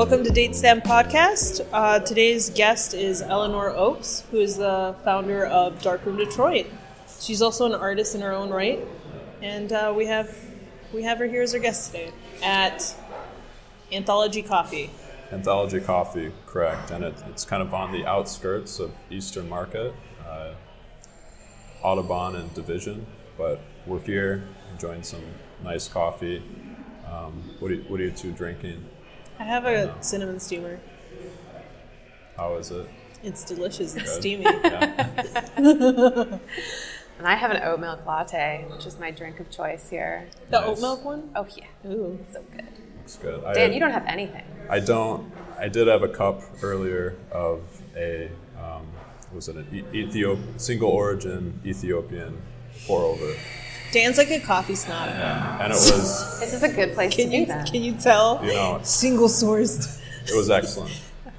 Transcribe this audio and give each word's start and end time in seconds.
Welcome 0.00 0.24
to 0.24 0.30
Date 0.30 0.56
Stamp 0.56 0.82
Podcast. 0.82 1.68
Uh, 1.74 1.98
today's 1.98 2.48
guest 2.48 2.94
is 2.94 3.20
Eleanor 3.20 3.68
Oakes, 3.68 4.24
who 4.30 4.38
is 4.38 4.56
the 4.56 4.94
founder 5.04 5.44
of 5.44 5.82
Darkroom 5.82 6.16
Detroit. 6.16 6.68
She's 7.20 7.42
also 7.42 7.66
an 7.66 7.74
artist 7.74 8.14
in 8.14 8.22
her 8.22 8.32
own 8.32 8.48
right, 8.48 8.80
and 9.42 9.70
uh, 9.70 9.92
we 9.94 10.06
have 10.06 10.34
we 10.94 11.02
have 11.02 11.18
her 11.18 11.26
here 11.26 11.42
as 11.42 11.52
our 11.52 11.60
guest 11.60 11.92
today 11.92 12.12
at 12.42 12.94
Anthology 13.92 14.40
Coffee. 14.40 14.88
Anthology 15.32 15.80
Coffee, 15.82 16.32
correct, 16.46 16.90
and 16.90 17.04
it, 17.04 17.14
it's 17.28 17.44
kind 17.44 17.62
of 17.62 17.74
on 17.74 17.92
the 17.92 18.06
outskirts 18.06 18.78
of 18.78 18.92
Eastern 19.10 19.50
Market, 19.50 19.94
uh, 20.26 20.54
Audubon 21.82 22.36
and 22.36 22.54
Division, 22.54 23.06
but 23.36 23.60
we're 23.84 24.00
here 24.00 24.44
enjoying 24.72 25.02
some 25.02 25.22
nice 25.62 25.88
coffee. 25.88 26.42
Um, 27.06 27.50
what, 27.58 27.70
are 27.70 27.76
what 27.82 28.00
are 28.00 28.04
you 28.04 28.12
two 28.12 28.32
drinking? 28.32 28.82
I 29.40 29.44
have 29.44 29.64
a 29.64 29.92
cinnamon 30.02 30.38
steamer. 30.38 30.78
How 32.36 32.54
is 32.56 32.70
it? 32.70 32.88
It's 33.22 33.42
delicious. 33.44 33.96
It's 33.96 34.12
Good. 34.14 34.20
steamy. 34.20 34.44
Yeah. 34.64 36.38
And 37.18 37.28
I 37.28 37.34
have 37.34 37.50
an 37.50 37.62
oat 37.64 37.80
milk 37.80 38.06
latte, 38.06 38.64
which 38.70 38.86
is 38.86 38.98
my 38.98 39.10
drink 39.10 39.40
of 39.40 39.50
choice 39.50 39.90
here. 39.90 40.26
The 40.48 40.58
Nice. 40.58 40.68
oat 40.70 40.80
milk 40.80 41.04
one. 41.04 41.30
Oh 41.36 41.46
yeah, 41.54 41.90
Ooh. 41.90 42.18
so 42.32 42.42
good. 42.50 42.64
Looks 42.96 43.16
good. 43.16 43.44
I, 43.44 43.52
Dan, 43.52 43.74
you 43.74 43.78
don't 43.80 43.90
have 43.90 44.06
anything. 44.06 44.42
I 44.70 44.80
don't. 44.80 45.30
I 45.58 45.68
did 45.68 45.86
have 45.88 46.02
a 46.02 46.08
cup 46.08 46.40
earlier 46.62 47.18
of 47.30 47.60
a 47.94 48.30
um, 48.58 48.86
was 49.34 49.50
it 49.50 49.56
an 49.56 49.66
e- 49.70 49.82
Ethiop 50.06 50.38
single 50.58 50.88
origin 50.88 51.60
Ethiopian 51.62 52.40
pour 52.86 53.02
over, 53.02 53.34
Dan's 53.92 54.18
like 54.18 54.30
a 54.30 54.40
coffee 54.40 54.74
snob. 54.74 55.08
Yeah. 55.08 55.62
and 55.64 55.72
it 55.72 55.76
was 55.76 56.38
This 56.40 56.52
is 56.52 56.62
a 56.62 56.68
good 56.72 56.94
place 56.94 57.14
Can 57.14 57.30
to 57.30 57.36
you 57.36 57.46
do 57.46 57.52
that. 57.52 57.66
can 57.70 57.82
you 57.82 57.92
tell? 57.94 58.40
you 58.44 58.52
know 58.52 58.80
Single 58.82 59.28
sourced, 59.28 60.00
it 60.28 60.36
was 60.36 60.50
excellent. 60.50 60.92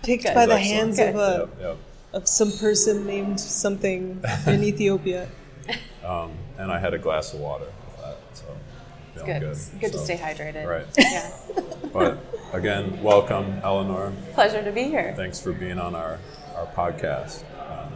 picked 0.03 0.23
Good. 0.23 0.33
by 0.35 0.45
the 0.45 0.55
Excellent. 0.55 0.97
hands 0.97 0.99
of 0.99 1.15
a 1.15 1.37
Yep, 1.39 1.49
yep. 1.61 1.77
of 2.13 2.27
some 2.27 2.51
person 2.51 3.05
named 3.05 3.39
something 3.39 4.21
in 4.47 4.63
Ethiopia. 4.71 5.27
Um, 6.05 6.31
and 6.57 6.71
I 6.71 6.79
had 6.79 6.93
a 6.93 6.97
glass 6.99 7.33
of 7.33 7.39
water 7.39 7.65
with 7.87 7.97
that, 8.03 8.17
so 8.33 8.45
It's 9.13 9.23
feeling 9.23 9.39
good. 9.39 9.39
good. 9.41 9.51
It's 9.51 9.69
good 9.69 9.91
to 9.93 9.97
So, 9.99 10.03
stay 10.05 10.17
hydrated. 10.17 10.65
Right. 10.67 10.85
Yeah. 10.97 11.31
But 11.93 12.19
again, 12.53 13.03
welcome, 13.03 13.59
Eleanor. 13.65 14.13
Pleasure 14.33 14.63
to 14.63 14.71
be 14.71 14.83
here. 14.83 15.13
Thanks 15.17 15.41
for 15.41 15.51
being 15.51 15.77
on 15.77 15.93
our 15.93 16.19
our 16.55 16.65
podcast. 16.67 17.43
Um, 17.59 17.93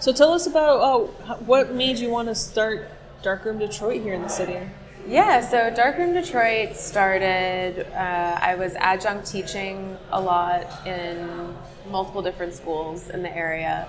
So 0.00 0.12
tell 0.12 0.32
us 0.32 0.46
about 0.48 0.80
oh, 0.80 1.10
h- 1.24 1.38
what 1.46 1.72
made 1.72 1.98
you 1.98 2.10
want 2.10 2.26
to 2.28 2.34
start 2.34 2.88
Darkroom 3.22 3.58
Detroit 3.58 4.02
here 4.02 4.14
in 4.14 4.22
the 4.22 4.28
city. 4.28 4.58
Yeah, 5.06 5.40
so 5.40 5.70
Darkroom 5.70 6.12
Detroit 6.12 6.76
started. 6.76 7.86
Uh, 7.92 8.38
I 8.40 8.54
was 8.54 8.74
adjunct 8.74 9.26
teaching 9.26 9.96
a 10.10 10.20
lot 10.20 10.86
in 10.86 11.54
multiple 11.90 12.22
different 12.22 12.54
schools 12.54 13.08
in 13.08 13.22
the 13.22 13.34
area, 13.34 13.88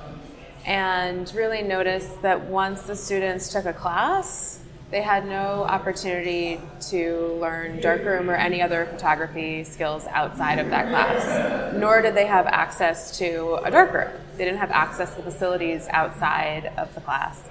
and 0.65 1.31
really 1.35 1.61
noticed 1.61 2.21
that 2.21 2.45
once 2.45 2.83
the 2.83 2.95
students 2.95 3.51
took 3.51 3.65
a 3.65 3.73
class, 3.73 4.61
they 4.91 5.01
had 5.01 5.27
no 5.27 5.63
opportunity 5.63 6.59
to 6.89 7.37
learn 7.39 7.79
darkroom 7.79 8.29
or 8.29 8.35
any 8.35 8.59
other 8.59 8.87
photography 8.87 9.63
skills 9.63 10.07
outside 10.07 10.57
of 10.57 10.71
that 10.71 10.87
class. 10.87 11.75
Nor 11.75 12.01
did 12.01 12.15
they 12.15 12.25
have 12.25 12.47
access 12.47 13.15
to 13.19 13.59
a 13.63 13.69
darkroom. 13.69 14.09
They 14.37 14.45
didn't 14.45 14.59
have 14.59 14.71
access 14.71 15.13
to 15.15 15.21
facilities 15.21 15.87
outside 15.91 16.71
of 16.75 16.95
the 16.95 17.01
class. 17.01 17.47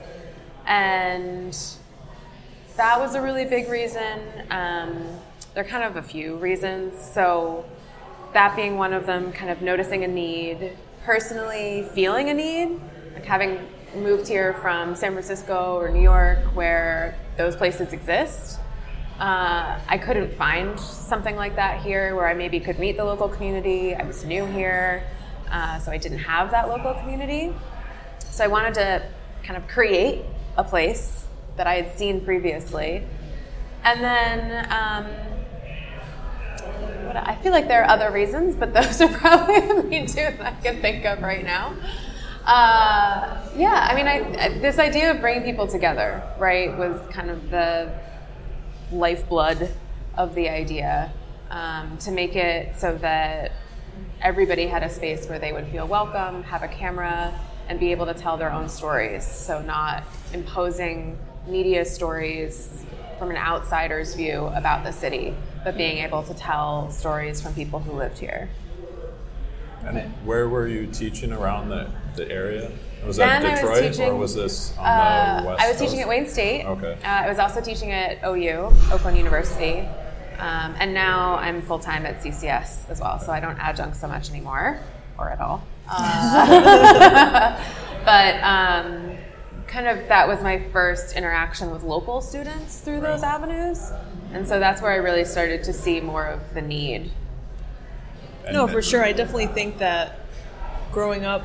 And 0.68 1.56
that 2.76 3.00
was 3.00 3.14
a 3.14 3.22
really 3.22 3.46
big 3.46 3.68
reason. 3.68 4.20
Um, 4.50 5.02
there 5.54 5.64
are 5.64 5.68
kind 5.68 5.82
of 5.82 5.96
a 5.96 6.02
few 6.02 6.36
reasons. 6.36 7.00
So, 7.02 7.64
that 8.34 8.54
being 8.54 8.76
one 8.76 8.92
of 8.92 9.06
them, 9.06 9.32
kind 9.32 9.50
of 9.50 9.62
noticing 9.62 10.04
a 10.04 10.08
need, 10.08 10.76
personally 11.04 11.88
feeling 11.94 12.28
a 12.28 12.34
need, 12.34 12.78
like 13.14 13.24
having 13.24 13.66
moved 13.96 14.28
here 14.28 14.52
from 14.54 14.94
San 14.94 15.12
Francisco 15.12 15.76
or 15.76 15.90
New 15.90 16.02
York, 16.02 16.38
where 16.54 17.18
those 17.38 17.56
places 17.56 17.94
exist. 17.94 18.60
Uh, 19.18 19.80
I 19.88 19.98
couldn't 19.98 20.34
find 20.34 20.78
something 20.78 21.34
like 21.34 21.56
that 21.56 21.80
here 21.80 22.14
where 22.14 22.28
I 22.28 22.34
maybe 22.34 22.60
could 22.60 22.78
meet 22.78 22.98
the 22.98 23.04
local 23.04 23.28
community. 23.28 23.94
I 23.94 24.04
was 24.04 24.24
new 24.24 24.44
here, 24.44 25.02
uh, 25.50 25.78
so 25.78 25.90
I 25.90 25.96
didn't 25.96 26.18
have 26.18 26.50
that 26.50 26.68
local 26.68 26.92
community. 26.94 27.54
So 28.30 28.44
I 28.44 28.48
wanted 28.48 28.74
to 28.74 29.02
kind 29.42 29.56
of 29.56 29.66
create 29.66 30.24
a 30.58 30.64
place 30.64 31.24
that 31.56 31.66
I 31.66 31.76
had 31.76 31.96
seen 31.96 32.20
previously. 32.20 33.04
And 33.84 34.00
then 34.02 34.66
um, 34.70 35.06
what, 37.06 37.16
I 37.16 37.36
feel 37.36 37.52
like 37.52 37.68
there 37.68 37.82
are 37.84 37.88
other 37.88 38.10
reasons, 38.10 38.56
but 38.56 38.74
those 38.74 39.00
are 39.00 39.08
probably 39.08 39.60
the 39.60 39.82
main 39.84 40.06
two 40.06 40.16
that 40.16 40.40
I 40.40 40.50
can 40.60 40.82
think 40.82 41.06
of 41.06 41.22
right 41.22 41.44
now. 41.44 41.74
Uh, 42.44 43.46
yeah, 43.56 43.86
I 43.90 43.94
mean, 43.94 44.08
I, 44.08 44.46
I, 44.46 44.58
this 44.58 44.78
idea 44.78 45.12
of 45.12 45.20
bringing 45.20 45.44
people 45.44 45.66
together, 45.66 46.22
right, 46.38 46.76
was 46.76 47.00
kind 47.10 47.30
of 47.30 47.50
the 47.50 47.92
lifeblood 48.90 49.70
of 50.16 50.34
the 50.34 50.48
idea 50.48 51.12
um, 51.50 51.98
to 51.98 52.10
make 52.10 52.34
it 52.34 52.76
so 52.76 52.96
that 52.98 53.52
everybody 54.20 54.66
had 54.66 54.82
a 54.82 54.90
space 54.90 55.26
where 55.28 55.38
they 55.38 55.52
would 55.52 55.68
feel 55.68 55.86
welcome, 55.86 56.42
have 56.44 56.62
a 56.62 56.68
camera, 56.68 57.38
and 57.68 57.78
be 57.78 57.92
able 57.92 58.06
to 58.06 58.14
tell 58.14 58.36
their 58.36 58.50
own 58.50 58.68
stories. 58.68 59.24
So, 59.24 59.60
not 59.62 60.02
imposing 60.32 61.18
media 61.46 61.84
stories 61.84 62.84
from 63.18 63.30
an 63.30 63.36
outsider's 63.36 64.14
view 64.14 64.46
about 64.54 64.84
the 64.84 64.92
city, 64.92 65.34
but 65.64 65.76
being 65.76 65.98
able 65.98 66.22
to 66.22 66.34
tell 66.34 66.90
stories 66.90 67.40
from 67.40 67.54
people 67.54 67.80
who 67.80 67.92
lived 67.92 68.18
here. 68.18 68.48
and 69.84 70.12
where 70.24 70.48
were 70.48 70.66
you 70.66 70.86
teaching 70.86 71.32
around 71.32 71.68
the, 71.68 71.90
the 72.16 72.30
area? 72.30 72.70
Was 73.06 73.16
that 73.16 73.42
Then 73.42 73.50
I 73.58 73.64
was 73.64 73.80
Detroit 73.80 74.08
or 74.10 74.16
was 74.16 74.34
this 74.34 74.76
on 74.76 74.84
Uh, 74.84 75.40
the 75.40 75.46
west? 75.48 75.62
I 75.62 75.70
was 75.70 75.80
teaching 75.80 76.00
at 76.00 76.08
Wayne 76.08 76.26
State. 76.26 76.64
Okay. 76.66 76.92
Uh, 77.04 77.08
I 77.08 77.28
was 77.28 77.38
also 77.38 77.60
teaching 77.60 77.92
at 77.92 78.18
OU, 78.24 78.72
Oakland 78.92 79.16
University. 79.16 79.80
Um, 80.38 80.74
and 80.78 80.94
now 80.94 81.34
I'm 81.36 81.62
full 81.62 81.78
time 81.80 82.06
at 82.06 82.20
CCS 82.22 82.88
as 82.90 83.00
well, 83.00 83.18
so 83.18 83.32
I 83.32 83.40
don't 83.40 83.58
adjunct 83.58 83.96
so 83.96 84.06
much 84.06 84.30
anymore, 84.30 84.78
or 85.16 85.30
at 85.30 85.40
all. 85.40 85.62
Uh, 85.90 87.64
but 88.04 88.34
um, 88.42 89.16
kind 89.66 89.86
of 89.86 90.08
that 90.08 90.28
was 90.28 90.42
my 90.42 90.58
first 90.70 91.16
interaction 91.16 91.70
with 91.70 91.82
local 91.82 92.20
students 92.20 92.80
through 92.80 93.00
those 93.00 93.22
avenues. 93.22 93.90
And 94.32 94.46
so 94.46 94.58
that's 94.58 94.82
where 94.82 94.90
I 94.90 94.96
really 94.96 95.24
started 95.24 95.64
to 95.64 95.72
see 95.72 96.00
more 96.00 96.26
of 96.26 96.54
the 96.54 96.62
need. 96.62 97.10
No, 98.50 98.66
for 98.66 98.82
sure. 98.82 99.04
I 99.04 99.12
definitely 99.12 99.46
think 99.46 99.78
that 99.78 100.20
growing 100.92 101.24
up 101.24 101.44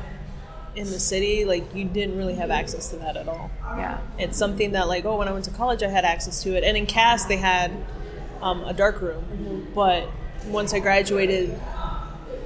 in 0.76 0.86
the 0.90 0.98
city, 0.98 1.44
like 1.44 1.74
you 1.74 1.84
didn't 1.84 2.16
really 2.16 2.34
have 2.34 2.50
access 2.50 2.90
to 2.90 2.96
that 2.96 3.16
at 3.16 3.28
all. 3.28 3.50
Yeah. 3.62 4.00
It's 4.18 4.36
something 4.36 4.72
that, 4.72 4.88
like, 4.88 5.04
oh, 5.04 5.16
when 5.18 5.28
I 5.28 5.32
went 5.32 5.44
to 5.46 5.50
college, 5.50 5.82
I 5.82 5.88
had 5.88 6.04
access 6.04 6.42
to 6.42 6.56
it, 6.56 6.64
and 6.64 6.76
in 6.76 6.86
Cass 6.86 7.26
they 7.26 7.36
had 7.36 7.72
um, 8.42 8.64
a 8.64 8.72
dark 8.72 9.00
room. 9.00 9.70
But 9.74 10.08
once 10.46 10.74
I 10.74 10.80
graduated, 10.80 11.58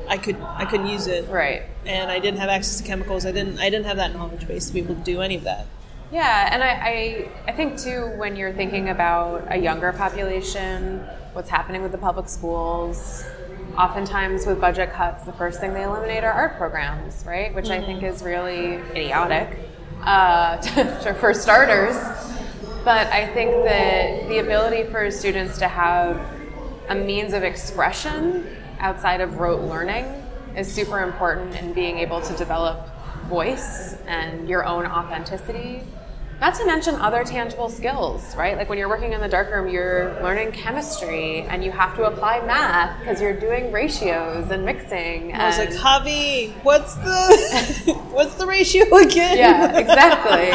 I 0.08 0.16
could 0.18 0.36
I 0.40 0.64
couldn't 0.64 0.86
use 0.88 1.06
it, 1.06 1.28
Right. 1.28 1.62
and 1.86 2.10
I 2.10 2.18
didn't 2.18 2.40
have 2.40 2.48
access 2.48 2.78
to 2.80 2.84
chemicals. 2.86 3.26
I 3.26 3.32
didn't 3.32 3.58
I 3.60 3.70
didn't 3.70 3.86
have 3.86 3.96
that 3.98 4.14
knowledge 4.14 4.46
base 4.48 4.66
to 4.68 4.72
be 4.74 4.80
able 4.80 4.94
to 4.94 5.00
do 5.02 5.20
any 5.20 5.36
of 5.36 5.44
that. 5.44 5.66
Yeah, 6.10 6.48
and 6.52 6.64
I, 6.64 6.68
I, 6.68 7.28
I 7.48 7.52
think 7.52 7.78
too, 7.78 8.06
when 8.16 8.34
you're 8.34 8.52
thinking 8.54 8.88
about 8.88 9.44
a 9.50 9.58
younger 9.58 9.92
population, 9.92 11.00
what's 11.34 11.50
happening 11.50 11.82
with 11.82 11.92
the 11.92 11.98
public 11.98 12.30
schools, 12.30 13.24
oftentimes 13.76 14.46
with 14.46 14.58
budget 14.58 14.90
cuts, 14.94 15.24
the 15.24 15.32
first 15.34 15.60
thing 15.60 15.74
they 15.74 15.82
eliminate 15.82 16.24
are 16.24 16.32
art 16.32 16.56
programs, 16.56 17.24
right? 17.26 17.54
Which 17.54 17.68
I 17.68 17.82
think 17.84 18.02
is 18.02 18.22
really 18.22 18.76
idiotic 18.96 19.58
uh, 20.02 20.56
to- 21.02 21.14
for 21.20 21.34
starters. 21.34 21.96
But 22.84 23.08
I 23.08 23.26
think 23.34 23.64
that 23.64 24.28
the 24.28 24.38
ability 24.38 24.84
for 24.90 25.10
students 25.10 25.58
to 25.58 25.68
have 25.68 26.18
a 26.88 26.94
means 26.94 27.34
of 27.34 27.42
expression 27.42 28.46
outside 28.78 29.20
of 29.20 29.38
rote 29.38 29.62
learning 29.62 30.04
is 30.56 30.72
super 30.72 31.00
important 31.00 31.54
in 31.56 31.72
being 31.72 31.98
able 31.98 32.20
to 32.20 32.34
develop 32.36 32.88
voice 33.26 33.94
and 34.06 34.48
your 34.48 34.64
own 34.64 34.86
authenticity. 34.86 35.82
Not 36.40 36.54
to 36.54 36.66
mention 36.66 36.94
other 36.94 37.24
tangible 37.24 37.68
skills, 37.68 38.36
right? 38.36 38.56
Like 38.56 38.68
when 38.68 38.78
you're 38.78 38.88
working 38.88 39.12
in 39.12 39.20
the 39.20 39.28
darkroom, 39.28 39.68
you're 39.68 40.14
learning 40.22 40.52
chemistry 40.52 41.40
and 41.42 41.64
you 41.64 41.72
have 41.72 41.96
to 41.96 42.04
apply 42.04 42.46
math 42.46 42.96
because 43.00 43.20
you're 43.20 43.38
doing 43.38 43.72
ratios 43.72 44.48
and 44.52 44.64
mixing. 44.64 45.34
I 45.34 45.48
was 45.48 45.58
like, 45.58 45.70
and- 45.70 45.78
Javi, 45.78 46.52
what's 46.62 46.94
the 46.94 47.92
what's 48.12 48.34
the 48.36 48.46
ratio 48.46 48.84
again? 48.98 49.36
yeah, 49.36 49.78
exactly. 49.78 50.52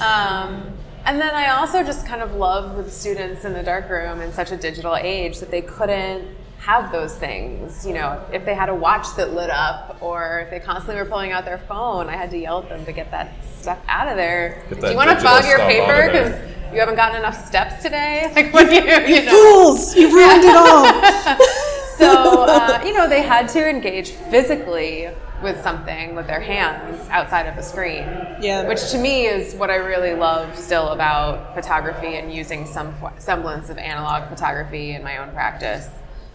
Um, 0.00 0.72
and 1.04 1.20
then 1.20 1.34
I 1.34 1.50
also 1.58 1.82
just 1.82 2.06
kind 2.06 2.22
of 2.22 2.34
love 2.34 2.74
with 2.76 2.90
students 2.92 3.44
in 3.44 3.52
the 3.52 3.62
darkroom 3.62 4.20
in 4.22 4.32
such 4.32 4.50
a 4.50 4.56
digital 4.56 4.96
age 4.96 5.40
that 5.40 5.50
they 5.50 5.60
couldn't 5.62 6.26
have 6.62 6.92
those 6.92 7.16
things. 7.16 7.84
You 7.84 7.94
know, 7.94 8.24
if 8.32 8.44
they 8.44 8.54
had 8.54 8.68
a 8.68 8.74
watch 8.74 9.16
that 9.16 9.34
lit 9.34 9.50
up 9.50 10.00
or 10.00 10.40
if 10.40 10.50
they 10.50 10.60
constantly 10.60 11.02
were 11.02 11.08
pulling 11.08 11.32
out 11.32 11.44
their 11.44 11.58
phone, 11.58 12.08
I 12.08 12.12
had 12.12 12.30
to 12.30 12.38
yell 12.38 12.62
at 12.62 12.68
them 12.68 12.84
to 12.84 12.92
get 12.92 13.10
that 13.10 13.32
stuff 13.58 13.80
out 13.88 14.06
of 14.06 14.16
there. 14.16 14.62
Do 14.68 14.88
you 14.88 14.94
want 14.94 15.10
to 15.10 15.16
fog 15.16 15.44
your 15.44 15.58
stuff 15.58 15.60
out 15.60 15.66
of 15.66 15.68
paper 15.68 16.06
because 16.06 16.72
you 16.72 16.78
haven't 16.78 16.94
gotten 16.94 17.16
enough 17.16 17.46
steps 17.46 17.82
today? 17.82 18.30
Like 18.36 18.54
when 18.54 18.70
you, 18.70 18.80
you 18.80 19.24
know. 19.24 19.32
Fools, 19.32 19.96
you 19.96 20.14
ruined 20.14 20.44
it 20.44 20.56
all. 20.56 20.84
so 21.98 22.44
uh, 22.44 22.82
you 22.84 22.94
know 22.94 23.08
they 23.08 23.22
had 23.22 23.48
to 23.48 23.68
engage 23.68 24.10
physically 24.10 25.08
with 25.42 25.60
something 25.62 26.14
with 26.14 26.28
their 26.28 26.40
hands 26.40 27.08
outside 27.10 27.46
of 27.46 27.58
a 27.58 27.62
screen. 27.62 28.04
Yeah. 28.40 28.68
Which 28.68 28.90
to 28.92 28.98
me 28.98 29.26
is 29.26 29.54
what 29.56 29.70
I 29.70 29.76
really 29.76 30.14
love 30.14 30.56
still 30.56 30.90
about 30.90 31.54
photography 31.54 32.16
and 32.16 32.32
using 32.32 32.64
some 32.66 32.94
semblance 33.18 33.68
of 33.68 33.78
analog 33.78 34.28
photography 34.28 34.92
in 34.92 35.02
my 35.02 35.18
own 35.18 35.32
practice. 35.32 35.88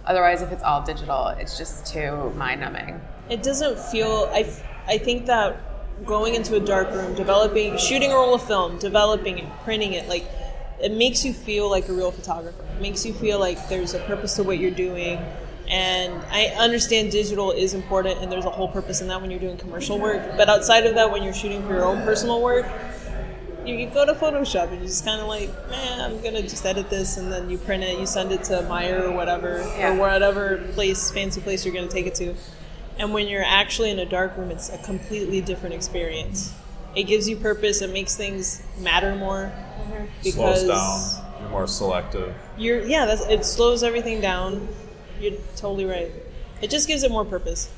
Otherwise, 0.07 0.42
if 0.42 0.51
it's 0.51 0.63
all 0.63 0.81
digital, 0.81 1.27
it's 1.27 1.57
just 1.57 1.86
too 1.86 2.31
mind 2.31 2.62
numbing. 2.62 3.00
It 3.30 3.44
doesn't 3.44 3.77
feel. 3.77 4.30
I, 4.31 4.50
I 4.88 4.98
think 4.98 5.25
that 5.25 5.57
going 6.06 6.33
into 6.33 6.56
a 6.56 6.59
dark 6.59 6.92
room, 6.92 7.13
developing, 7.13 7.77
shooting 7.77 8.12
a 8.12 8.15
roll 8.15 8.33
of 8.33 8.44
film, 8.44 8.80
developing 8.80 9.39
it, 9.39 9.45
printing 9.63 9.94
it, 9.94 10.07
like 10.07 10.25
it 10.81 10.92
makes 10.92 11.25
you 11.25 11.33
feel 11.33 11.69
like 11.69 11.89
a 11.89 11.94
real 11.94 12.12
photographer. 12.12 12.63
It 12.75 12.81
makes 12.81 13.06
you 13.06 13.13
feel 13.13 13.39
like 13.39 13.68
there's 13.68 13.94
a 13.94 14.00
purpose 14.00 14.36
to 14.36 14.44
what 14.44 14.59
you're 14.59 14.71
doing. 14.71 15.19
And 15.68 16.13
I 16.31 16.45
understand 16.57 17.12
digital 17.12 17.51
is 17.51 17.74
important 17.74 18.21
and 18.21 18.31
there's 18.31 18.45
a 18.45 18.50
whole 18.50 18.69
purpose 18.69 19.01
in 19.01 19.07
that 19.09 19.19
when 19.21 19.30
you're 19.30 19.39
doing 19.39 19.57
commercial 19.57 20.00
work. 20.00 20.38
But 20.38 20.48
outside 20.48 20.86
of 20.86 20.95
that, 20.95 21.12
when 21.12 21.24
you're 21.24 21.33
shooting 21.33 21.62
for 21.63 21.74
your 21.74 21.83
own 21.83 22.04
personal 22.04 22.42
work, 22.42 22.65
you 23.68 23.78
can 23.78 23.94
go 23.94 24.06
to 24.06 24.14
Photoshop 24.14 24.72
and 24.72 24.81
you 24.81 24.88
just 24.88 25.04
kind 25.04 25.19
of 25.19 25.28
like, 25.28 25.50
man, 25.69 26.00
I'm 26.00 26.22
gonna 26.22 26.42
just 26.42 26.66
edit 26.66 26.90
this, 26.90 27.18
and 27.18 27.31
then 27.31 27.50
you 27.50 27.58
print 27.58 27.84
it, 27.84 28.00
you 28.00 28.06
send 28.06 28.31
it 28.31 28.44
to 28.46 28.62
Meijer 28.62 29.10
or 29.10 29.12
whatever, 29.12 29.60
Yeah. 29.78 29.92
or 29.94 30.00
whatever 30.00 30.58
place, 30.74 31.12
fancy 31.12 31.42
place 31.42 31.66
you're 31.66 31.74
gonna 31.74 31.88
take 31.88 32.08
it 32.08 32.16
to. 32.16 32.36
And 32.98 33.14
when 33.14 33.28
you're 33.28 33.44
actually 33.44 33.92
in 33.92 34.00
a 34.00 34.06
dark 34.06 34.38
room, 34.38 34.50
it's 34.52 34.69
a 34.69 34.78
completely 34.80 35.42
different 35.42 35.75
experience. 35.75 36.54
It 36.96 37.04
gives 37.04 37.30
you 37.30 37.36
purpose. 37.36 37.81
It 37.81 37.92
makes 37.92 38.16
things 38.16 38.64
matter 38.80 39.14
more 39.16 39.52
mm-hmm. 39.52 40.06
because 40.24 40.62
Slows 40.64 41.18
down. 41.18 41.25
You're 41.42 41.50
more 41.50 41.68
selective. 41.68 42.34
you're 42.58 42.81
yeah. 42.81 43.06
That's, 43.06 43.22
it 43.28 43.46
slows 43.46 43.84
everything 43.84 44.19
down. 44.19 44.68
You're 45.19 45.38
totally 45.56 45.86
right. 45.86 46.12
It 46.62 46.72
just 46.72 46.88
gives 46.88 47.04
it 47.04 47.12
more 47.12 47.25
purpose. 47.25 47.69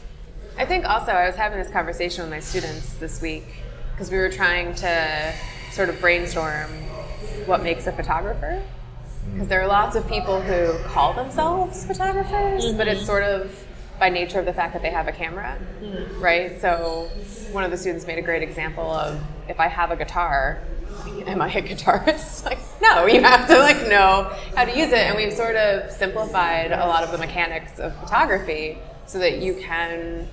I 0.57 0.65
think 0.65 0.87
also 0.87 1.11
I 1.11 1.27
was 1.27 1.35
having 1.35 1.59
this 1.59 1.69
conversation 1.71 2.23
with 2.23 2.31
my 2.31 2.39
students 2.39 2.93
this 2.93 3.21
week 3.21 3.45
because 3.91 4.09
we 4.09 4.17
were 4.17 4.29
trying 4.29 4.73
to 4.75 5.33
sort 5.71 5.89
of 5.89 5.99
brainstorm 5.99 6.69
what 7.45 7.63
makes 7.63 7.87
a 7.87 7.91
photographer. 7.91 8.61
Because 9.33 9.47
there 9.47 9.61
are 9.61 9.67
lots 9.67 9.95
of 9.95 10.07
people 10.07 10.41
who 10.41 10.77
call 10.85 11.13
themselves 11.13 11.85
photographers, 11.85 12.73
but 12.73 12.87
it's 12.87 13.05
sort 13.05 13.23
of 13.23 13.65
by 13.99 14.09
nature 14.09 14.39
of 14.39 14.45
the 14.45 14.53
fact 14.53 14.73
that 14.73 14.81
they 14.81 14.89
have 14.89 15.07
a 15.07 15.11
camera, 15.11 15.57
right? 16.19 16.59
So 16.59 17.09
one 17.51 17.63
of 17.63 17.71
the 17.71 17.77
students 17.77 18.07
made 18.07 18.17
a 18.17 18.21
great 18.21 18.41
example 18.41 18.89
of 18.89 19.21
if 19.47 19.59
I 19.59 19.67
have 19.67 19.91
a 19.91 19.95
guitar, 19.95 20.61
am 21.27 21.41
I 21.41 21.51
a 21.51 21.61
guitarist? 21.61 22.45
like, 22.49 22.59
no, 22.81 23.05
you 23.05 23.21
have 23.21 23.47
to 23.49 23.59
like 23.59 23.87
know 23.87 24.33
how 24.55 24.65
to 24.65 24.77
use 24.77 24.91
it. 24.91 24.99
And 24.99 25.17
we've 25.17 25.33
sort 25.33 25.55
of 25.55 25.91
simplified 25.91 26.71
a 26.71 26.87
lot 26.87 27.03
of 27.03 27.11
the 27.11 27.17
mechanics 27.17 27.77
of 27.79 27.95
photography 27.97 28.77
so 29.05 29.19
that 29.19 29.39
you 29.39 29.55
can 29.55 30.27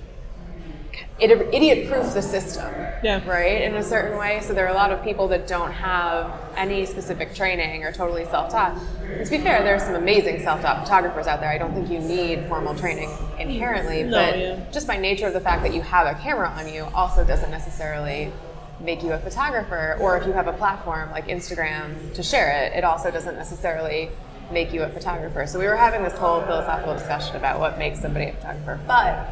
idiot 1.19 1.89
proof 1.89 2.13
the 2.13 2.21
system 2.21 2.71
Yeah. 3.03 3.21
right 3.27 3.61
in 3.61 3.75
a 3.75 3.83
certain 3.83 4.17
way. 4.17 4.39
So 4.41 4.53
there 4.53 4.65
are 4.65 4.71
a 4.71 4.75
lot 4.75 4.91
of 4.91 5.03
people 5.03 5.27
that 5.29 5.47
don't 5.47 5.71
have 5.71 6.31
any 6.55 6.85
specific 6.85 7.33
training 7.33 7.83
or 7.83 7.91
totally 7.91 8.25
self-taught. 8.25 8.77
And 9.17 9.25
to 9.25 9.31
be 9.31 9.37
fair 9.39 9.63
there 9.63 9.75
are 9.75 9.79
some 9.79 9.95
amazing 9.95 10.41
self-taught 10.43 10.83
photographers 10.83 11.27
out 11.27 11.39
there. 11.39 11.49
I 11.49 11.57
don't 11.57 11.73
think 11.73 11.89
you 11.89 11.99
need 11.99 12.45
formal 12.47 12.75
training 12.75 13.09
inherently 13.39 14.03
No, 14.03 14.11
but 14.11 14.37
yeah. 14.37 14.59
just 14.71 14.87
by 14.87 14.97
nature 14.97 15.27
of 15.27 15.33
the 15.33 15.41
fact 15.41 15.63
that 15.63 15.73
you 15.73 15.81
have 15.81 16.07
a 16.07 16.19
camera 16.21 16.49
on 16.49 16.71
you 16.71 16.87
also 16.93 17.23
doesn't 17.23 17.51
necessarily 17.51 18.31
make 18.79 19.01
you 19.01 19.11
a 19.13 19.17
photographer. 19.19 19.97
Or 19.99 20.17
if 20.17 20.27
you 20.27 20.33
have 20.33 20.47
a 20.47 20.53
platform 20.53 21.09
like 21.11 21.27
instagram 21.27 22.13
to 22.13 22.21
share 22.21 22.49
it 22.63 22.73
it 22.77 22.83
also 22.83 23.09
doesn't 23.09 23.35
necessarily 23.35 24.09
make 24.51 24.71
you 24.71 24.81
a 24.83 24.87
photographer. 24.89 25.45
So 25.45 25.59
we 25.59 25.65
were 25.65 25.75
having 25.75 26.03
this 26.03 26.13
whole 26.13 26.41
philosophical 26.41 26.93
discussion 26.93 27.35
about 27.35 27.59
what 27.59 27.77
makes 27.77 27.99
somebody 27.99 28.27
a 28.27 28.33
photographer. 28.33 28.79
But 28.87 29.27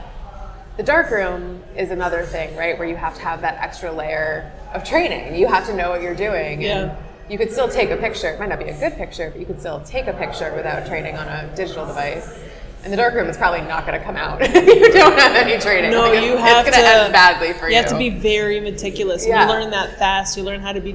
the 0.77 0.83
dark 0.83 1.09
room 1.09 1.63
is 1.77 1.91
another 1.91 2.23
thing, 2.23 2.55
right? 2.55 2.77
Where 2.77 2.87
you 2.87 2.95
have 2.95 3.15
to 3.15 3.21
have 3.21 3.41
that 3.41 3.55
extra 3.61 3.91
layer 3.91 4.51
of 4.73 4.83
training. 4.83 5.35
You 5.35 5.47
have 5.47 5.65
to 5.67 5.75
know 5.75 5.89
what 5.89 6.01
you're 6.01 6.15
doing. 6.15 6.61
Yeah. 6.61 6.89
And 6.89 7.31
you 7.31 7.37
could 7.37 7.51
still 7.51 7.69
take 7.69 7.89
a 7.91 7.97
picture. 7.97 8.27
It 8.29 8.39
might 8.39 8.49
not 8.49 8.59
be 8.59 8.65
a 8.65 8.77
good 8.77 8.93
picture, 8.93 9.29
but 9.31 9.39
you 9.39 9.45
could 9.45 9.59
still 9.59 9.81
take 9.81 10.07
a 10.07 10.13
picture 10.13 10.53
without 10.55 10.85
training 10.85 11.15
on 11.17 11.27
a 11.27 11.55
digital 11.55 11.85
device. 11.85 12.43
In 12.83 12.91
the 12.91 12.97
dark 12.97 13.15
room, 13.15 13.27
it's 13.27 13.37
probably 13.37 13.61
not 13.61 13.87
going 13.87 13.97
to 13.97 14.05
come 14.05 14.15
out 14.15 14.41
if 14.43 14.53
you 14.53 14.91
don't 14.93 15.17
have 15.17 15.35
any 15.35 15.59
training. 15.59 15.89
No, 15.91 16.01
Like, 16.01 16.23
you 16.23 16.37
have 16.37 16.67
it's 16.67 16.75
going 16.75 16.85
to 16.85 16.91
to 16.93 17.03
end 17.05 17.13
badly 17.13 17.53
for 17.53 17.65
you. 17.67 17.75
You 17.75 17.81
have 17.81 17.89
to 17.89 17.97
be 17.97 18.09
very 18.09 18.59
meticulous. 18.59 19.25
Yeah. 19.25 19.43
You 19.47 19.51
learn 19.51 19.71
that 19.71 19.97
fast. 19.97 20.37
You 20.37 20.43
learn 20.43 20.59
how 20.59 20.71
to 20.71 20.81
be, 20.81 20.91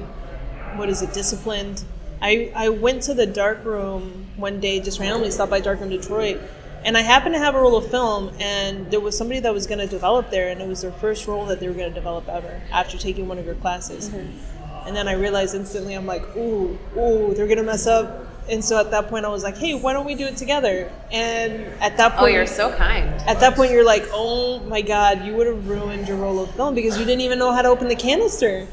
what 0.77 0.87
is 0.89 1.01
it, 1.01 1.11
disciplined. 1.11 1.83
I, 2.21 2.51
I 2.55 2.69
went 2.69 3.01
to 3.03 3.13
the 3.13 3.25
dark 3.25 3.65
room 3.65 4.27
one 4.37 4.59
day, 4.61 4.79
just 4.79 4.99
randomly 4.99 5.31
stopped 5.31 5.49
by 5.49 5.59
Dark 5.59 5.81
Room 5.81 5.89
Detroit, 5.89 6.39
and 6.83 6.97
I 6.97 7.01
happened 7.01 7.35
to 7.35 7.39
have 7.39 7.55
a 7.55 7.59
roll 7.59 7.75
of 7.77 7.89
film, 7.89 8.31
and 8.39 8.89
there 8.91 8.99
was 8.99 9.17
somebody 9.17 9.39
that 9.41 9.53
was 9.53 9.67
going 9.67 9.79
to 9.79 9.87
develop 9.87 10.29
there, 10.31 10.49
and 10.49 10.61
it 10.61 10.67
was 10.67 10.81
their 10.81 10.91
first 10.91 11.27
roll 11.27 11.45
that 11.47 11.59
they 11.59 11.67
were 11.67 11.73
going 11.73 11.89
to 11.89 11.93
develop 11.95 12.27
ever 12.27 12.61
after 12.71 12.97
taking 12.97 13.27
one 13.27 13.37
of 13.37 13.45
your 13.45 13.55
classes. 13.55 14.09
Mm-hmm. 14.09 14.87
And 14.87 14.95
then 14.95 15.07
I 15.07 15.13
realized 15.13 15.53
instantly, 15.53 15.93
I'm 15.93 16.07
like, 16.07 16.35
ooh, 16.35 16.77
ooh, 16.97 17.33
they're 17.35 17.45
going 17.45 17.57
to 17.57 17.63
mess 17.63 17.85
up. 17.85 18.27
And 18.49 18.65
so 18.65 18.79
at 18.79 18.89
that 18.91 19.07
point, 19.09 19.25
I 19.25 19.29
was 19.29 19.43
like, 19.43 19.55
hey, 19.57 19.75
why 19.75 19.93
don't 19.93 20.05
we 20.07 20.15
do 20.15 20.25
it 20.25 20.35
together? 20.37 20.91
And 21.11 21.53
at 21.79 21.97
that 21.97 22.13
point, 22.13 22.23
oh, 22.23 22.25
you're 22.25 22.47
so 22.47 22.75
kind. 22.75 23.07
at 23.27 23.39
that 23.41 23.55
point 23.55 23.71
you're 23.71 23.85
like 23.85 24.03
oh 24.11 24.59
my 24.61 24.81
god 24.81 25.23
you 25.25 25.35
would 25.35 25.45
have 25.47 25.69
ruined 25.69 26.07
your 26.07 26.17
roll 26.17 26.39
of 26.39 26.49
film 26.55 26.73
because 26.73 26.97
you 26.97 27.05
didn't 27.05 27.21
even 27.21 27.37
know 27.37 27.51
how 27.53 27.61
to 27.61 27.67
open 27.69 27.87
the 27.87 27.95
canister 27.95 28.67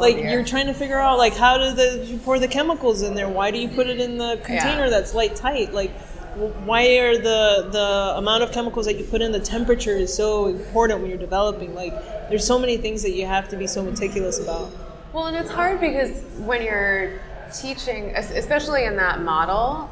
like 0.00 0.16
dear. 0.16 0.30
you're 0.30 0.44
trying 0.44 0.66
to 0.66 0.74
figure 0.74 0.98
out 0.98 1.16
like 1.18 1.34
how 1.36 1.56
do 1.56 1.72
the 1.72 2.04
you 2.04 2.18
pour 2.18 2.38
the 2.40 2.48
chemicals 2.48 3.02
in 3.02 3.14
there 3.14 3.28
why 3.28 3.50
do 3.52 3.58
you 3.58 3.68
put 3.68 3.86
it 3.86 4.00
in 4.00 4.18
the 4.18 4.36
container 4.44 4.84
Yeah. 4.84 4.90
that's 4.90 5.14
light 5.14 5.36
tight 5.36 5.72
like 5.72 5.92
why 6.36 6.98
are 6.98 7.16
the 7.16 7.68
the 7.70 8.14
amount 8.18 8.42
of 8.42 8.52
chemicals 8.52 8.86
that 8.86 8.98
you 8.98 9.04
put 9.04 9.22
in 9.22 9.32
the 9.32 9.40
temperature 9.40 9.96
is 9.96 10.14
so 10.14 10.46
important 10.46 11.00
when 11.00 11.08
you're 11.08 11.18
developing? 11.18 11.74
Like 11.74 11.92
there's 12.28 12.46
so 12.46 12.58
many 12.58 12.76
things 12.76 13.02
that 13.02 13.12
you 13.12 13.26
have 13.26 13.48
to 13.48 13.56
be 13.56 13.66
so 13.66 13.82
meticulous 13.82 14.38
about. 14.38 14.70
Well, 15.12 15.26
and 15.26 15.36
it's 15.36 15.50
hard 15.50 15.80
because 15.80 16.22
when 16.38 16.62
you're 16.62 17.20
teaching, 17.54 18.12
especially 18.14 18.84
in 18.84 18.96
that 18.96 19.22
model, 19.22 19.90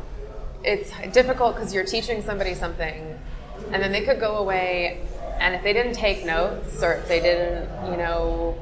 it's 0.63 0.91
difficult 1.13 1.55
because 1.55 1.73
you're 1.73 1.85
teaching 1.85 2.23
somebody 2.23 2.55
something, 2.55 3.19
and 3.73 3.83
then 3.83 3.93
they 3.93 4.03
could 4.03 4.21
go 4.21 4.37
away, 4.37 5.01
and 5.39 5.55
if 5.55 5.63
they 5.63 5.73
didn't 5.73 5.95
take 5.95 6.27
notes 6.27 6.83
or 6.83 6.93
if 6.95 7.09
they 7.09 7.21
didn't, 7.21 7.91
you 7.91 7.97
know, 7.97 8.59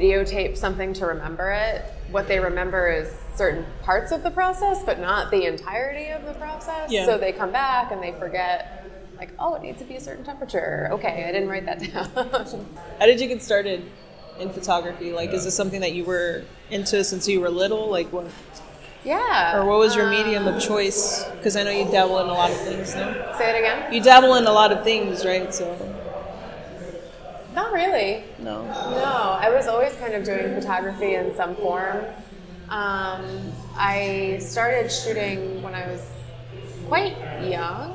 videotape 0.00 0.56
something 0.56 0.92
to 0.94 1.06
remember 1.06 1.50
it, 1.50 1.82
what 2.10 2.28
they 2.28 2.38
remember 2.38 2.88
is 2.88 3.14
certain 3.34 3.64
parts 3.82 4.12
of 4.12 4.22
the 4.22 4.30
process, 4.30 4.82
but 4.84 5.00
not 5.00 5.30
the 5.30 5.44
entirety 5.44 6.08
of 6.08 6.24
the 6.24 6.34
process. 6.34 6.90
Yeah. 6.90 7.06
So 7.06 7.18
they 7.18 7.32
come 7.32 7.52
back 7.52 7.92
and 7.92 8.02
they 8.02 8.12
forget. 8.12 8.82
Like, 9.16 9.30
oh, 9.38 9.54
it 9.54 9.62
needs 9.62 9.78
to 9.78 9.84
be 9.86 9.96
a 9.96 10.00
certain 10.00 10.24
temperature. 10.24 10.88
Okay, 10.92 11.24
I 11.26 11.32
didn't 11.32 11.48
write 11.48 11.64
that 11.64 11.80
down. 11.92 12.66
how 12.98 13.06
did 13.06 13.18
you 13.18 13.28
get 13.28 13.42
started 13.42 13.90
in 14.38 14.50
photography 14.50 15.12
like 15.12 15.30
is 15.30 15.44
this 15.44 15.56
something 15.56 15.80
that 15.80 15.94
you 15.94 16.04
were 16.04 16.44
into 16.70 17.02
since 17.02 17.26
you 17.26 17.40
were 17.40 17.48
little 17.48 17.88
like 17.88 18.12
what 18.12 18.26
yeah. 19.02 19.56
or 19.56 19.64
what 19.64 19.78
was 19.78 19.96
your 19.96 20.04
um, 20.04 20.10
medium 20.10 20.46
of 20.46 20.60
choice 20.60 21.24
because 21.36 21.56
i 21.56 21.62
know 21.62 21.70
you 21.70 21.90
dabble 21.90 22.18
in 22.18 22.26
a 22.26 22.32
lot 22.34 22.50
of 22.50 22.56
things 22.58 22.94
now 22.94 23.26
Say 23.38 23.50
it 23.50 23.58
again. 23.58 23.92
You 23.92 24.02
dabble 24.02 24.34
in 24.36 24.46
a 24.46 24.52
lot 24.52 24.72
of 24.72 24.82
things, 24.82 25.24
right? 25.24 25.52
So 25.52 25.66
Not 27.56 27.72
really. 27.72 28.22
no. 28.38 28.64
No, 28.64 29.38
I 29.40 29.48
was 29.50 29.66
always 29.66 29.94
kind 29.94 30.12
of 30.12 30.24
doing 30.24 30.54
photography 30.54 31.14
in 31.14 31.34
some 31.34 31.56
form. 31.56 32.04
Um, 32.68 33.24
I 33.74 34.36
started 34.42 34.92
shooting 34.92 35.62
when 35.62 35.74
I 35.74 35.86
was 35.86 36.06
quite 36.86 37.16
young. 37.42 37.94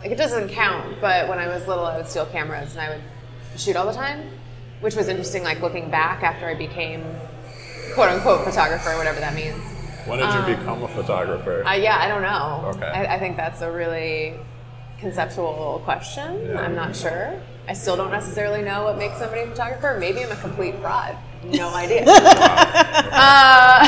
Like 0.00 0.10
it 0.10 0.18
doesn't 0.18 0.48
count, 0.48 1.00
but 1.00 1.28
when 1.28 1.38
I 1.38 1.46
was 1.46 1.68
little, 1.68 1.86
I 1.86 1.96
would 1.96 2.08
steal 2.08 2.26
cameras 2.26 2.72
and 2.72 2.80
I 2.80 2.88
would 2.90 3.02
shoot 3.56 3.76
all 3.76 3.86
the 3.86 3.92
time, 3.92 4.30
which 4.80 4.96
was 4.96 5.06
interesting. 5.06 5.44
Like 5.44 5.60
looking 5.62 5.88
back 5.88 6.24
after 6.24 6.46
I 6.48 6.54
became 6.54 7.04
quote 7.94 8.08
unquote 8.08 8.44
photographer, 8.44 8.96
whatever 8.96 9.20
that 9.20 9.34
means. 9.34 9.62
When 10.06 10.18
did 10.18 10.32
you 10.34 10.56
become 10.56 10.82
a 10.82 10.88
photographer? 10.88 11.64
Uh, 11.64 11.74
yeah, 11.74 11.98
I 11.98 12.08
don't 12.08 12.22
know. 12.22 12.72
Okay. 12.76 12.86
I, 12.86 13.14
I 13.14 13.18
think 13.20 13.36
that's 13.36 13.60
a 13.60 13.70
really 13.70 14.34
conceptual 14.98 15.82
question. 15.84 16.48
Yeah. 16.48 16.60
I'm 16.62 16.74
not 16.74 16.96
sure. 16.96 17.40
I 17.68 17.72
still 17.72 17.96
don't 17.96 18.10
necessarily 18.12 18.62
know 18.62 18.84
what 18.84 18.96
makes 18.98 19.18
somebody 19.18 19.42
a 19.42 19.46
photographer. 19.48 19.96
Maybe 19.98 20.22
I'm 20.24 20.30
a 20.32 20.36
complete 20.36 20.76
fraud. 20.76 21.16
No 21.44 21.68
idea. 21.74 22.04
uh, 22.06 23.82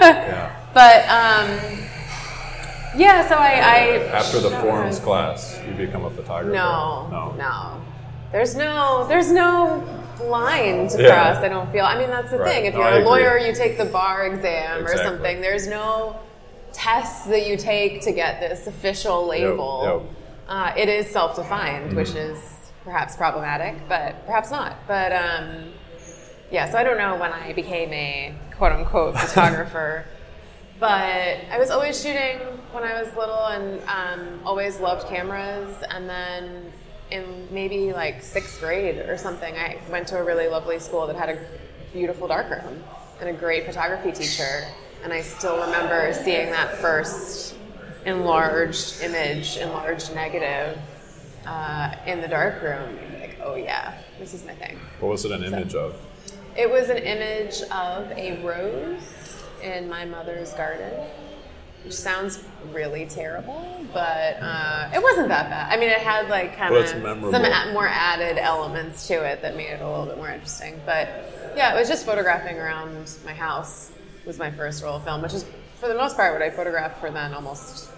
yeah. 0.00 0.54
but 0.74 1.04
um, 1.08 1.78
yeah, 2.98 3.28
so 3.28 3.36
I, 3.36 3.52
I 3.60 3.78
After 4.12 4.40
the 4.40 4.50
forms 4.60 4.98
class, 4.98 5.60
you 5.66 5.74
become 5.74 6.04
a 6.04 6.10
photographer. 6.10 6.52
no, 6.54 7.08
No. 7.10 7.32
no. 7.36 7.80
There's 8.32 8.54
no, 8.54 9.06
there's 9.08 9.30
no 9.32 9.82
line 10.22 10.88
to 10.88 11.02
Yeah. 11.02 11.32
cross. 11.32 11.42
I 11.44 11.48
don't 11.48 11.70
feel. 11.72 11.84
I 11.84 11.98
mean, 11.98 12.10
that's 12.10 12.30
the 12.30 12.38
Right. 12.38 12.52
thing. 12.52 12.64
If 12.66 12.74
No, 12.74 12.80
you're 12.80 12.88
I 12.88 12.90
a 12.90 12.94
agree. 12.96 13.06
lawyer, 13.08 13.38
you 13.38 13.54
take 13.54 13.78
the 13.78 13.84
bar 13.86 14.26
exam 14.26 14.84
or 14.86 14.96
something. 14.98 15.40
There's 15.40 15.66
no 15.66 16.16
tests 16.72 17.24
that 17.26 17.46
you 17.46 17.56
take 17.56 18.02
to 18.02 18.12
get 18.12 18.40
this 18.40 18.66
official 18.66 19.26
label. 19.26 19.82
yep. 19.84 20.02
Uh, 20.48 20.72
it 20.76 20.88
is 20.88 21.06
self-defined, 21.10 21.94
which 21.94 22.08
Mm-hmm. 22.08 22.32
is 22.34 22.38
perhaps 22.88 23.16
problematic, 23.16 23.76
but 23.86 24.24
perhaps 24.24 24.50
not. 24.50 24.74
But 24.86 25.12
um, 25.12 25.74
yeah, 26.50 26.70
so 26.70 26.78
I 26.78 26.84
don't 26.84 26.96
know 26.96 27.16
when 27.16 27.32
I 27.32 27.52
became 27.52 27.92
a 27.92 28.34
quote-unquote 28.56 29.18
photographer. 29.18 30.06
but 30.80 31.36
I 31.50 31.58
was 31.58 31.70
always 31.70 32.00
shooting 32.02 32.38
when 32.72 32.84
I 32.84 33.02
was 33.02 33.14
little 33.14 33.46
and 33.46 33.82
um, 33.88 34.40
always 34.46 34.80
loved 34.80 35.06
cameras. 35.06 35.76
And 35.90 36.08
then 36.08 36.72
in 37.10 37.48
maybe 37.50 37.92
like 37.92 38.22
sixth 38.22 38.58
grade 38.58 38.96
or 39.06 39.18
something, 39.18 39.54
I 39.54 39.76
went 39.90 40.08
to 40.08 40.16
a 40.16 40.24
really 40.24 40.48
lovely 40.48 40.78
school 40.78 41.06
that 41.08 41.16
had 41.16 41.28
a 41.28 41.38
beautiful 41.92 42.26
darkroom 42.26 42.82
and 43.20 43.28
a 43.28 43.34
great 43.34 43.66
photography 43.66 44.12
teacher. 44.12 44.66
And 45.04 45.12
I 45.12 45.20
still 45.20 45.60
remember 45.60 46.14
seeing 46.14 46.50
that 46.52 46.74
first 46.76 47.54
enlarged 48.06 49.02
image, 49.02 49.58
enlarged 49.58 50.14
negative 50.14 50.78
uh, 51.48 51.94
in 52.06 52.20
the 52.20 52.28
dark 52.28 52.62
room, 52.62 52.98
Like, 53.20 53.38
oh 53.42 53.54
yeah, 53.54 53.94
this 54.18 54.34
is 54.34 54.44
my 54.44 54.52
thing. 54.54 54.78
What 55.00 55.08
was 55.10 55.24
it 55.24 55.32
an 55.32 55.42
image 55.44 55.74
of? 55.74 55.96
It 56.56 56.70
was 56.70 56.88
an 56.90 56.98
image 56.98 57.62
of 57.72 58.10
a 58.12 58.42
rose 58.44 59.44
in 59.62 59.88
my 59.88 60.04
mother's 60.04 60.52
garden, 60.54 60.92
which 61.84 61.94
sounds 61.94 62.44
really 62.72 63.06
terrible, 63.06 63.80
but 63.94 64.36
uh, 64.40 64.90
it 64.94 65.02
wasn't 65.02 65.28
that 65.28 65.48
bad. 65.48 65.72
I 65.72 65.76
mean, 65.80 65.88
it 65.88 65.98
had 66.00 66.28
like 66.28 66.56
kind 66.56 66.74
of 66.74 66.86
some 66.88 67.44
a- 67.44 67.72
more 67.72 67.88
added 67.88 68.38
elements 68.38 69.06
to 69.08 69.14
it 69.24 69.40
that 69.42 69.56
made 69.56 69.70
it 69.70 69.80
a 69.80 69.88
little 69.88 70.06
bit 70.06 70.16
more 70.18 70.30
interesting. 70.30 70.80
But 70.84 71.08
yeah, 71.56 71.74
it 71.74 71.78
was 71.78 71.88
just 71.88 72.04
photographing 72.04 72.58
around 72.58 73.08
my 73.24 73.32
house 73.34 73.90
was 74.26 74.38
my 74.38 74.50
first 74.50 74.82
roll 74.82 74.96
of 74.96 75.04
film, 75.04 75.22
which 75.22 75.32
is 75.32 75.46
for 75.76 75.88
the 75.88 75.94
most 75.94 76.16
part 76.16 76.32
what 76.34 76.42
I 76.42 76.50
photographed 76.50 76.98
for 77.00 77.10
then 77.10 77.32
almost 77.32 77.88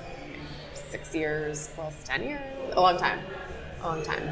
six 0.91 1.15
years 1.15 1.71
plus 1.75 1.95
ten 2.05 2.23
years, 2.23 2.41
a 2.73 2.81
long 2.81 2.99
time, 2.99 3.21
a 3.83 3.87
long 3.87 4.03
time. 4.03 4.29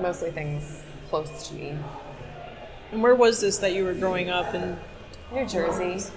Mostly 0.00 0.30
things 0.30 0.82
close 1.10 1.48
to 1.48 1.54
me. 1.54 1.76
And 2.90 3.02
where 3.02 3.14
was 3.14 3.40
this 3.40 3.58
that 3.58 3.72
you 3.74 3.84
were 3.84 3.94
growing 3.94 4.30
up 4.30 4.54
in 4.54 4.78
New 5.32 5.46
Jersey. 5.46 6.10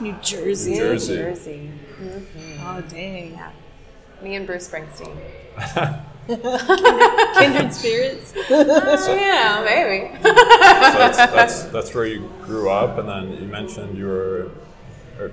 New 0.00 0.12
Jersey? 0.22 0.70
New 0.72 0.78
Jersey. 0.78 1.12
New 1.12 1.16
Jersey. 1.16 1.70
Mm-hmm. 2.00 2.66
Oh 2.66 2.80
dang. 2.88 3.32
Yeah. 3.32 3.52
Me 4.22 4.34
and 4.34 4.46
Bruce 4.46 4.68
Springsteen. 4.68 5.16
Kindred 7.38 7.72
spirits. 7.72 8.34
Oh, 8.50 9.16
yeah, 9.16 9.62
maybe. 9.64 10.14
So 10.22 10.32
that's, 10.32 11.16
that's 11.16 11.62
that's 11.64 11.94
where 11.94 12.06
you 12.06 12.30
grew 12.42 12.70
up, 12.70 12.98
and 12.98 13.08
then 13.08 13.32
you 13.32 13.48
mentioned 13.48 13.98
you 13.98 14.06
were, 14.06 14.50
or 15.18 15.32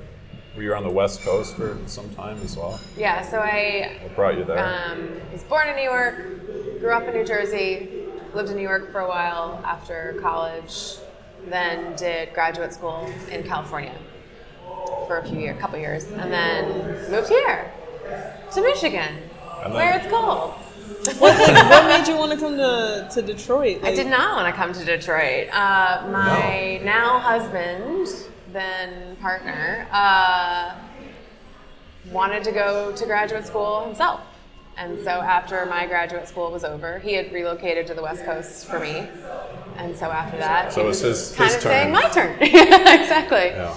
were 0.58 0.64
you 0.64 0.74
on 0.74 0.84
the 0.84 0.90
West 0.90 1.22
Coast 1.22 1.56
for 1.56 1.78
some 1.86 2.10
time 2.16 2.38
as 2.44 2.58
well? 2.58 2.80
yeah, 2.98 3.22
so 3.22 3.38
I 3.40 4.00
What 4.02 4.16
brought 4.16 4.38
you 4.38 4.44
there? 4.44 4.58
um, 4.58 5.10
was 5.32 5.44
born 5.44 5.70
in 5.70 5.76
New 5.76 5.84
York, 5.84 6.80
grew 6.80 6.92
up 6.92 7.04
in 7.04 7.14
New 7.14 7.24
Jersey, 7.26 7.90
lived 8.34 8.50
in 8.50 8.56
New 8.58 8.64
York 8.64 8.92
for 8.92 9.00
a 9.02 9.08
while 9.08 9.62
after 9.64 10.18
college, 10.22 10.96
then 11.48 11.96
did 11.96 12.34
graduate 12.34 12.74
school 12.74 13.08
in 13.32 13.44
California 13.44 13.96
for 15.06 15.20
a 15.20 15.28
few 15.28 15.40
years, 15.40 15.60
couple 15.62 15.78
years, 15.80 16.06
and 16.06 16.34
then 16.34 17.12
moved 17.12 17.30
here 17.30 17.72
to 18.54 18.62
Michigan, 18.62 19.16
then- 19.64 19.74
where 19.74 19.96
it's 19.98 20.08
cold. 20.08 20.56
what 21.20 21.86
made 21.88 22.08
you 22.08 22.18
want 22.18 22.32
to 22.32 22.38
come 22.38 22.56
to, 22.58 23.08
to 23.14 23.22
Detroit? 23.22 23.82
I 23.84 23.94
did 23.94 24.08
not 24.08 24.38
want 24.38 24.54
to 24.54 24.58
come 24.60 24.72
to 24.74 24.86
Detroit. 24.86 25.48
Uh, 25.54 26.08
my 26.12 26.80
now 26.84 27.20
husband, 27.20 28.10
then 28.54 29.16
partner, 29.18 29.88
uh, 29.92 30.76
wanted 32.12 32.44
to 32.46 32.52
go 32.52 32.92
to 32.96 33.06
graduate 33.06 33.46
school 33.46 33.86
himself. 33.86 34.22
And 34.78 35.00
so 35.00 35.10
after 35.10 35.66
my 35.66 35.88
graduate 35.88 36.28
school 36.28 36.52
was 36.52 36.64
over, 36.64 37.00
he 37.00 37.14
had 37.14 37.32
relocated 37.34 37.88
to 37.88 37.94
the 37.96 38.02
West 38.04 38.24
Coast 38.26 38.68
for 38.68 38.80
me. 38.80 39.08
And 39.78 39.96
so 39.98 40.06
after 40.12 40.38
that, 40.38 40.72
So 40.72 40.82
it 40.82 40.84
it 40.84 40.88
was 40.88 41.00
his- 41.02 41.34
kind 41.36 41.48
his 41.48 41.56
of 41.58 41.62
saying 41.64 41.92
my 41.92 42.08
turn. 42.10 42.38
exactly. 42.42 43.48
yeah. 43.48 43.76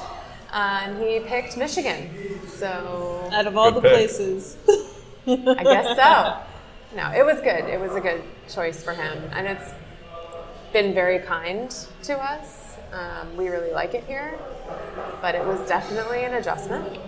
Uh, 0.52 0.80
and 0.84 0.98
he 1.02 1.20
picked 1.20 1.56
Michigan. 1.56 2.10
So 2.46 3.28
Out 3.32 3.46
of 3.46 3.56
all 3.56 3.70
Good 3.70 3.82
the 3.82 3.88
pick. 3.88 3.92
places. 3.96 4.56
I 5.26 5.62
guess 5.62 5.96
so. 5.96 6.96
No, 6.96 7.10
it 7.12 7.24
was 7.24 7.36
good. 7.40 7.64
It 7.66 7.80
was 7.80 7.94
a 7.94 8.00
good 8.00 8.22
choice 8.48 8.82
for 8.82 8.92
him, 8.92 9.16
and 9.32 9.46
it's 9.46 9.70
been 10.72 10.92
very 10.92 11.20
kind 11.20 11.70
to 12.02 12.18
us. 12.18 12.69
Um, 12.92 13.36
we 13.36 13.48
really 13.48 13.72
like 13.72 13.94
it 13.94 14.04
here, 14.04 14.38
but 15.22 15.34
it 15.34 15.44
was 15.44 15.66
definitely 15.68 16.24
an 16.24 16.34
adjustment. 16.34 16.98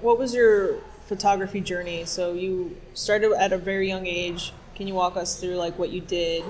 What 0.00 0.18
was 0.18 0.34
your 0.34 0.78
photography 1.06 1.60
journey? 1.60 2.04
So 2.04 2.32
you 2.34 2.76
started 2.94 3.32
at 3.32 3.52
a 3.52 3.58
very 3.58 3.88
young 3.88 4.06
age. 4.06 4.52
Can 4.74 4.86
you 4.86 4.94
walk 4.94 5.16
us 5.16 5.40
through 5.40 5.56
like 5.56 5.78
what 5.78 5.90
you 5.90 6.00
did 6.00 6.44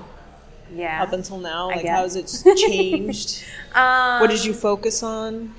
Yeah. 0.75 1.03
up 1.03 1.13
until 1.13 1.39
now? 1.39 1.69
Like 1.69 1.87
how 1.87 2.03
has 2.03 2.17
it 2.17 2.31
changed? 2.57 3.43
Um, 3.75 4.21
what 4.21 4.31
did 4.31 4.45
you 4.45 4.53
focus 4.53 5.03
on? 5.03 5.55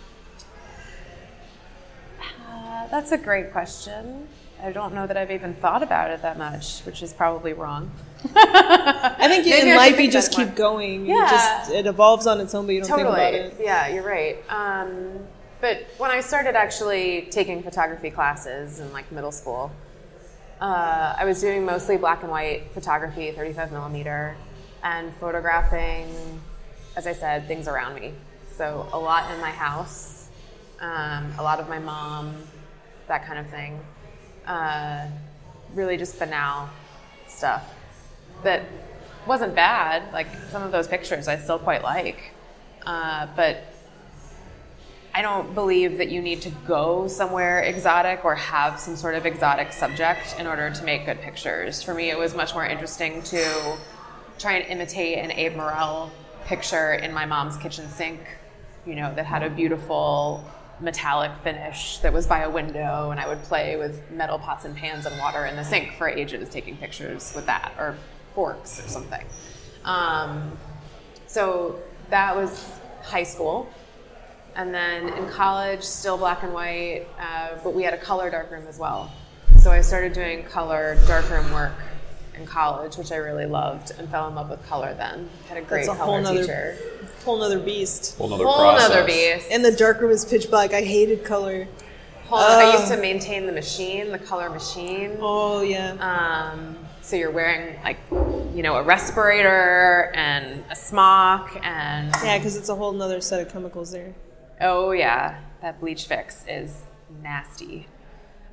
Uh, 2.48 2.88
that's 2.90 3.12
a 3.12 3.18
great 3.18 3.52
question. 3.52 4.28
I 4.62 4.72
don't 4.72 4.94
know 4.94 5.08
that 5.08 5.18
I've 5.18 5.32
even 5.32 5.54
thought 5.54 5.84
about 5.84 6.12
it 6.12 6.22
that 6.24 6.38
much, 6.38 6.82
which 6.82 7.02
is 7.04 7.14
probably 7.14 7.54
wrong. 7.54 7.92
I 8.36 9.28
think 9.28 9.46
in 9.46 9.76
life 9.76 10.00
you 10.00 10.10
just 10.10 10.32
keep 10.32 10.56
going. 10.56 11.06
Yeah. 11.06 11.30
just 11.30 11.72
it 11.72 11.86
evolves 11.86 12.26
on 12.28 12.40
its 12.40 12.54
own, 12.56 12.66
but 12.66 12.74
you 12.74 12.82
don't 12.82 12.90
totally. 12.90 13.16
think 13.16 13.54
about 13.54 13.60
it. 13.60 13.64
Yeah, 13.64 13.88
you're 13.88 14.04
right. 14.04 14.38
Um, 14.50 15.20
but 15.62 15.86
when 15.98 16.12
I 16.12 16.22
started 16.22 16.56
actually 16.56 17.28
taking 17.32 17.64
photography 17.64 18.10
classes 18.10 18.80
in 18.80 18.92
like 18.94 19.12
middle 19.12 19.32
school, 19.32 19.72
uh, 20.60 21.16
I 21.18 21.26
was 21.26 21.42
doing 21.42 21.66
mostly 21.66 21.98
black 21.98 22.24
and 22.24 22.32
white 22.32 22.74
photography, 22.74 23.32
35 23.32 23.72
millimeter, 23.72 24.36
and 24.84 25.14
photographing, 25.16 26.08
as 26.96 27.06
I 27.06 27.14
said, 27.14 27.48
things 27.48 27.68
around 27.68 27.96
me. 27.96 28.14
So 28.50 28.88
a 28.92 29.00
lot 29.00 29.32
in 29.32 29.40
my 29.40 29.52
house, 29.52 30.30
um, 30.80 31.32
a 31.38 31.44
lot 31.44 31.60
of 31.60 31.70
my 31.70 31.80
mom, 31.80 32.36
that 33.08 33.26
kind 33.26 33.38
of 33.40 33.48
thing. 33.50 33.80
Uh, 34.46 35.08
really 35.74 35.98
just 35.98 36.18
banal 36.18 36.70
stuff 37.28 37.77
that 38.44 38.64
wasn't 39.26 39.56
bad. 39.56 40.12
Like 40.14 40.28
some 40.52 40.64
of 40.64 40.72
those 40.72 40.88
pictures 40.88 41.28
I 41.28 41.38
still 41.38 41.60
quite 41.60 41.84
like. 41.84 42.34
Uh, 42.86 43.28
but 43.36 43.64
I 45.14 45.22
don't 45.22 45.56
believe 45.56 45.98
that 45.98 46.10
you 46.10 46.22
need 46.22 46.42
to 46.42 46.50
go 46.68 47.08
somewhere 47.08 47.62
exotic 47.62 48.24
or 48.24 48.36
have 48.36 48.80
some 48.80 48.96
sort 48.96 49.16
of 49.16 49.26
exotic 49.26 49.74
subject 49.74 50.36
in 50.40 50.46
order 50.46 50.70
to 50.70 50.84
make 50.84 51.06
good 51.06 51.20
pictures. 51.22 51.82
For 51.82 51.94
me, 51.94 52.12
it 52.12 52.18
was 52.18 52.36
much 52.36 52.54
more 52.54 52.66
interesting 52.66 53.24
to 53.24 53.78
try 54.38 54.54
and 54.54 54.68
imitate 54.70 55.18
an 55.18 55.32
Abe 55.32 55.56
Morell 55.56 56.12
picture 56.46 56.94
in 56.94 57.14
my 57.14 57.26
mom's 57.26 57.58
kitchen 57.58 57.90
sink, 57.90 58.22
you 58.86 58.96
know, 58.96 59.14
that 59.16 59.26
had 59.26 59.44
a 59.44 59.50
beautiful 59.50 60.46
metallic 60.80 61.32
finish 61.44 61.98
that 62.00 62.14
was 62.14 62.28
by 62.28 62.42
a 62.42 62.50
window, 62.50 63.10
and 63.10 63.20
I 63.20 63.28
would 63.28 63.42
play 63.42 63.76
with 63.76 64.10
metal 64.12 64.38
pots 64.38 64.66
and 64.66 64.76
pans 64.76 65.06
and 65.08 65.18
water 65.20 65.46
in 65.46 65.56
the 65.56 65.64
sink 65.64 65.94
for 65.98 66.08
ages, 66.08 66.48
taking 66.50 66.78
pictures 66.78 67.34
with 67.36 67.48
that, 67.48 67.74
or 67.80 67.98
forks 68.42 68.80
or 68.80 68.88
something. 68.88 69.26
Um, 69.84 70.52
so 71.26 71.80
that 72.12 72.36
was 72.36 72.70
high 73.02 73.24
school. 73.24 73.68
And 74.56 74.72
then 74.72 75.10
in 75.10 75.28
college, 75.28 75.82
still 75.82 76.18
black 76.20 76.44
and 76.44 76.54
white, 76.54 77.08
uh, 77.20 77.58
but 77.64 77.74
we 77.74 77.82
had 77.82 77.96
a 77.96 77.98
color 77.98 78.30
darkroom 78.30 78.68
as 78.68 78.78
well. 78.78 79.12
So 79.60 79.72
I 79.72 79.82
started 79.82 80.14
doing 80.14 80.44
color 80.44 80.98
darkroom 81.08 81.52
work 81.52 81.74
in 82.36 82.46
college, 82.46 82.96
which 82.96 83.12
I 83.12 83.16
really 83.16 83.48
loved, 83.48 83.92
and 83.98 84.08
fell 84.08 84.28
in 84.28 84.36
love 84.36 84.52
with 84.52 84.64
color 84.68 84.94
then. 84.94 85.28
Had 85.50 85.58
a 85.58 85.62
great 85.62 85.88
That's 85.88 85.98
a 85.98 86.00
color 86.04 86.12
whole 86.12 86.22
nother 86.22 86.42
teacher. 86.42 86.78
whole 87.26 87.40
nother 87.40 87.58
beast. 87.60 88.18
Whole 88.20 88.30
nother 88.30 88.44
Whole 88.46 88.56
process. 88.72 88.90
nother 88.90 89.04
beast. 89.08 89.48
And 89.52 89.66
the 89.66 89.72
darkroom 89.72 90.12
is 90.12 90.26
pitch 90.26 90.48
black. 90.52 90.74
I 90.74 90.82
hated 90.82 91.24
color. 91.26 91.68
Whole- 92.28 92.38
I 92.38 92.66
Uh. 92.66 92.74
used 92.80 92.92
to 92.92 92.98
maintain 92.98 93.48
the 93.48 93.52
machine, 93.52 94.12
the 94.12 94.20
color 94.20 94.50
machine. 94.52 95.18
Oh 95.22 95.62
yeah. 95.62 95.94
Um, 96.54 96.78
so 97.08 97.16
you're 97.16 97.32
wearing 97.32 97.82
like, 97.84 97.98
you 98.54 98.62
know, 98.62 98.76
a 98.76 98.84
respirator 98.84 100.12
and 100.14 100.64
a 100.70 100.76
smock 100.76 101.58
and 101.64 102.12
Yeah, 102.22 102.38
because 102.38 102.58
it's 102.58 102.68
a 102.68 102.76
whole 102.76 102.92
nother 102.92 103.22
set 103.22 103.40
of 103.46 103.52
chemicals 103.52 103.92
there. 103.92 104.14
Oh 104.60 104.92
yeah, 104.92 105.40
that 105.62 105.80
bleach 105.80 106.06
fix 106.06 106.44
is 106.50 106.84
nasty. 107.24 107.88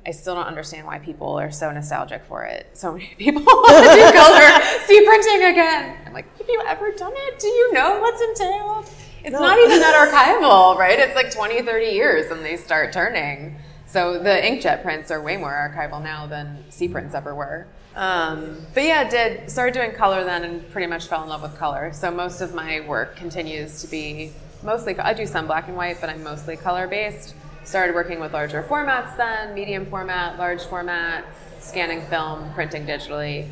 I 0.07 0.11
still 0.11 0.35
don't 0.35 0.45
understand 0.45 0.85
why 0.87 0.99
people 0.99 1.37
are 1.37 1.51
so 1.51 1.69
nostalgic 1.71 2.23
for 2.23 2.43
it. 2.45 2.69
So 2.77 2.93
many 2.93 3.13
people 3.17 3.41
want 3.45 3.85
to 3.89 3.93
do 3.93 4.17
color 4.17 4.79
see 4.85 5.03
printing 5.05 5.49
again. 5.51 5.97
I'm 6.05 6.13
like, 6.13 6.37
have 6.37 6.47
you 6.47 6.63
ever 6.65 6.91
done 6.91 7.13
it? 7.13 7.39
Do 7.39 7.47
you 7.47 7.73
know 7.73 7.99
what's 7.99 8.21
entailed? 8.21 8.89
It's 9.25 9.33
No. 9.33 9.39
not 9.39 9.57
even 9.57 9.79
that 9.79 10.07
archival, 10.09 10.77
right? 10.77 10.97
It's 10.97 11.15
like 11.15 11.31
20, 11.31 11.61
30 11.63 11.85
years 11.87 12.31
and 12.31 12.45
they 12.45 12.55
start 12.55 12.93
turning. 12.93 13.57
So 13.87 14.17
the 14.19 14.29
inkjet 14.29 14.81
prints 14.81 15.11
are 15.11 15.21
way 15.21 15.35
more 15.35 15.51
archival 15.51 16.01
now 16.01 16.25
than 16.27 16.63
C 16.69 16.87
prints 16.87 17.13
ever 17.15 17.35
were. 17.35 17.67
Um, 17.95 18.57
but 18.73 18.83
yeah, 18.83 19.09
did 19.09 19.49
started 19.49 19.73
doing 19.73 19.93
color 19.93 20.23
then 20.25 20.43
and 20.43 20.69
pretty 20.71 20.87
much 20.87 21.07
fell 21.07 21.23
in 21.23 21.29
love 21.29 21.41
with 21.41 21.57
color. 21.57 21.93
So 21.93 22.11
most 22.11 22.41
of 22.41 22.53
my 22.53 22.81
work 22.81 23.15
continues 23.15 23.81
to 23.81 23.87
be 23.87 24.33
mostly 24.63 24.97
I 24.99 25.13
do 25.13 25.25
some 25.25 25.47
black 25.47 25.67
and 25.67 25.77
white, 25.77 26.01
but 26.01 26.09
I'm 26.09 26.23
mostly 26.23 26.57
color 26.57 26.87
based. 26.87 27.35
Started 27.63 27.95
working 27.95 28.19
with 28.19 28.33
larger 28.33 28.61
formats 28.63 29.15
then, 29.17 29.55
medium 29.55 29.85
format, 29.85 30.37
large 30.37 30.63
format, 30.63 31.25
scanning 31.59 32.01
film, 32.07 32.53
printing 32.53 32.85
digitally. 32.85 33.47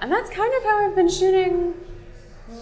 And 0.00 0.12
that's 0.12 0.30
kind 0.30 0.54
of 0.54 0.62
how 0.62 0.88
I've 0.88 0.94
been 0.94 1.10
shooting 1.10 1.74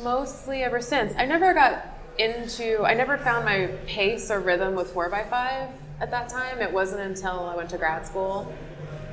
mostly 0.02 0.62
ever 0.62 0.81
since. 0.81 1.12
I 1.16 1.26
never 1.26 1.52
got 1.52 1.87
into 2.19 2.83
I 2.83 2.95
never 2.95 3.19
found 3.19 3.45
my 3.45 3.66
pace 3.87 4.31
or 4.31 4.40
rhythm 4.40 4.75
with 4.75 4.93
4x5 4.95 5.71
at 6.00 6.11
that 6.11 6.31
time. 6.31 6.61
It 6.61 6.73
wasn't 6.73 7.02
until 7.02 7.47
I 7.47 7.55
went 7.55 7.69
to 7.71 7.78
grad 7.78 8.07
school 8.07 8.52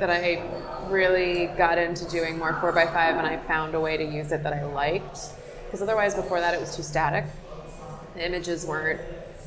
that 0.03 0.09
I 0.09 0.43
really 0.89 1.45
got 1.57 1.77
into 1.77 2.03
doing 2.09 2.37
more 2.37 2.51
4x5 2.51 2.93
and 3.17 3.25
I 3.25 3.37
found 3.37 3.73
a 3.73 3.79
way 3.79 3.95
to 3.95 4.03
use 4.03 4.33
it 4.33 4.43
that 4.43 4.51
I 4.51 4.65
liked. 4.65 5.17
Because 5.63 5.81
otherwise, 5.81 6.13
before 6.13 6.41
that, 6.41 6.53
it 6.53 6.59
was 6.59 6.75
too 6.75 6.83
static. 6.83 7.23
The 8.13 8.25
images 8.25 8.65
weren't 8.65 8.99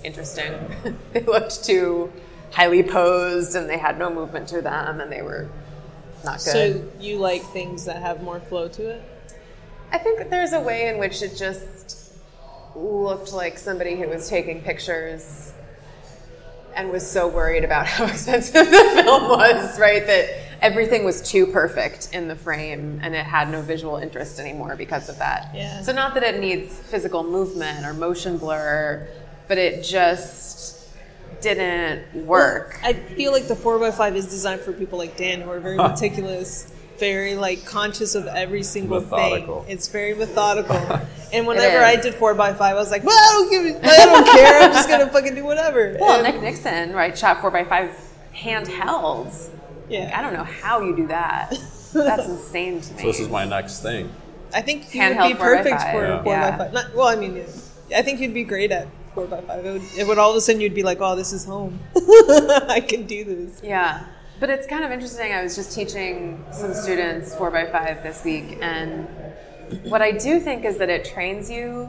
interesting, 0.02 0.54
they 1.12 1.20
looked 1.24 1.62
too 1.62 2.10
highly 2.52 2.82
posed 2.82 3.54
and 3.54 3.68
they 3.68 3.76
had 3.76 3.98
no 3.98 4.08
movement 4.08 4.48
to 4.48 4.62
them 4.62 4.98
and 4.98 5.12
they 5.12 5.20
were 5.20 5.46
not 6.24 6.38
good. 6.38 6.40
So 6.40 6.88
you 7.00 7.18
like 7.18 7.42
things 7.42 7.84
that 7.84 8.00
have 8.00 8.22
more 8.22 8.40
flow 8.40 8.66
to 8.68 8.88
it? 8.88 9.02
I 9.92 9.98
think 9.98 10.30
there's 10.30 10.54
a 10.54 10.60
way 10.60 10.88
in 10.88 10.96
which 10.96 11.20
it 11.20 11.36
just 11.36 12.14
looked 12.74 13.34
like 13.34 13.58
somebody 13.58 13.96
who 13.96 14.08
was 14.08 14.30
taking 14.30 14.62
pictures 14.62 15.52
and 16.76 16.90
was 16.90 17.08
so 17.08 17.26
worried 17.26 17.64
about 17.64 17.86
how 17.86 18.04
expensive 18.04 18.66
the 18.66 19.02
film 19.02 19.28
was, 19.28 19.78
right? 19.80 20.06
That 20.06 20.28
everything 20.62 21.04
was 21.04 21.22
too 21.22 21.46
perfect 21.46 22.10
in 22.12 22.28
the 22.28 22.36
frame 22.36 23.00
and 23.02 23.14
it 23.14 23.26
had 23.26 23.50
no 23.50 23.62
visual 23.62 23.96
interest 23.96 24.38
anymore 24.38 24.76
because 24.76 25.08
of 25.08 25.18
that. 25.18 25.50
Yeah. 25.54 25.82
So, 25.82 25.92
not 25.92 26.14
that 26.14 26.22
it 26.22 26.40
needs 26.40 26.78
physical 26.78 27.24
movement 27.24 27.84
or 27.84 27.94
motion 27.94 28.38
blur, 28.38 29.08
but 29.48 29.58
it 29.58 29.82
just 29.82 30.88
didn't 31.40 32.26
work. 32.26 32.78
I 32.82 32.92
feel 32.92 33.32
like 33.32 33.48
the 33.48 33.54
4x5 33.54 34.14
is 34.16 34.26
designed 34.26 34.60
for 34.62 34.72
people 34.72 34.98
like 34.98 35.16
Dan 35.16 35.40
who 35.40 35.50
are 35.50 35.60
very 35.60 35.76
meticulous, 35.90 36.72
very 36.98 37.34
like 37.36 37.64
conscious 37.64 38.14
of 38.14 38.26
every 38.26 38.62
single 38.62 39.00
Methodical. 39.00 39.62
thing. 39.62 39.72
It's 39.72 39.88
very 39.88 40.14
methodical. 40.14 40.76
and 41.32 41.46
whenever 41.46 41.78
I 41.84 41.96
did 41.96 42.14
4x5, 42.14 42.60
I 42.60 42.74
was 42.74 42.90
like, 42.90 43.04
well, 43.04 43.16
I 43.16 43.32
don't 43.32 43.50
give 43.50 43.76
a- 43.82 43.86
I 43.86 44.04
don't 44.04 44.26
care. 44.26 44.60
I'm 44.62 44.72
just 44.72 44.88
going 44.88 45.00
to 45.06 45.12
fucking 45.12 45.34
do 45.34 45.44
whatever. 45.44 45.96
Well, 46.00 46.24
And- 46.24 46.34
Nick 46.34 46.42
Nixon, 46.42 46.92
right, 46.92 47.16
shot 47.16 47.38
4x5 47.38 47.90
handhelds. 48.34 49.48
yeah. 49.88 50.12
I 50.16 50.22
don't 50.22 50.32
know 50.34 50.44
how 50.44 50.80
you 50.80 50.94
do 50.96 51.06
that. 51.08 51.50
That's 51.92 52.28
insane 52.28 52.80
to 52.80 52.94
me. 52.94 53.00
So 53.00 53.06
this 53.06 53.20
is 53.20 53.28
my 53.28 53.44
next 53.44 53.80
thing. 53.80 54.10
I 54.54 54.60
think 54.62 54.94
you 54.94 55.00
would 55.02 55.16
Handheld 55.16 55.28
be 55.28 55.34
perfect 55.34 55.80
4x5. 55.80 55.92
for 55.92 56.28
Yeah. 56.30 56.58
4x5. 56.58 56.72
Not, 56.72 56.94
well, 56.94 57.06
I 57.08 57.16
mean, 57.16 57.44
I 57.94 58.02
think 58.02 58.20
you'd 58.20 58.34
be 58.34 58.44
great 58.44 58.70
at 58.70 58.86
4x5. 59.14 59.64
It 59.64 59.72
would, 59.72 59.82
it 59.98 60.06
would 60.06 60.18
all 60.18 60.30
of 60.30 60.36
a 60.36 60.40
sudden 60.40 60.60
you'd 60.60 60.74
be 60.74 60.82
like, 60.82 60.98
oh, 61.00 61.16
this 61.16 61.32
is 61.32 61.44
home. 61.44 61.78
I 61.96 62.84
can 62.86 63.06
do 63.06 63.24
this. 63.24 63.60
Yeah. 63.62 64.04
But 64.38 64.50
it's 64.50 64.66
kind 64.66 64.84
of 64.84 64.90
interesting. 64.90 65.32
I 65.32 65.42
was 65.42 65.56
just 65.56 65.74
teaching 65.74 66.44
some 66.52 66.74
students 66.74 67.34
4x5 67.34 68.02
this 68.02 68.22
week, 68.22 68.58
and 68.60 69.08
what 69.84 70.02
I 70.02 70.12
do 70.12 70.40
think 70.40 70.64
is 70.64 70.76
that 70.76 70.90
it 70.90 71.04
trains 71.04 71.50
you 71.50 71.88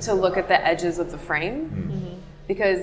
to 0.00 0.14
look 0.14 0.36
at 0.36 0.48
the 0.48 0.66
edges 0.66 0.98
of 0.98 1.10
the 1.10 1.18
frame 1.18 1.70
mm-hmm. 1.70 2.20
because 2.48 2.80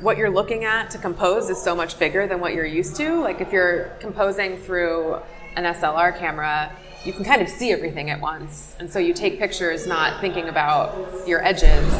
what 0.00 0.16
you're 0.16 0.30
looking 0.30 0.64
at 0.64 0.90
to 0.90 0.98
compose 0.98 1.50
is 1.50 1.60
so 1.60 1.74
much 1.74 1.98
bigger 1.98 2.26
than 2.26 2.40
what 2.40 2.54
you're 2.54 2.64
used 2.64 2.96
to. 2.96 3.20
Like 3.20 3.40
if 3.40 3.52
you're 3.52 3.90
composing 4.00 4.56
through 4.56 5.16
an 5.56 5.64
SLR 5.64 6.16
camera, 6.16 6.72
you 7.04 7.12
can 7.12 7.24
kind 7.24 7.42
of 7.42 7.48
see 7.48 7.72
everything 7.72 8.10
at 8.10 8.20
once. 8.20 8.76
And 8.78 8.90
so 8.90 8.98
you 8.98 9.12
take 9.12 9.38
pictures 9.38 9.86
not 9.86 10.20
thinking 10.20 10.48
about 10.48 11.26
your 11.26 11.44
edges. 11.44 11.92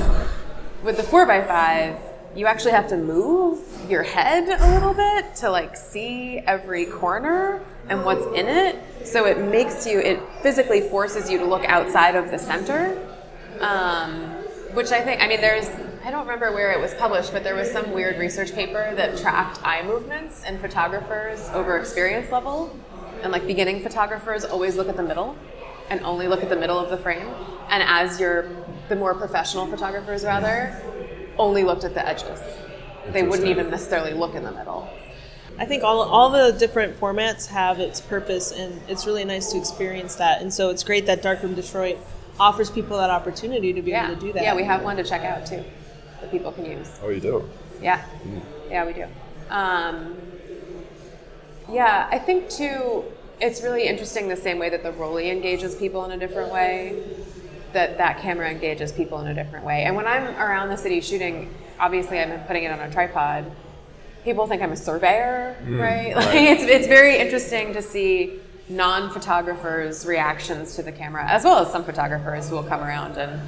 With 0.82 0.96
the 0.96 1.02
4x5, 1.02 1.98
you 2.38 2.46
actually 2.46 2.70
have 2.70 2.86
to 2.86 2.96
move 2.96 3.58
your 3.90 4.04
head 4.04 4.48
a 4.48 4.72
little 4.72 4.94
bit 4.94 5.34
to 5.34 5.50
like 5.50 5.76
see 5.76 6.38
every 6.38 6.86
corner 6.86 7.60
and 7.88 8.04
what's 8.04 8.24
in 8.26 8.46
it. 8.46 8.78
So 9.04 9.26
it 9.26 9.38
makes 9.40 9.84
you, 9.84 9.98
it 9.98 10.20
physically 10.40 10.82
forces 10.82 11.28
you 11.28 11.38
to 11.38 11.44
look 11.44 11.64
outside 11.64 12.14
of 12.14 12.30
the 12.30 12.38
center. 12.38 12.96
Um, 13.58 14.12
which 14.72 14.92
I 14.92 15.00
think, 15.00 15.20
I 15.20 15.26
mean, 15.26 15.40
there's, 15.40 15.68
I 16.04 16.12
don't 16.12 16.20
remember 16.20 16.52
where 16.52 16.70
it 16.70 16.80
was 16.80 16.94
published, 16.94 17.32
but 17.32 17.42
there 17.42 17.56
was 17.56 17.72
some 17.72 17.90
weird 17.90 18.18
research 18.18 18.54
paper 18.54 18.94
that 18.94 19.18
tracked 19.18 19.60
eye 19.64 19.82
movements 19.82 20.44
in 20.44 20.60
photographers 20.60 21.48
over 21.48 21.76
experience 21.76 22.30
level. 22.30 22.78
And 23.24 23.32
like 23.32 23.48
beginning 23.48 23.82
photographers 23.82 24.44
always 24.44 24.76
look 24.76 24.88
at 24.88 24.96
the 24.96 25.02
middle 25.02 25.36
and 25.90 26.00
only 26.02 26.28
look 26.28 26.44
at 26.44 26.50
the 26.50 26.56
middle 26.56 26.78
of 26.78 26.88
the 26.88 26.98
frame. 26.98 27.26
And 27.68 27.82
as 27.82 28.20
you're, 28.20 28.48
the 28.88 28.94
more 28.94 29.12
professional 29.14 29.66
photographers 29.66 30.22
rather, 30.22 30.80
only 31.38 31.64
looked 31.64 31.84
at 31.84 31.94
the 31.94 32.06
edges. 32.06 32.40
They 33.12 33.22
wouldn't 33.22 33.48
even 33.48 33.70
necessarily 33.70 34.12
look 34.12 34.34
in 34.34 34.44
the 34.44 34.52
middle. 34.52 34.88
I 35.58 35.64
think 35.64 35.82
all, 35.82 36.02
all 36.02 36.30
the 36.30 36.52
different 36.56 36.98
formats 37.00 37.46
have 37.48 37.80
its 37.80 38.00
purpose, 38.00 38.52
and 38.52 38.80
it's 38.88 39.06
really 39.06 39.24
nice 39.24 39.50
to 39.52 39.58
experience 39.58 40.14
that. 40.16 40.40
And 40.40 40.52
so 40.52 40.70
it's 40.70 40.84
great 40.84 41.06
that 41.06 41.22
Darkroom 41.22 41.54
Detroit 41.54 41.98
offers 42.38 42.70
people 42.70 42.96
that 42.98 43.10
opportunity 43.10 43.72
to 43.72 43.82
be 43.82 43.90
Yeah. 43.90 44.06
able 44.06 44.14
to 44.14 44.20
do 44.20 44.32
that. 44.34 44.42
Yeah, 44.42 44.54
we 44.54 44.62
have 44.64 44.84
one 44.84 44.96
to 44.96 45.04
check 45.04 45.22
out 45.24 45.46
too 45.46 45.64
that 46.20 46.30
people 46.30 46.52
can 46.52 46.64
use. 46.64 46.88
Oh, 47.02 47.08
you 47.08 47.20
do. 47.20 47.48
Yeah, 47.82 48.02
yeah, 48.70 48.84
we 48.86 48.92
do. 48.92 49.06
Um, 49.50 50.16
yeah, 51.70 52.08
I 52.10 52.18
think 52.18 52.48
too, 52.50 53.04
it's 53.40 53.62
really 53.62 53.84
interesting 53.88 54.28
the 54.28 54.36
same 54.36 54.58
way 54.58 54.68
that 54.70 54.82
the 54.82 54.92
Rollei 54.92 55.30
engages 55.32 55.74
people 55.74 56.04
in 56.04 56.12
a 56.12 56.16
different 56.16 56.52
way, 56.52 57.02
that 57.72 57.98
that 57.98 58.18
camera 58.20 58.50
engages 58.50 58.92
people 58.92 59.20
in 59.20 59.28
a 59.28 59.34
different 59.34 59.64
way. 59.64 59.84
And 59.84 59.96
when 59.96 60.06
I'm 60.06 60.24
around 60.36 60.68
the 60.68 60.76
city 60.76 61.00
shooting, 61.00 61.54
obviously 61.78 62.18
I'm 62.18 62.40
putting 62.44 62.64
it 62.64 62.70
on 62.70 62.80
a 62.80 62.90
tripod. 62.90 63.50
People 64.24 64.46
think 64.46 64.62
I'm 64.62 64.72
a 64.72 64.76
surveyor, 64.76 65.56
mm, 65.62 65.80
right? 65.80 66.16
Like 66.16 66.26
right. 66.26 66.48
it's 66.50 66.62
it's 66.62 66.86
very 66.86 67.18
interesting 67.18 67.72
to 67.74 67.82
see 67.82 68.40
non-photographers' 68.68 70.04
reactions 70.04 70.76
to 70.76 70.82
the 70.82 70.92
camera, 70.92 71.26
as 71.26 71.44
well 71.44 71.58
as 71.58 71.72
some 71.72 71.84
photographers 71.84 72.48
who 72.48 72.56
will 72.56 72.62
come 72.64 72.80
around 72.80 73.16
and 73.16 73.40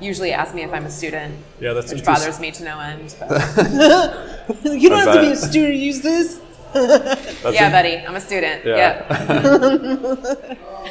usually 0.00 0.32
ask 0.32 0.54
me 0.54 0.62
if 0.62 0.72
I'm 0.72 0.84
a 0.84 0.90
student. 0.90 1.34
Yeah, 1.60 1.72
that's 1.72 1.92
which 1.92 2.04
bothers 2.04 2.38
me 2.38 2.50
to 2.52 2.64
no 2.64 2.78
end. 2.78 3.16
But. 3.18 3.30
you 4.64 4.88
don't 4.88 4.98
I 4.98 5.04
have 5.04 5.14
to 5.14 5.20
be 5.20 5.32
a 5.32 5.36
student 5.36 5.74
to 5.74 5.78
use 5.78 6.00
this. 6.00 6.40
Yeah, 6.74 7.66
in- 7.66 7.72
buddy, 7.72 7.96
I'm 7.96 8.14
a 8.14 8.20
student. 8.20 8.64
Yeah. 8.64 9.06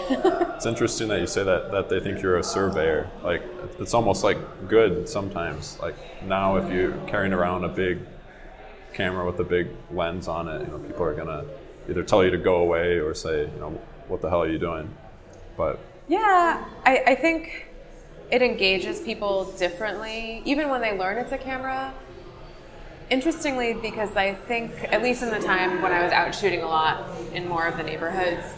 Yeah. 0.10 0.47
It's 0.58 0.66
interesting 0.66 1.08
that 1.10 1.20
you 1.20 1.28
say 1.28 1.44
that 1.44 1.72
that 1.72 1.88
they 1.88 2.00
think 2.00 2.20
you're 2.24 2.38
a 2.38 2.44
surveyor. 2.44 3.12
Like 3.24 3.44
it's 3.78 3.94
almost 3.94 4.24
like 4.24 4.40
good 4.68 5.08
sometimes. 5.08 5.78
Like 5.80 5.96
now, 6.24 6.56
if 6.56 6.74
you're 6.74 6.94
carrying 7.06 7.32
around 7.32 7.64
a 7.64 7.68
big 7.68 8.00
camera 8.92 9.24
with 9.24 9.40
a 9.40 9.44
big 9.44 9.68
lens 9.92 10.28
on 10.28 10.48
it, 10.48 10.62
you 10.62 10.68
know, 10.70 10.80
people 10.80 11.04
are 11.04 11.14
gonna 11.14 11.46
either 11.88 12.02
tell 12.02 12.24
you 12.24 12.32
to 12.32 12.40
go 12.40 12.56
away 12.56 12.98
or 12.98 13.14
say, 13.14 13.42
you 13.42 13.60
know, 13.60 13.70
what 14.08 14.24
the 14.24 14.32
hell 14.32 14.42
are 14.42 14.50
you 14.50 14.58
doing? 14.58 14.90
But 15.56 15.80
Yeah, 16.08 16.66
I, 16.84 17.04
I 17.06 17.16
think 17.16 17.68
it 18.32 18.42
engages 18.42 19.00
people 19.00 19.46
differently, 19.60 20.42
even 20.44 20.70
when 20.70 20.82
they 20.82 20.98
learn 20.98 21.20
it's 21.20 21.34
a 21.34 21.38
camera. 21.38 21.94
Interestingly, 23.12 23.76
because 23.76 24.16
I 24.16 24.34
think, 24.34 24.72
at 24.92 25.04
least 25.04 25.22
in 25.22 25.30
the 25.30 25.40
time 25.40 25.84
when 25.84 25.92
I 25.92 26.04
was 26.04 26.12
out 26.12 26.34
shooting 26.34 26.64
a 26.64 26.68
lot 26.68 27.08
in 27.32 27.48
more 27.48 27.68
of 27.68 27.78
the 27.78 27.84
neighborhoods, 27.84 28.57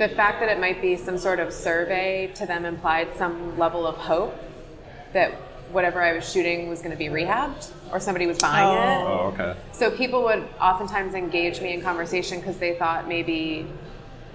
the 0.00 0.08
fact 0.08 0.40
that 0.40 0.48
it 0.48 0.58
might 0.58 0.80
be 0.80 0.96
some 0.96 1.18
sort 1.18 1.38
of 1.38 1.52
survey 1.52 2.30
to 2.34 2.46
them 2.46 2.64
implied 2.64 3.14
some 3.16 3.58
level 3.58 3.86
of 3.86 3.96
hope 3.98 4.34
that 5.12 5.30
whatever 5.72 6.02
I 6.02 6.14
was 6.14 6.32
shooting 6.32 6.70
was 6.70 6.80
going 6.80 6.92
to 6.92 6.96
be 6.96 7.08
rehabbed 7.08 7.70
or 7.92 8.00
somebody 8.00 8.26
was 8.26 8.38
buying 8.38 8.66
it. 8.66 9.06
Oh. 9.06 9.18
oh, 9.20 9.26
okay. 9.34 9.54
So 9.72 9.90
people 9.90 10.22
would 10.24 10.48
oftentimes 10.58 11.12
engage 11.12 11.60
me 11.60 11.74
in 11.74 11.82
conversation 11.82 12.40
because 12.40 12.56
they 12.56 12.76
thought 12.76 13.08
maybe 13.08 13.66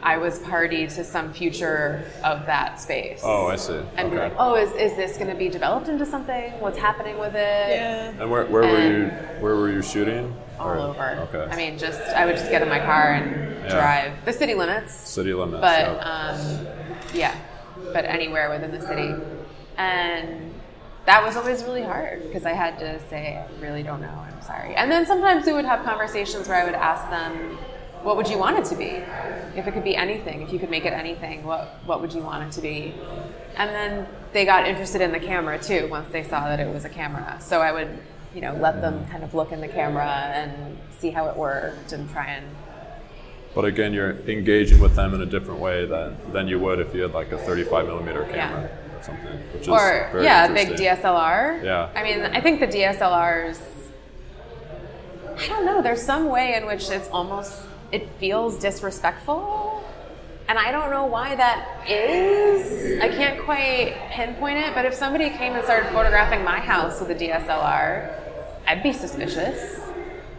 I 0.04 0.18
was 0.18 0.38
party 0.38 0.86
to 0.86 1.04
some 1.04 1.34
future 1.34 2.06
of 2.24 2.46
that 2.46 2.80
space. 2.80 3.22
Oh, 3.24 3.48
I 3.48 3.56
see. 3.56 3.82
And 3.98 4.12
be 4.12 4.18
Okay. 4.18 4.30
like, 4.30 4.36
oh, 4.38 4.54
is, 4.54 4.72
is 4.74 4.96
this 4.96 5.18
going 5.18 5.32
to 5.32 5.36
be 5.36 5.50
developed 5.50 5.88
into 5.88 6.06
something? 6.06 6.52
What's 6.60 6.78
happening 6.78 7.18
with 7.18 7.34
it? 7.34 7.70
Yeah. 7.70 8.12
And 8.20 8.30
where, 8.30 8.46
where 8.46 8.62
were 8.62 8.88
you? 8.88 9.06
And- 9.06 9.42
Where 9.42 9.56
were 9.56 9.72
you 9.72 9.82
shooting? 9.82 10.36
All 10.60 10.70
Or- 10.70 10.78
over. 10.78 11.28
Okay. 11.34 11.48
I 11.52 11.56
mean, 11.56 11.78
just 11.78 12.02
I 12.02 12.26
would 12.26 12.36
just 12.38 12.50
get 12.50 12.62
in 12.62 12.70
my 12.70 12.80
car 12.80 13.14
and 13.14 13.56
Yeah. 13.66 13.70
drive 13.70 14.26
the 14.26 14.34
city 14.34 14.54
limits, 14.54 14.94
city 14.94 15.34
limits. 15.34 15.62
but 15.62 15.80
yeah. 15.80 15.98
um, 16.00 16.68
yeah, 17.14 17.36
but 17.94 18.06
anywhere 18.06 18.50
within 18.50 18.72
the 18.72 18.82
city, 18.82 19.14
and 19.78 20.54
that 21.06 21.24
was 21.24 21.36
always 21.38 21.64
really 21.64 21.84
hard 21.84 22.24
because 22.24 22.46
I 22.46 22.54
had 22.54 22.80
to 22.80 23.00
say 23.10 23.38
I 23.38 23.62
really 23.62 23.84
don't 23.84 24.02
know. 24.02 24.08
I'm 24.28 24.42
sorry. 24.42 24.76
And 24.76 24.92
then 24.92 25.06
sometimes 25.06 25.46
we 25.46 25.54
would 25.54 25.66
have 25.66 25.84
conversations 25.84 26.48
where 26.48 26.58
I 26.62 26.66
would 26.66 26.74
ask 26.76 27.10
them, 27.10 27.58
"What 28.04 28.18
would 28.18 28.28
you 28.30 28.38
want 28.38 28.58
it 28.60 28.66
to 28.66 28.76
be? 28.76 29.04
If 29.56 29.68
it 29.68 29.74
could 29.74 29.84
be 29.84 29.96
anything, 29.96 30.42
if 30.42 30.52
you 30.54 30.60
could 30.60 30.70
make 30.70 30.86
it 30.86 30.94
anything, 30.94 31.44
what 31.44 31.80
what 31.86 32.02
would 32.02 32.14
you 32.14 32.22
want 32.22 32.44
it 32.48 32.52
to 32.54 32.62
be?" 32.62 32.94
And 33.58 33.70
then 33.70 34.08
they 34.34 34.46
got 34.46 34.68
interested 34.68 35.02
in 35.02 35.12
the 35.12 35.20
camera 35.20 35.58
too 35.58 35.88
once 35.90 36.10
they 36.12 36.24
saw 36.24 36.42
that 36.50 36.60
it 36.60 36.72
was 36.74 36.86
a 36.86 36.90
camera. 36.90 37.38
So 37.40 37.62
I 37.62 37.72
would, 37.72 38.00
you 38.36 38.42
know, 38.42 38.54
let 38.56 38.82
them 38.82 39.08
kind 39.08 39.24
of 39.24 39.34
look 39.34 39.54
in 39.54 39.62
the 39.62 39.68
camera 39.68 40.06
and 40.06 40.78
see 41.00 41.10
how 41.10 41.30
it 41.30 41.38
worked 41.38 41.94
and 41.94 42.10
try 42.12 42.28
and 42.28 42.46
But 43.56 43.64
again, 43.64 43.94
you're 43.94 44.18
engaging 44.28 44.82
with 44.82 44.96
them 44.96 45.14
in 45.14 45.22
a 45.22 45.26
different 45.26 45.62
way 45.62 45.86
than, 45.86 46.18
than 46.34 46.50
you 46.50 46.60
would 46.60 46.82
if 46.82 46.94
you 46.94 47.04
had 47.04 47.14
like 47.14 47.32
a 47.32 47.38
35 47.38 47.86
millimeter 47.86 48.26
camera 48.26 48.70
or 48.94 49.04
something, 49.04 49.40
which 49.54 49.62
is 49.62 49.68
or 49.70 50.10
very 50.12 50.26
yeah, 50.26 50.52
a 50.52 50.54
big. 50.54 50.70
DSLR. 50.72 51.64
Yeah. 51.64 51.90
I 51.96 52.04
mean, 52.04 52.22
I 52.24 52.42
think 52.42 52.60
the 52.60 52.68
DSLRs. 52.68 53.62
I 55.38 55.48
don't 55.48 55.66
know. 55.66 55.82
There's 55.82 56.02
some 56.02 56.28
way 56.28 56.56
in 56.56 56.66
which 56.66 56.90
it's 56.90 57.10
almost 57.10 57.64
it 57.92 58.10
feels 58.20 58.58
disrespectful, 58.60 59.84
and 60.48 60.58
I 60.58 60.72
don't 60.72 60.90
know 60.90 61.06
why 61.06 61.36
that 61.36 61.90
is. 61.90 63.02
I 63.02 63.10
can't 63.10 63.42
quite 63.44 63.96
pinpoint 64.12 64.58
it. 64.58 64.74
But 64.74 64.86
if 64.86 64.94
somebody 64.94 65.30
came 65.30 65.54
and 65.54 65.64
started 65.64 65.90
photographing 65.92 66.44
my 66.44 66.60
house 66.60 67.02
with 67.02 67.10
a 67.12 67.16
DSLR, 67.16 68.25
I'd 68.68 68.84
be 68.84 68.94
suspicious. 68.94 69.80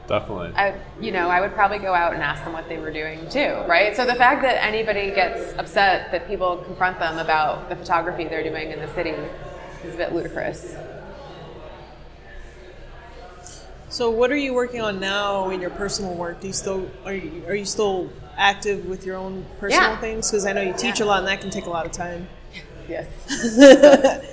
Definitely. 0.09 0.53
I, 0.55 0.75
you 1.01 1.11
know, 1.11 1.29
I 1.29 1.41
would 1.41 1.53
probably 1.55 1.79
go 1.79 1.93
out 1.93 2.15
and 2.15 2.23
ask 2.23 2.45
them 2.45 2.53
what 2.53 2.69
they 2.69 2.79
were 2.79 2.93
doing 2.93 3.29
too, 3.29 3.65
right? 3.67 3.97
So 3.97 4.05
the 4.07 4.15
fact 4.15 4.43
that 4.43 4.63
anybody 4.65 5.11
gets 5.11 5.53
upset 5.59 6.13
that 6.13 6.29
people 6.29 6.59
confront 6.59 6.99
them 7.01 7.19
about 7.19 7.69
the 7.69 7.75
photography 7.77 8.25
they're 8.25 8.45
doing 8.45 8.71
in 8.71 8.79
the 8.79 8.89
city 8.95 9.15
is 9.85 9.95
a 9.95 9.97
bit 9.97 10.13
ludicrous. 10.13 10.77
So, 13.89 14.11
what 14.11 14.31
are 14.31 14.37
you 14.37 14.53
working 14.53 14.81
on 14.81 15.01
now 15.01 15.49
in 15.51 15.61
your 15.61 15.71
personal 15.71 16.15
work? 16.15 16.41
Do 16.41 16.49
you 16.49 16.53
still 16.53 16.91
are 17.05 17.15
you, 17.15 17.45
are 17.47 17.55
you 17.55 17.65
still 17.65 18.11
active 18.37 18.85
with 18.87 19.07
your 19.07 19.17
own 19.17 19.47
personal 19.59 19.91
Yeah. 19.91 20.01
things? 20.01 20.31
Because 20.31 20.45
I 20.45 20.53
know 20.53 20.61
you 20.61 20.75
teach 20.77 21.01
a 21.01 21.05
lot, 21.05 21.21
and 21.21 21.29
that 21.29 21.41
can 21.41 21.51
take 21.51 21.67
a 21.67 21.71
lot 21.71 21.87
of 21.87 21.93
time. 21.93 22.29
Yes. 22.89 23.07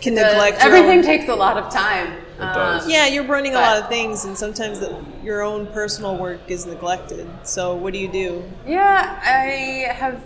Can 0.00 0.14
neglect 0.16 0.56
Everything 0.58 0.98
own- 0.98 1.04
takes 1.04 1.28
a 1.28 1.34
lot 1.34 1.56
of 1.56 1.72
time. 1.72 2.21
Um, 2.42 2.54
does. 2.54 2.88
Yeah, 2.88 3.06
you're 3.06 3.24
running 3.24 3.54
a 3.54 3.58
lot 3.58 3.82
of 3.82 3.88
things, 3.88 4.24
and 4.24 4.36
sometimes 4.36 4.80
the, 4.80 5.04
your 5.22 5.42
own 5.42 5.66
personal 5.68 6.16
work 6.16 6.40
is 6.48 6.66
neglected. 6.66 7.28
So, 7.44 7.74
what 7.74 7.92
do 7.92 7.98
you 7.98 8.10
do? 8.10 8.44
Yeah, 8.66 9.20
I 9.22 9.92
have. 9.92 10.22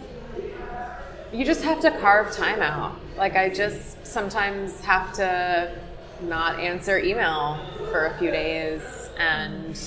You 1.33 1.45
just 1.45 1.63
have 1.63 1.81
to 1.81 1.91
carve 1.99 2.33
time 2.33 2.63
out. 2.63 2.97
Like, 3.17 3.37
I 3.37 3.49
just 3.49 4.07
sometimes 4.07 4.81
have 4.81 5.13
to 5.15 5.77
not 6.23 6.59
answer 6.59 6.99
email 6.99 7.59
for 7.91 8.07
a 8.07 8.19
few 8.19 8.31
days 8.31 8.83
and 9.19 9.79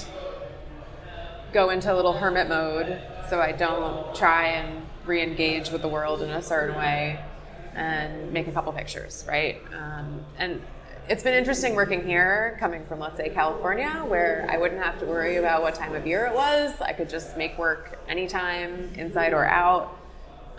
go 1.54 1.70
into 1.70 1.92
a 1.92 1.96
little 1.96 2.14
hermit 2.14 2.48
mode 2.48 3.02
so 3.30 3.40
I 3.40 3.52
don't 3.52 4.14
try 4.16 4.48
and 4.48 4.86
re 5.06 5.22
engage 5.22 5.70
with 5.72 5.82
the 5.82 5.88
world 5.88 6.22
in 6.22 6.30
a 6.30 6.42
certain 6.42 6.76
way 6.76 7.20
and 7.74 8.32
make 8.32 8.48
a 8.48 8.52
couple 8.52 8.72
pictures, 8.74 9.26
right? 9.28 9.62
Um, 9.74 10.22
and 10.38 10.62
it's 11.10 11.24
been 11.24 11.34
interesting 11.34 11.74
working 11.74 12.06
here, 12.06 12.56
coming 12.60 12.86
from, 12.86 13.00
let's 13.00 13.18
say, 13.18 13.30
California, 13.30 14.06
where 14.08 14.48
I 14.48 14.58
wouldn't 14.58 14.82
have 14.82 15.00
to 15.00 15.08
worry 15.08 15.38
about 15.38 15.64
what 15.64 15.74
time 15.74 15.96
of 15.96 16.06
year 16.06 16.28
it 16.28 16.36
was. 16.36 16.80
I 16.82 16.94
could 16.94 17.10
just 17.10 17.36
make 17.36 17.58
work 17.58 17.98
anytime, 18.08 18.94
inside 18.96 19.34
or 19.34 19.44
out. 19.44 19.98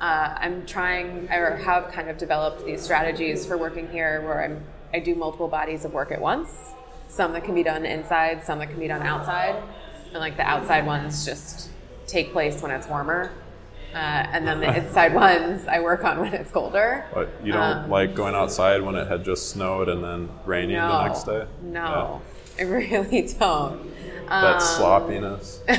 Uh, 0.00 0.34
I'm 0.38 0.66
trying, 0.66 1.28
or 1.30 1.56
have 1.58 1.92
kind 1.92 2.10
of 2.10 2.18
developed 2.18 2.66
these 2.66 2.82
strategies 2.82 3.46
for 3.46 3.56
working 3.56 3.88
here 3.90 4.22
where 4.22 4.42
I'm, 4.42 4.64
I 4.92 4.98
do 4.98 5.14
multiple 5.14 5.46
bodies 5.46 5.84
of 5.84 5.92
work 5.92 6.10
at 6.10 6.20
once. 6.20 6.72
Some 7.08 7.32
that 7.34 7.44
can 7.44 7.54
be 7.54 7.62
done 7.62 7.86
inside, 7.86 8.42
some 8.42 8.58
that 8.58 8.70
can 8.70 8.80
be 8.80 8.88
done 8.88 9.02
outside. 9.02 9.54
And 10.06 10.18
like 10.18 10.36
the 10.36 10.42
outside 10.42 10.84
ones 10.84 11.24
just 11.24 11.68
take 12.08 12.32
place 12.32 12.60
when 12.60 12.72
it's 12.72 12.88
warmer. 12.88 13.30
Uh, 13.92 13.96
and 13.96 14.46
then 14.46 14.60
the 14.60 14.76
inside 14.84 15.12
ones 15.14 15.66
I 15.66 15.80
work 15.80 16.04
on 16.04 16.20
when 16.20 16.32
it's 16.32 16.50
colder. 16.50 17.04
But 17.12 17.28
you 17.42 17.52
don't 17.52 17.62
Um, 17.84 17.90
like 17.90 18.14
going 18.14 18.34
outside 18.34 18.82
when 18.82 18.94
it 18.94 19.08
had 19.08 19.24
just 19.24 19.50
snowed 19.50 19.88
and 19.88 20.02
then 20.04 20.28
raining 20.46 20.76
no, 20.76 20.88
the 20.88 21.06
next 21.08 21.24
day? 21.24 21.44
No, 21.62 22.22
I 22.58 22.62
really 22.62 23.22
don't. 23.38 23.84
Yeah. 23.84 24.40
That 24.40 24.54
Um, 24.56 24.60
sloppiness. 24.60 25.60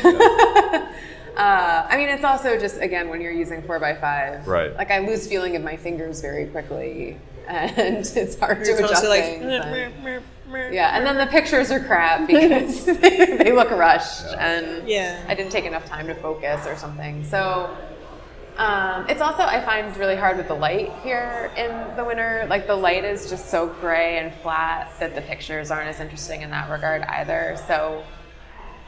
Uh, 1.37 1.87
I 1.89 1.95
mean, 1.95 2.09
it's 2.09 2.25
also 2.25 2.59
just 2.59 2.81
again 2.81 3.07
when 3.07 3.21
you're 3.21 3.31
using 3.31 3.61
four 3.63 3.81
x 3.83 3.99
five. 4.01 4.45
Right. 4.47 4.75
Like 4.75 4.91
I 4.91 4.99
lose 4.99 5.27
feeling 5.27 5.55
of 5.55 5.63
my 5.63 5.77
fingers 5.77 6.19
very 6.21 6.45
quickly, 6.47 7.17
and 7.47 7.99
it's 8.05 8.37
hard 8.37 8.63
to 8.65 8.69
You're 8.69 8.77
adjust 8.79 8.93
constantly 9.05 9.21
things. 9.21 9.43
and- 9.45 10.03
like, 10.03 10.73
yeah, 10.73 10.95
and 10.95 11.05
then 11.05 11.17
the 11.17 11.27
pictures 11.27 11.71
are 11.71 11.79
crap 11.79 12.27
because 12.27 12.83
they, 12.85 13.37
they 13.37 13.53
look 13.53 13.71
rushed, 13.71 14.25
and 14.37 14.85
Yeah. 14.87 15.23
I 15.29 15.33
didn't 15.33 15.53
take 15.53 15.63
enough 15.63 15.85
time 15.85 16.07
to 16.07 16.15
focus 16.15 16.67
or 16.67 16.75
something. 16.75 17.23
So. 17.23 17.69
Um, 18.57 19.07
it's 19.09 19.21
also 19.21 19.43
I 19.43 19.61
find 19.61 19.95
really 19.97 20.15
hard 20.15 20.37
with 20.37 20.47
the 20.47 20.53
light 20.53 20.91
here 21.03 21.51
in 21.57 21.95
the 21.95 22.03
winter. 22.03 22.45
Like 22.49 22.67
the 22.67 22.75
light 22.75 23.03
is 23.03 23.29
just 23.29 23.49
so 23.49 23.67
gray 23.67 24.19
and 24.19 24.33
flat 24.41 24.91
that 24.99 25.15
the 25.15 25.21
pictures 25.21 25.71
aren't 25.71 25.87
as 25.87 25.99
interesting 25.99 26.41
in 26.41 26.49
that 26.51 26.69
regard 26.69 27.01
either. 27.03 27.57
So 27.67 28.03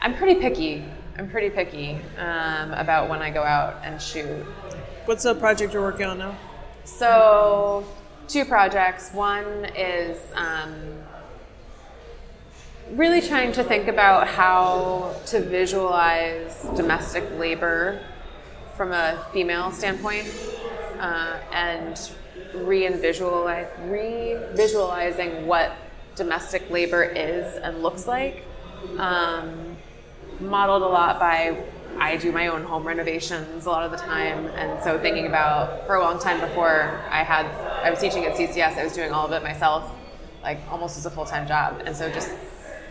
I'm 0.00 0.14
pretty 0.14 0.40
picky. 0.40 0.84
I'm 1.16 1.30
pretty 1.30 1.50
picky 1.50 1.98
um, 2.18 2.72
about 2.72 3.08
when 3.08 3.22
I 3.22 3.30
go 3.30 3.42
out 3.42 3.80
and 3.84 4.00
shoot. 4.00 4.44
What's 5.06 5.22
the 5.22 5.34
project 5.34 5.72
you're 5.72 5.82
working 5.82 6.06
on 6.06 6.18
now? 6.18 6.36
So, 6.84 7.86
two 8.28 8.44
projects. 8.44 9.12
One 9.12 9.66
is 9.76 10.18
um, 10.34 10.74
really 12.90 13.20
trying 13.20 13.52
to 13.52 13.64
think 13.64 13.88
about 13.88 14.28
how 14.28 15.14
to 15.26 15.40
visualize 15.40 16.66
domestic 16.76 17.24
labor 17.38 18.00
from 18.76 18.92
a 18.92 19.26
female 19.32 19.72
standpoint 19.72 20.30
uh, 20.98 21.38
and 21.52 22.10
re-visualizing 22.54 25.46
what 25.46 25.72
domestic 26.16 26.68
labor 26.70 27.02
is 27.02 27.56
and 27.56 27.82
looks 27.82 28.06
like. 28.06 28.46
Um, 28.98 29.76
modeled 30.40 30.82
a 30.82 30.86
lot 30.86 31.18
by 31.18 31.64
I 31.98 32.16
do 32.16 32.32
my 32.32 32.48
own 32.48 32.64
home 32.64 32.84
renovations 32.84 33.66
a 33.66 33.70
lot 33.70 33.84
of 33.84 33.92
the 33.92 33.96
time, 33.96 34.46
and 34.46 34.82
so 34.82 34.98
thinking 34.98 35.26
about 35.26 35.86
for 35.86 35.94
a 35.94 36.00
long 36.00 36.18
time 36.18 36.40
before 36.40 37.00
I 37.08 37.22
had 37.22 37.46
I 37.84 37.90
was 37.90 38.00
teaching 38.00 38.24
at 38.24 38.34
CCS, 38.34 38.76
I 38.76 38.84
was 38.84 38.94
doing 38.94 39.12
all 39.12 39.26
of 39.26 39.32
it 39.32 39.44
myself, 39.44 39.94
like 40.42 40.58
almost 40.70 40.98
as 40.98 41.06
a 41.06 41.10
full 41.10 41.24
time 41.24 41.46
job, 41.46 41.82
and 41.86 41.96
so 41.96 42.10
just 42.10 42.30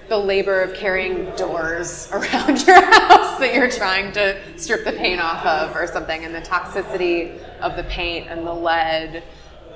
the 0.09 0.17
labor 0.17 0.61
of 0.61 0.73
carrying 0.73 1.33
doors 1.35 2.09
around 2.13 2.65
your 2.65 2.81
house 2.81 3.39
that 3.39 3.53
you're 3.53 3.69
trying 3.69 4.11
to 4.13 4.37
strip 4.57 4.83
the 4.85 4.91
paint 4.91 5.21
off 5.21 5.45
of 5.45 5.75
or 5.75 5.87
something, 5.87 6.23
and 6.23 6.33
the 6.33 6.41
toxicity 6.41 7.37
of 7.59 7.75
the 7.75 7.83
paint 7.85 8.27
and 8.29 8.45
the 8.45 8.53
lead, 8.53 9.23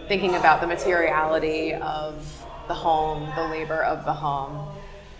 thinking 0.08 0.36
about 0.36 0.62
the 0.62 0.68
materiality 0.68 1.74
of 1.74 2.46
the 2.68 2.74
home, 2.74 3.32
the 3.36 3.48
labor 3.48 3.84
of 3.84 4.06
the 4.06 4.14
home. 4.14 4.68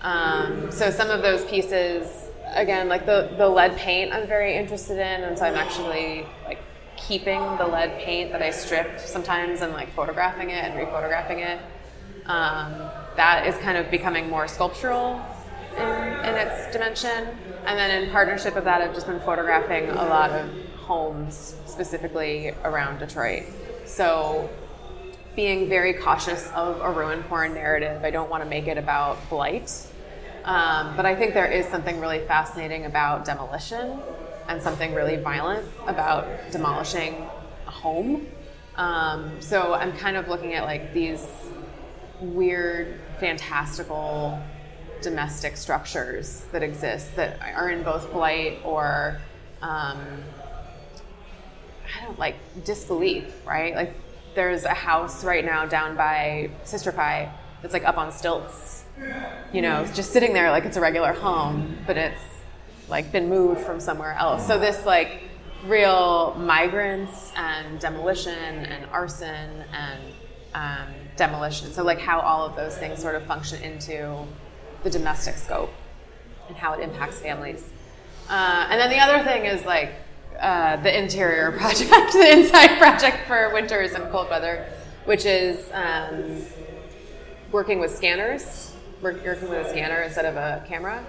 Um, 0.02 0.72
so 0.72 0.92
some 0.92 1.10
of 1.10 1.22
those 1.22 1.44
pieces, 1.46 2.30
again, 2.54 2.88
like 2.88 3.06
the, 3.06 3.34
the 3.38 3.48
lead 3.48 3.76
paint, 3.78 4.14
I'm 4.14 4.28
very 4.28 4.56
interested 4.56 4.98
in, 4.98 5.24
and 5.24 5.38
so 5.38 5.46
I'm 5.46 5.56
actually 5.56 6.26
like 6.46 6.60
keeping 6.98 7.40
the 7.58 7.66
lead 7.66 7.98
paint 8.00 8.32
that 8.32 8.42
I 8.42 8.52
stripped 8.52 9.02
sometimes 9.02 9.62
and 9.62 9.74
like 9.74 9.94
photographing 9.94 10.50
it 10.50 10.64
and 10.64 10.74
rephotographing 10.74 11.46
it. 11.46 11.60
Um, 12.26 12.87
that 13.18 13.46
is 13.46 13.56
kind 13.58 13.78
of 13.78 13.92
becoming 13.92 14.30
more 14.30 14.48
sculptural 14.48 15.22
in, 15.76 15.84
in 15.84 16.36
its 16.36 16.72
dimension. 16.72 17.28
And 17.66 17.78
then 17.78 18.04
in 18.04 18.10
partnership 18.12 18.56
with 18.56 18.64
that, 18.64 18.82
I've 18.82 18.94
just 18.94 19.08
been 19.08 19.20
photographing 19.20 19.90
a 19.90 20.06
lot 20.06 20.32
of 20.32 20.50
homes 20.78 21.56
specifically 21.66 22.54
around 22.64 23.00
Detroit. 23.00 23.44
So 23.86 24.50
being 25.38 25.70
very 25.70 25.94
cautious 25.94 26.50
of 26.56 26.82
a 26.82 26.92
ruin 26.92 27.22
porn 27.24 27.54
narrative. 27.54 28.04
I 28.04 28.10
don't 28.10 28.30
want 28.30 28.44
to 28.44 28.50
make 28.50 28.68
it 28.68 28.78
about 28.78 29.18
blight. 29.30 29.72
Um, 30.44 30.96
but 30.96 31.06
I 31.06 31.14
think 31.16 31.36
there 31.36 31.46
is 31.46 31.68
something 31.68 32.00
really 32.00 32.26
fascinating 32.26 32.86
about 32.86 33.24
demolition 33.24 34.00
and 34.48 34.60
something 34.62 34.96
really 34.96 35.18
violent 35.18 35.64
about 35.86 36.26
demolishing 36.52 37.28
a 37.68 37.72
home. 37.72 38.26
Um, 38.78 39.40
so 39.40 39.76
I'm 39.76 39.92
kind 39.98 40.18
of 40.18 40.28
looking 40.28 40.56
at 40.56 40.64
like 40.64 40.92
these 40.92 41.28
weird, 42.20 43.00
fantastical 43.20 44.40
domestic 45.02 45.58
structures 45.58 46.46
that 46.52 46.64
exist 46.64 47.16
that 47.16 47.40
are 47.56 47.70
in 47.70 47.84
both 47.84 48.12
blight 48.12 48.60
or 48.64 49.20
um, 49.62 50.00
I 51.96 52.06
don't 52.06 52.20
like 52.20 52.36
disbelief, 52.64 53.46
right? 53.46 53.76
Like 53.76 53.94
there's 54.36 54.66
a 54.66 54.74
house 54.74 55.24
right 55.24 55.44
now 55.44 55.66
down 55.66 55.96
by 55.96 56.52
Sister 56.64 56.92
Pie 56.92 57.32
that's 57.62 57.74
like 57.74 57.86
up 57.86 57.98
on 57.98 58.12
stilts. 58.12 58.84
You 59.54 59.62
know, 59.62 59.86
just 59.94 60.12
sitting 60.12 60.34
there 60.34 60.50
like 60.52 60.66
it's 60.66 60.78
a 60.78 60.82
regular 60.82 61.14
home, 61.14 61.78
but 61.86 61.98
it's 61.98 62.22
like 62.90 63.12
been 63.12 63.30
moved 63.30 63.62
from 63.62 63.80
somewhere 63.80 64.14
else. 64.14 64.46
So 64.48 64.58
this 64.60 64.86
like 64.86 65.24
real 65.66 66.36
migrants 66.36 67.32
and 67.36 67.80
demolition 67.80 68.34
and 68.34 68.86
arson 68.92 69.64
and 69.74 70.02
um, 70.54 70.94
demolition. 71.18 71.72
So 71.74 71.84
like 71.84 72.00
how 72.00 72.20
all 72.20 72.46
of 72.46 72.56
those 72.56 72.78
things 72.78 73.02
sort 73.02 73.16
of 73.16 73.24
function 73.24 73.62
into 73.62 74.26
the 74.84 74.90
domestic 74.90 75.36
scope 75.36 75.72
and 76.48 76.56
how 76.56 76.74
it 76.74 76.82
impacts 76.82 77.20
families. 77.20 77.68
Uh, 78.30 78.68
and 78.70 78.80
then 78.80 78.90
the 78.90 79.00
other 79.00 79.24
thing 79.24 79.46
is 79.46 79.66
like 79.66 79.94
uh, 80.40 80.78
the 80.78 80.98
interior 80.98 81.52
project, 81.58 82.14
the 82.14 82.32
inside 82.32 82.78
project 82.78 83.28
for 83.28 83.52
winters 83.54 83.94
and 83.94 84.10
cold 84.12 84.30
weather, 84.30 84.68
which 85.06 85.26
is 85.26 85.70
um, 85.74 86.42
working 87.52 87.80
with 87.80 87.96
scanners, 87.96 88.76
working 89.02 89.50
with 89.50 89.66
a 89.66 89.70
scanner 89.70 90.02
instead 90.02 90.26
of 90.26 90.36
a 90.36 90.64
camera, 90.68 91.06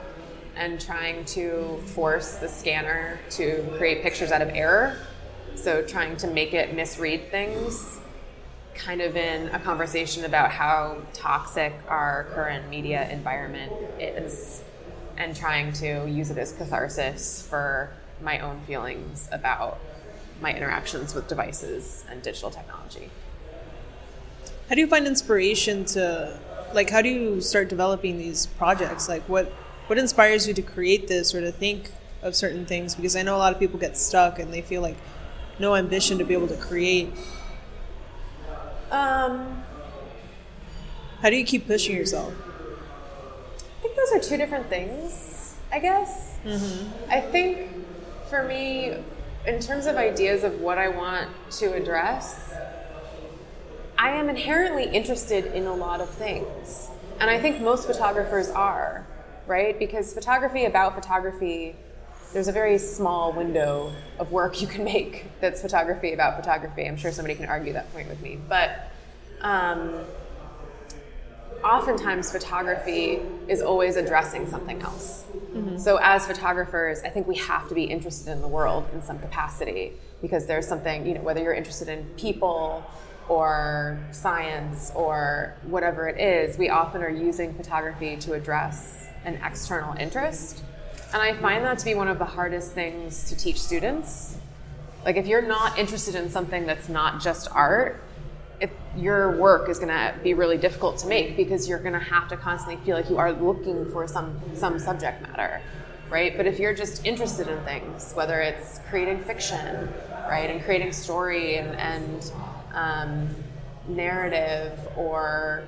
and 0.57 0.81
trying 0.81 1.25
to 1.25 1.81
force 1.87 2.37
the 2.37 2.49
scanner 2.49 3.18
to 3.31 3.64
create 3.77 4.03
pictures 4.03 4.33
out 4.33 4.42
of 4.42 4.49
error. 4.49 4.97
So 5.55 5.83
trying 5.83 6.16
to 6.18 6.29
make 6.29 6.55
it 6.55 6.75
misread 6.75 7.31
things, 7.31 7.99
kind 8.79 9.01
of 9.03 9.17
in 9.17 9.49
a 9.49 9.59
conversation 9.59 10.25
about 10.25 10.51
how 10.51 11.03
toxic 11.12 11.75
our 11.88 12.25
current 12.33 12.71
media 12.71 13.11
environment 13.11 13.73
is, 13.99 14.62
and 15.17 15.37
trying 15.37 15.73
to 15.73 16.09
use 16.09 16.31
it 16.31 16.38
as 16.38 16.53
catharsis 16.53 17.47
for 17.47 17.91
my 18.23 18.38
own 18.38 18.61
feelings 18.61 19.29
about 19.33 19.79
my 20.41 20.55
interactions 20.55 21.14
with 21.14 21.29
devices 21.29 22.05
and 22.09 22.23
digital 22.23 22.51
technology. 22.51 23.11
How 24.69 24.75
do 24.77 24.81
you 24.81 24.87
find 24.87 25.07
inspiration 25.07 25.85
to, 25.87 26.38
like, 26.73 26.91
how 26.91 27.03
do 27.03 27.09
you 27.09 27.41
start 27.41 27.69
developing 27.69 28.19
these 28.19 28.47
projects? 28.47 29.09
Like, 29.09 29.29
what 29.29 29.53
what 29.88 29.99
inspires 29.99 30.47
you 30.47 30.53
to 30.55 30.62
create 30.62 31.09
this 31.09 31.35
or 31.35 31.41
to 31.41 31.51
think 31.51 31.91
of 32.23 32.37
certain 32.37 32.67
things? 32.67 32.95
Because 32.95 33.17
I 33.17 33.23
know 33.23 33.35
a 33.37 33.38
lot 33.38 33.53
of 33.55 33.59
people 33.59 33.79
get 33.79 33.97
stuck 33.97 34.38
and 34.38 34.53
they 34.53 34.61
feel 34.61 34.83
like 34.83 34.97
no 35.59 35.75
ambition 35.75 36.19
to 36.19 36.25
be 36.25 36.35
able 36.35 36.49
to 36.49 36.57
create. 36.57 37.11
Um, 38.90 39.62
How 41.20 41.31
do 41.31 41.37
you 41.37 41.44
keep 41.44 41.66
pushing 41.66 41.96
yourself? 41.96 42.33
I 43.59 43.83
think 43.83 43.96
those 43.96 44.12
are 44.12 44.20
two 44.20 44.37
different 44.37 44.68
things, 44.68 45.55
I 45.72 45.79
guess. 45.79 46.37
I 47.11 47.20
think 47.20 47.70
for 48.29 48.44
me, 48.44 48.96
in 49.46 49.61
terms 49.61 49.87
of 49.87 49.96
ideas 49.96 50.44
of 50.44 50.61
what 50.61 50.79
I 50.79 50.88
want 50.88 51.29
to 51.53 51.72
address, 51.72 52.55
I 53.98 54.11
am 54.11 54.29
inherently 54.29 54.85
interested 54.85 55.46
in 55.46 55.66
a 55.66 55.74
lot 55.74 56.01
of 56.01 56.09
things. 56.11 56.88
And 57.20 57.29
I 57.31 57.38
think 57.40 57.61
most 57.61 57.87
photographers 57.87 58.48
are, 58.51 59.07
right? 59.46 59.77
Because 59.79 60.14
photography 60.14 60.64
about 60.64 60.94
photography, 60.94 61.74
there's 62.33 62.49
a 62.49 62.53
very 62.53 62.79
small 62.79 63.33
window 63.33 63.93
of 64.19 64.33
work 64.33 64.61
you 64.61 64.67
can 64.67 64.85
make 64.85 65.27
that's 65.41 65.62
photography 65.62 66.12
about 66.12 66.37
photography. 66.37 66.87
I'm 66.87 66.97
sure 66.97 67.11
somebody 67.12 67.35
can 67.35 67.47
argue 67.47 67.73
that 67.73 67.93
point 67.93 68.09
with 68.09 68.21
me. 68.21 68.38
But 68.49 68.91
um, 69.41 70.05
oftentimes 71.64 72.31
photography 72.31 73.21
is 73.49 73.62
always 73.62 73.97
addressing 73.97 74.47
something 74.47 74.83
else. 74.83 75.25
So 75.79 75.99
as 76.03 76.27
photographers, 76.27 77.01
I 77.05 77.09
think 77.09 77.27
we 77.27 77.37
have 77.37 77.69
to 77.69 77.75
be 77.75 77.85
interested 77.85 78.31
in 78.31 78.43
the 78.43 78.49
world 78.49 78.87
in 78.93 79.03
some 79.03 79.19
capacity 79.19 79.93
because 80.21 80.47
there's 80.47 80.67
something, 80.67 81.07
you 81.07 81.14
know, 81.14 81.23
whether 81.23 81.43
you're 81.43 81.55
interested 81.55 81.88
in 81.88 82.05
people 82.17 82.85
or 83.29 83.99
science 84.11 84.93
or 84.95 85.55
whatever 85.64 86.09
it 86.09 86.21
is, 86.21 86.59
we 86.59 86.69
often 86.69 87.03
are 87.03 87.11
using 87.11 87.55
photography 87.55 88.17
to 88.17 88.35
address 88.35 89.07
an 89.25 89.35
external 89.45 89.95
interest. 89.95 90.62
And 91.12 91.23
I 91.23 91.33
find 91.35 91.64
that 91.64 91.79
to 91.79 91.85
be 91.85 91.94
one 91.94 92.09
of 92.09 92.18
the 92.18 92.27
hardest 92.27 92.73
things 92.73 93.25
to 93.31 93.37
teach 93.37 93.61
students. 93.61 94.37
Like 95.05 95.16
if 95.16 95.27
you're 95.27 95.47
not 95.47 95.79
interested 95.79 96.14
in 96.14 96.29
something 96.29 96.66
that's 96.66 96.88
not 96.88 97.23
just 97.23 97.49
art, 97.53 98.03
if 98.61 98.73
your 98.97 99.37
work 99.37 99.68
is 99.68 99.79
going 99.79 99.88
to 99.88 100.14
be 100.23 100.35
really 100.35 100.59
difficult 100.59 100.99
to 100.99 101.07
make 101.07 101.37
because 101.37 101.68
you're 101.68 101.79
going 101.79 101.92
to 101.92 101.99
have 101.99 102.29
to 102.29 102.37
constantly 102.37 102.85
feel 102.85 102.97
like 102.97 103.09
you 103.09 103.16
are 103.16 103.33
looking 103.33 103.90
for 103.92 104.07
some 104.09 104.40
some 104.55 104.79
subject 104.79 105.23
matter 105.23 105.62
right 106.11 106.37
but 106.37 106.47
if 106.47 106.59
you're 106.59 106.75
just 106.75 107.07
interested 107.07 107.47
in 107.47 107.62
things 107.64 108.12
whether 108.14 108.40
it's 108.40 108.81
creating 108.90 109.23
fiction 109.23 109.88
right 110.29 110.51
and 110.51 110.62
creating 110.64 110.92
story 110.92 111.59
and, 111.59 111.68
and 111.77 112.33
um, 112.75 113.35
narrative 113.87 114.77
or 114.97 115.64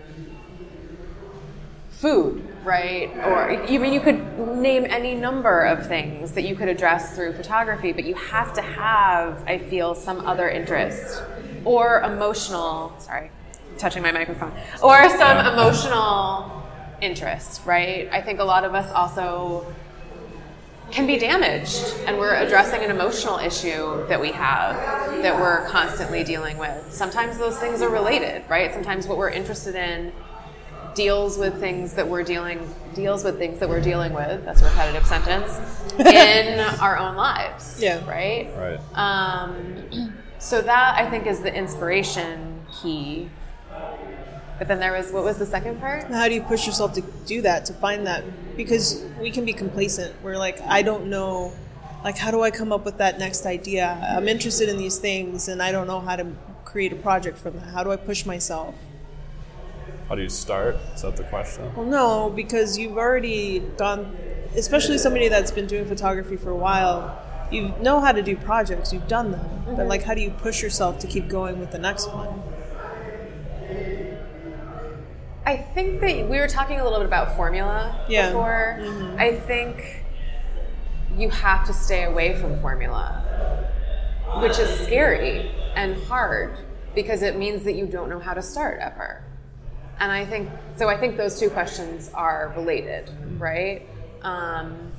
food, 2.00 2.42
right? 2.64 3.10
Or 3.26 3.50
I 3.50 3.78
mean, 3.78 3.92
you 3.92 4.00
could 4.00 4.38
name 4.56 4.86
any 4.88 5.14
number 5.14 5.60
of 5.64 5.86
things 5.86 6.32
that 6.32 6.42
you 6.42 6.56
could 6.56 6.68
address 6.68 7.14
through 7.14 7.34
photography, 7.34 7.92
but 7.92 8.04
you 8.04 8.14
have 8.14 8.54
to 8.54 8.62
have, 8.62 9.44
I 9.46 9.58
feel, 9.58 9.94
some 9.94 10.26
other 10.26 10.48
interest 10.48 11.22
or 11.64 12.00
emotional. 12.00 12.94
Sorry, 12.98 13.30
touching 13.76 14.02
my 14.02 14.12
microphone. 14.12 14.52
Or 14.82 15.10
some 15.10 15.46
emotional 15.46 16.64
interest, 17.02 17.66
right? 17.66 18.08
I 18.10 18.22
think 18.22 18.40
a 18.40 18.44
lot 18.44 18.64
of 18.64 18.74
us 18.74 18.90
also 18.92 19.66
can 20.90 21.06
be 21.06 21.18
damaged 21.18 21.94
and 22.06 22.18
we're 22.18 22.34
addressing 22.34 22.82
an 22.82 22.90
emotional 22.90 23.38
issue 23.38 24.04
that 24.08 24.20
we 24.20 24.32
have 24.32 24.74
that 25.22 25.38
we're 25.40 25.64
constantly 25.68 26.24
dealing 26.24 26.58
with 26.58 26.92
sometimes 26.92 27.38
those 27.38 27.56
things 27.60 27.80
are 27.80 27.88
related 27.88 28.42
right 28.48 28.74
sometimes 28.74 29.06
what 29.06 29.16
we're 29.16 29.30
interested 29.30 29.76
in 29.76 30.12
deals 30.94 31.38
with 31.38 31.58
things 31.60 31.94
that 31.94 32.06
we're 32.08 32.22
dealing 32.22 32.58
deals 32.94 33.22
with 33.24 33.38
things 33.38 33.58
that 33.60 33.68
we're 33.68 33.80
dealing 33.80 34.12
with 34.12 34.44
that's 34.44 34.62
a 34.62 34.64
repetitive 34.64 35.06
sentence 35.06 35.58
in 35.98 36.58
our 36.80 36.96
own 36.98 37.14
lives 37.16 37.80
Yeah. 37.80 38.04
right 38.08 38.50
Right. 38.56 38.80
um, 38.94 40.12
so 40.38 40.60
that 40.62 40.94
i 40.98 41.08
think 41.08 41.26
is 41.26 41.40
the 41.40 41.54
inspiration 41.54 42.62
key 42.72 43.28
but 44.58 44.68
then 44.68 44.78
there 44.78 44.92
was 44.92 45.10
what 45.12 45.24
was 45.24 45.38
the 45.38 45.46
second 45.46 45.80
part 45.80 46.04
How 46.08 46.28
do 46.28 46.34
you 46.34 46.42
push 46.42 46.66
yourself 46.66 46.92
to 46.94 47.00
do 47.24 47.40
that, 47.42 47.64
to 47.66 47.72
find 47.72 48.06
that? 48.06 48.24
Because 48.58 49.02
we 49.18 49.30
can 49.30 49.46
be 49.46 49.54
complacent. 49.54 50.14
We're 50.22 50.36
like, 50.36 50.60
I 50.60 50.82
don't 50.82 51.06
know, 51.06 51.54
like, 52.04 52.18
how 52.18 52.30
do 52.30 52.42
I 52.42 52.50
come 52.50 52.70
up 52.70 52.84
with 52.84 52.98
that 52.98 53.18
next 53.18 53.46
idea? 53.46 53.86
I'm 54.14 54.28
interested 54.28 54.68
in 54.68 54.76
these 54.76 54.98
things 54.98 55.48
and 55.48 55.62
I 55.62 55.72
don't 55.72 55.86
know 55.86 56.00
how 56.00 56.14
to 56.16 56.26
create 56.66 56.92
a 56.92 56.96
project 56.96 57.38
from 57.38 57.54
that. 57.58 57.68
How 57.72 57.82
do 57.84 57.90
I 57.90 57.96
push 57.96 58.26
myself? 58.26 58.74
How 60.10 60.16
do 60.16 60.22
you 60.22 60.28
start? 60.28 60.76
Is 60.96 61.02
that 61.02 61.16
the 61.16 61.22
question? 61.22 61.72
Well, 61.76 61.86
no, 61.86 62.30
because 62.30 62.76
you've 62.76 62.98
already 62.98 63.60
gone, 63.78 64.16
especially 64.56 64.98
somebody 64.98 65.28
that's 65.28 65.52
been 65.52 65.68
doing 65.68 65.84
photography 65.84 66.36
for 66.36 66.50
a 66.50 66.56
while, 66.56 67.16
you 67.52 67.72
know 67.80 68.00
how 68.00 68.10
to 68.10 68.20
do 68.20 68.36
projects, 68.36 68.92
you've 68.92 69.06
done 69.06 69.30
them. 69.30 69.62
But, 69.64 69.76
mm-hmm. 69.76 69.88
like, 69.88 70.02
how 70.02 70.14
do 70.14 70.20
you 70.20 70.30
push 70.30 70.64
yourself 70.64 70.98
to 70.98 71.06
keep 71.06 71.28
going 71.28 71.60
with 71.60 71.70
the 71.70 71.78
next 71.78 72.08
one? 72.08 72.42
I 75.46 75.56
think 75.56 76.00
that 76.00 76.28
we 76.28 76.38
were 76.38 76.48
talking 76.48 76.80
a 76.80 76.82
little 76.82 76.98
bit 76.98 77.06
about 77.06 77.36
formula 77.36 78.04
Yeah. 78.08 78.30
before. 78.30 78.78
Mm-hmm. 78.80 79.16
I 79.16 79.36
think 79.36 80.04
you 81.16 81.30
have 81.30 81.64
to 81.68 81.72
stay 81.72 82.02
away 82.02 82.34
from 82.34 82.60
formula, 82.60 83.70
which 84.42 84.58
is 84.58 84.76
scary 84.80 85.52
and 85.76 86.02
hard 86.02 86.58
because 86.96 87.22
it 87.22 87.36
means 87.36 87.62
that 87.62 87.74
you 87.74 87.86
don't 87.86 88.10
know 88.10 88.18
how 88.18 88.34
to 88.34 88.42
start 88.42 88.80
ever. 88.80 89.22
And 90.00 90.10
I 90.10 90.24
think 90.24 90.48
so. 90.76 90.88
I 90.88 90.96
think 90.96 91.16
those 91.16 91.38
two 91.38 91.50
questions 91.50 92.10
are 92.14 92.52
related, 92.56 93.10
right? 93.38 93.86
Um, 94.22 94.92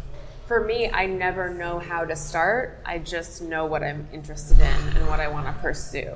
for 0.47 0.63
me, 0.63 0.89
I 0.89 1.07
never 1.07 1.49
know 1.49 1.79
how 1.79 2.05
to 2.05 2.15
start. 2.15 2.79
I 2.85 2.99
just 2.99 3.41
know 3.41 3.65
what 3.65 3.83
I'm 3.83 4.07
interested 4.13 4.59
in 4.59 4.97
and 4.97 5.07
what 5.07 5.19
I 5.19 5.27
want 5.27 5.47
to 5.47 5.53
pursue. 5.53 6.13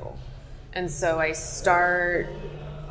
And 0.73 0.89
so 0.91 1.19
I 1.19 1.31
start 1.31 2.27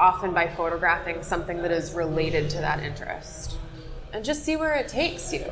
often 0.01 0.33
by 0.33 0.49
photographing 0.49 1.23
something 1.23 1.63
that 1.63 1.71
is 1.71 1.93
related 1.93 2.51
to 2.51 2.57
that 2.59 2.83
interest 2.83 3.57
and 4.13 4.25
just 4.25 4.45
see 4.45 4.57
where 4.57 4.75
it 4.75 4.89
takes 4.89 5.33
you. 5.33 5.45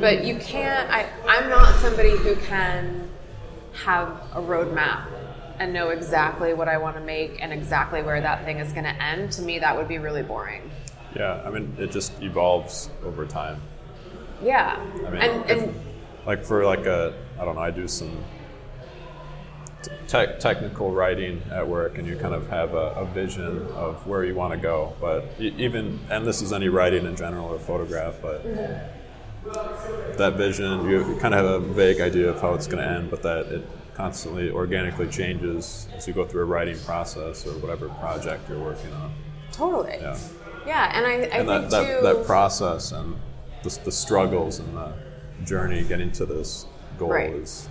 But 0.00 0.24
you 0.24 0.38
can't, 0.38 0.90
I, 0.90 1.06
I'm 1.28 1.48
not 1.50 1.78
somebody 1.80 2.16
who 2.16 2.36
can 2.36 3.10
have 3.84 4.08
a 4.32 4.40
roadmap 4.40 5.08
and 5.58 5.72
know 5.72 5.90
exactly 5.90 6.54
what 6.54 6.68
I 6.68 6.78
want 6.78 6.96
to 6.96 7.02
make 7.02 7.42
and 7.42 7.52
exactly 7.52 8.02
where 8.02 8.20
that 8.20 8.44
thing 8.44 8.58
is 8.58 8.72
going 8.72 8.84
to 8.84 9.02
end. 9.02 9.32
To 9.32 9.42
me, 9.42 9.58
that 9.58 9.76
would 9.76 9.88
be 9.88 9.98
really 9.98 10.22
boring. 10.22 10.70
Yeah, 11.14 11.42
I 11.44 11.50
mean, 11.50 11.76
it 11.78 11.90
just 11.92 12.20
evolves 12.22 12.90
over 13.04 13.24
time. 13.24 13.60
Yeah. 14.42 14.76
I 15.06 15.10
mean, 15.10 15.22
and, 15.22 15.50
if- 15.50 15.62
and 15.62 15.74
like 16.26 16.44
for 16.44 16.64
like 16.64 16.86
a, 16.86 17.14
I 17.38 17.44
don't 17.44 17.54
know, 17.54 17.60
I 17.60 17.70
do 17.70 17.86
some 17.86 18.24
te- 20.08 20.38
technical 20.38 20.90
writing 20.90 21.42
at 21.50 21.66
work, 21.66 21.98
and 21.98 22.06
you 22.06 22.16
kind 22.16 22.34
of 22.34 22.48
have 22.48 22.74
a, 22.74 22.94
a 22.94 23.04
vision 23.04 23.66
of 23.72 24.06
where 24.06 24.24
you 24.24 24.34
want 24.34 24.52
to 24.52 24.58
go. 24.58 24.94
But 25.00 25.24
even, 25.38 26.00
and 26.10 26.26
this 26.26 26.42
is 26.42 26.52
any 26.52 26.68
writing 26.68 27.06
in 27.06 27.16
general 27.16 27.46
or 27.48 27.58
photograph, 27.58 28.14
but 28.20 28.44
mm-hmm. 28.44 30.16
that 30.16 30.34
vision, 30.34 30.88
you, 30.88 31.14
you 31.14 31.16
kind 31.20 31.34
of 31.34 31.44
have 31.44 31.46
a 31.46 31.60
vague 31.60 32.00
idea 32.00 32.30
of 32.30 32.40
how 32.40 32.54
it's 32.54 32.66
going 32.66 32.82
to 32.82 32.90
end, 32.90 33.10
but 33.10 33.22
that 33.22 33.46
it 33.46 33.66
constantly 33.94 34.50
organically 34.50 35.08
changes 35.08 35.88
as 35.94 36.06
you 36.06 36.12
go 36.12 36.24
through 36.24 36.42
a 36.42 36.46
writing 36.46 36.78
process 36.80 37.46
or 37.46 37.52
whatever 37.58 37.88
project 37.88 38.48
you're 38.48 38.58
working 38.62 38.92
on. 38.92 39.12
totally. 39.52 39.96
Yeah. 40.00 40.18
Yeah, 40.66 40.90
and 40.96 41.06
I, 41.06 41.10
I 41.10 41.14
and 41.14 41.30
think 41.30 41.46
that, 41.46 41.70
that, 41.70 42.02
that 42.02 42.26
process 42.26 42.92
and 42.92 43.16
the, 43.62 43.78
the 43.84 43.92
struggles 43.92 44.58
and 44.60 44.74
the 44.76 44.94
journey 45.44 45.84
getting 45.84 46.10
to 46.12 46.24
this 46.26 46.66
goal 46.98 47.10
Right. 47.10 47.30
is 47.34 47.68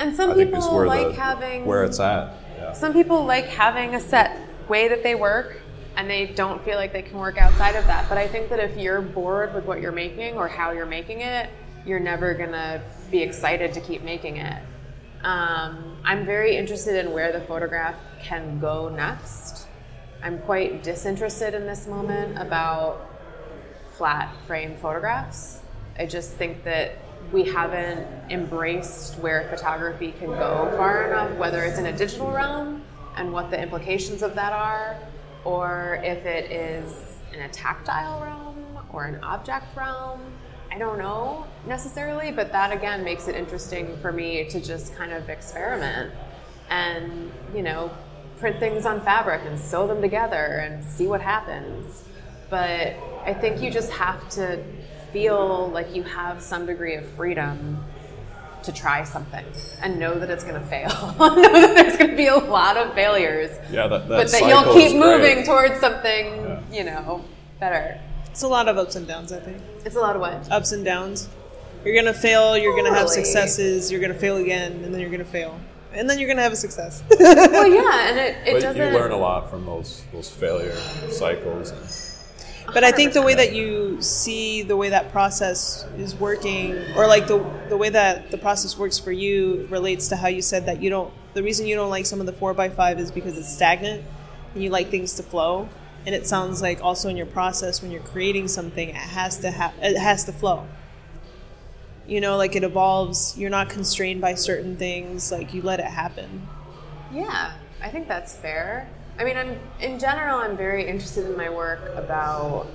and 0.00 0.16
some 0.16 0.30
I 0.30 0.34
people 0.34 0.84
like 0.86 1.08
the 1.08 1.12
having 1.14 1.66
where 1.66 1.84
it's 1.84 2.00
at. 2.00 2.34
Yeah. 2.56 2.72
Some 2.72 2.92
people 2.92 3.24
like 3.24 3.46
having 3.46 3.94
a 3.94 4.00
set 4.00 4.36
way 4.68 4.88
that 4.88 5.02
they 5.02 5.14
work 5.14 5.60
and 5.96 6.08
they 6.08 6.26
don't 6.26 6.62
feel 6.64 6.76
like 6.76 6.92
they 6.92 7.02
can 7.02 7.18
work 7.18 7.36
outside 7.36 7.76
of 7.76 7.86
that. 7.86 8.08
But 8.08 8.16
I 8.16 8.26
think 8.26 8.48
that 8.48 8.58
if 8.60 8.76
you're 8.78 9.02
bored 9.02 9.54
with 9.54 9.66
what 9.66 9.80
you're 9.82 9.92
making 9.92 10.36
or 10.36 10.48
how 10.48 10.70
you're 10.70 10.86
making 10.86 11.20
it, 11.20 11.50
you're 11.84 12.00
never 12.00 12.32
going 12.34 12.52
to 12.52 12.80
be 13.10 13.22
excited 13.22 13.74
to 13.74 13.80
keep 13.80 14.02
making 14.02 14.38
it. 14.38 14.62
Um, 15.22 15.98
I'm 16.02 16.24
very 16.24 16.56
interested 16.56 17.04
in 17.04 17.12
where 17.12 17.30
the 17.30 17.42
photograph 17.42 17.96
can 18.22 18.58
go 18.58 18.88
next. 18.88 19.66
I'm 20.22 20.38
quite 20.38 20.82
disinterested 20.82 21.54
in 21.54 21.66
this 21.66 21.86
moment 21.86 22.38
about 22.38 23.06
flat 23.96 24.34
frame 24.46 24.76
photographs. 24.78 25.60
I 25.98 26.06
just 26.06 26.32
think 26.32 26.64
that 26.64 26.96
we 27.32 27.44
haven't 27.44 28.06
embraced 28.30 29.18
where 29.18 29.46
photography 29.50 30.12
can 30.12 30.28
go 30.28 30.72
far 30.76 31.06
enough, 31.06 31.36
whether 31.36 31.62
it's 31.64 31.78
in 31.78 31.86
a 31.86 31.96
digital 31.96 32.30
realm 32.30 32.82
and 33.16 33.30
what 33.30 33.50
the 33.50 33.60
implications 33.60 34.22
of 34.22 34.34
that 34.36 34.54
are, 34.54 34.96
or 35.44 36.00
if 36.02 36.24
it 36.24 36.50
is 36.50 37.18
in 37.34 37.42
a 37.42 37.48
tactile 37.50 38.22
realm 38.22 38.86
or 38.90 39.04
an 39.04 39.22
object 39.22 39.76
realm. 39.76 40.20
I 40.72 40.78
don't 40.78 40.98
know 40.98 41.46
necessarily, 41.66 42.30
but 42.30 42.52
that 42.52 42.72
again 42.72 43.02
makes 43.04 43.26
it 43.28 43.34
interesting 43.34 43.96
for 43.98 44.12
me 44.12 44.44
to 44.50 44.60
just 44.60 44.94
kind 44.94 45.12
of 45.12 45.28
experiment 45.28 46.12
and, 46.70 47.32
you 47.54 47.62
know, 47.62 47.90
print 48.38 48.58
things 48.60 48.86
on 48.86 49.00
fabric 49.00 49.42
and 49.44 49.58
sew 49.58 49.86
them 49.86 50.00
together 50.00 50.36
and 50.36 50.84
see 50.84 51.06
what 51.06 51.20
happens. 51.20 52.04
But 52.48 52.94
I 53.24 53.34
think 53.38 53.60
you 53.60 53.70
just 53.70 53.90
have 53.92 54.28
to 54.30 54.62
feel 55.12 55.68
like 55.70 55.94
you 55.94 56.04
have 56.04 56.40
some 56.40 56.66
degree 56.66 56.94
of 56.94 57.04
freedom 57.10 57.84
to 58.62 58.72
try 58.72 59.02
something 59.04 59.44
and 59.82 59.98
know 59.98 60.18
that 60.18 60.30
it's 60.30 60.44
going 60.44 60.60
to 60.60 60.66
fail. 60.66 60.88
know 61.18 61.42
that 61.42 61.74
there's 61.74 61.96
going 61.96 62.10
to 62.10 62.16
be 62.16 62.26
a 62.28 62.36
lot 62.36 62.76
of 62.76 62.94
failures. 62.94 63.50
Yeah, 63.70 63.88
that, 63.88 64.08
that 64.08 64.16
but 64.16 64.30
that 64.30 64.42
you'll 64.46 64.72
keep 64.74 64.96
moving 64.96 65.34
great. 65.36 65.46
towards 65.46 65.80
something, 65.80 66.26
Yeah. 66.26 66.60
you 66.70 66.84
know, 66.84 67.24
better. 67.58 68.00
It's 68.40 68.44
a 68.46 68.48
lot 68.48 68.68
of 68.68 68.78
ups 68.78 68.96
and 68.96 69.06
downs, 69.06 69.32
I 69.32 69.38
think. 69.38 69.58
It's 69.84 69.96
a 69.96 70.00
lot 70.00 70.16
of 70.16 70.22
what? 70.22 70.50
Ups 70.50 70.72
and 70.72 70.82
downs. 70.82 71.28
You're 71.84 71.94
gonna 71.94 72.14
fail. 72.14 72.56
You're 72.56 72.74
gonna 72.74 72.94
have 72.94 73.10
successes. 73.10 73.92
You're 73.92 74.00
gonna 74.00 74.14
fail 74.14 74.38
again, 74.38 74.82
and 74.82 74.94
then 74.94 75.02
you're 75.02 75.10
gonna 75.10 75.26
fail, 75.26 75.60
and 75.92 76.08
then 76.08 76.18
you're 76.18 76.26
gonna 76.26 76.40
have 76.40 76.54
a 76.54 76.56
success. 76.56 77.02
well, 77.20 77.66
yeah, 77.68 78.08
and 78.08 78.18
it, 78.18 78.36
it 78.46 78.52
But 78.54 78.62
doesn't. 78.62 78.80
you 78.94 78.98
learn 78.98 79.10
a 79.10 79.18
lot 79.18 79.50
from 79.50 79.66
those 79.66 80.02
those 80.10 80.30
failure 80.30 80.74
cycles. 81.10 81.70
And, 81.70 82.72
But 82.72 82.82
I 82.82 82.92
think 82.92 83.12
the 83.12 83.20
way 83.20 83.34
that 83.34 83.52
you 83.52 84.00
see 84.00 84.62
the 84.62 84.74
way 84.74 84.88
that 84.88 85.12
process 85.12 85.84
is 85.98 86.14
working, 86.14 86.78
or 86.96 87.06
like 87.06 87.26
the 87.26 87.44
the 87.68 87.76
way 87.76 87.90
that 87.90 88.30
the 88.30 88.38
process 88.38 88.78
works 88.78 88.98
for 88.98 89.12
you, 89.12 89.66
relates 89.70 90.08
to 90.08 90.16
how 90.16 90.28
you 90.28 90.40
said 90.40 90.64
that 90.64 90.80
you 90.80 90.88
don't. 90.88 91.12
The 91.34 91.42
reason 91.42 91.66
you 91.66 91.76
don't 91.76 91.90
like 91.90 92.06
some 92.06 92.20
of 92.20 92.26
the 92.26 92.32
four 92.32 92.54
by 92.54 92.70
five 92.70 92.98
is 93.00 93.10
because 93.10 93.36
it's 93.36 93.52
stagnant, 93.52 94.02
and 94.54 94.62
you 94.64 94.70
like 94.70 94.88
things 94.88 95.12
to 95.16 95.22
flow. 95.22 95.68
And 96.06 96.14
it 96.14 96.26
sounds 96.26 96.62
like 96.62 96.82
also 96.82 97.08
in 97.08 97.16
your 97.16 97.26
process 97.26 97.82
when 97.82 97.90
you're 97.90 98.00
creating 98.00 98.48
something, 98.48 98.88
it 98.88 98.94
has 98.94 99.38
to 99.38 99.50
have 99.50 99.74
it 99.80 99.98
has 99.98 100.24
to 100.24 100.32
flow. 100.32 100.66
You 102.06 102.20
know, 102.20 102.36
like 102.36 102.56
it 102.56 102.64
evolves. 102.64 103.36
You're 103.36 103.50
not 103.50 103.68
constrained 103.68 104.20
by 104.20 104.34
certain 104.34 104.76
things. 104.76 105.30
Like 105.30 105.52
you 105.52 105.62
let 105.62 105.78
it 105.78 105.86
happen. 105.86 106.48
Yeah, 107.12 107.52
I 107.82 107.90
think 107.90 108.08
that's 108.08 108.34
fair. 108.34 108.88
I 109.18 109.24
mean, 109.24 109.36
I'm 109.36 109.58
in 109.80 109.98
general, 109.98 110.38
I'm 110.38 110.56
very 110.56 110.88
interested 110.88 111.26
in 111.26 111.36
my 111.36 111.50
work 111.50 111.92
about 111.94 112.66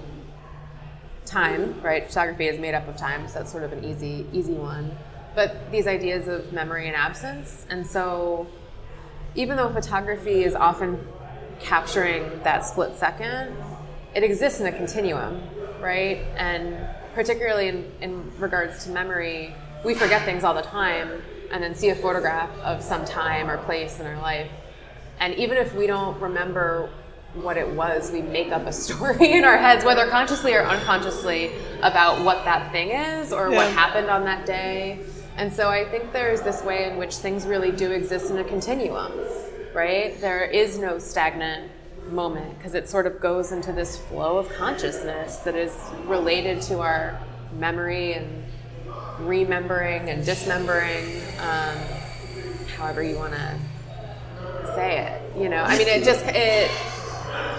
time. 1.26 1.82
Right, 1.82 2.06
photography 2.06 2.48
is 2.48 2.60
made 2.60 2.76
up 2.76 2.88
of 2.88 2.96
time, 2.96 3.28
so 3.28 3.40
that's 3.40 3.52
sort 3.52 3.64
of 3.64 3.74
an 3.74 3.84
easy, 3.84 4.28
easy 4.32 4.54
one. 4.54 4.96
But 5.34 5.72
these 5.72 5.88
ideas 5.88 6.28
of 6.28 6.54
memory 6.54 6.88
and 6.88 6.96
absence, 6.96 7.66
and 7.70 7.86
so 7.86 8.48
even 9.34 9.58
though 9.58 9.70
photography 9.70 10.44
is 10.44 10.56
often 10.56 11.06
capturing 11.66 12.40
that 12.44 12.64
split 12.64 12.96
second, 12.96 13.56
it 14.14 14.24
exists 14.24 14.60
in 14.60 14.68
a 14.68 14.72
continuum, 14.72 15.42
right? 15.82 16.20
And 16.38 16.78
particularly 17.16 17.68
in, 17.70 17.92
in 18.02 18.32
regards 18.40 18.86
to 18.86 18.92
memory, 18.92 19.54
we 19.84 19.96
forget 19.96 20.24
things 20.24 20.44
all 20.44 20.54
the 20.54 20.62
time 20.62 21.22
and 21.52 21.64
then 21.64 21.74
see 21.76 21.90
a 21.90 21.96
photograph 21.96 22.50
of 22.60 22.82
some 22.84 23.04
time 23.04 23.50
or 23.50 23.58
place 23.58 24.00
in 24.00 24.06
our 24.06 24.22
life. 24.22 24.52
And 25.20 25.34
even 25.36 25.58
if 25.58 25.74
we 25.74 25.88
don't 25.88 26.20
remember 26.20 26.90
what 27.34 27.58
it 27.58 27.68
was, 27.68 28.12
we 28.12 28.22
make 28.22 28.52
up 28.52 28.66
a 28.68 28.74
story 28.84 29.34
in 29.34 29.44
our 29.44 29.58
heads, 29.58 29.84
whether 29.84 30.08
consciously 30.08 30.54
or 30.54 30.64
unconsciously, 30.64 31.52
about 31.82 32.24
what 32.24 32.46
that 32.46 32.72
thing 32.72 32.90
is 32.90 33.34
or 33.34 33.50
what 33.50 33.72
happened 33.72 34.10
on 34.10 34.24
that 34.26 34.46
day. 34.46 35.00
And 35.38 35.52
so 35.52 35.70
I 35.70 35.84
think 35.84 36.14
there's 36.14 36.42
this 36.42 36.64
way 36.64 36.90
in 36.90 36.98
which 36.98 37.16
things 37.16 37.46
really 37.46 37.72
do 37.72 37.92
exist 37.92 38.32
in 38.32 38.38
a 38.38 38.44
continuum, 38.44 39.12
right? 39.76 40.20
There 40.22 40.44
is 40.46 40.80
no 40.80 40.98
stagnant 40.98 41.70
moment 42.10 42.58
because 42.58 42.76
it 42.76 42.88
sort 42.88 43.06
of 43.06 43.20
goes 43.20 43.52
into 43.52 43.74
this 43.74 43.98
flow 43.98 44.38
of 44.38 44.50
consciousness 44.50 45.38
that 45.38 45.56
is 45.56 45.76
related 46.06 46.62
to 46.64 46.80
our 46.80 47.20
memory 47.60 48.14
and 48.14 48.44
remembering 49.20 50.10
and 50.10 50.26
dismembering, 50.26 51.22
um, 51.40 51.78
however 52.78 53.04
you 53.04 53.18
want 53.18 53.34
to 53.34 53.60
say 54.76 55.00
it. 55.00 55.42
You 55.42 55.50
know, 55.50 55.64
I 55.64 55.78
mean, 55.78 55.88
it 55.88 56.04
just 56.04 56.24
it. 56.26 56.72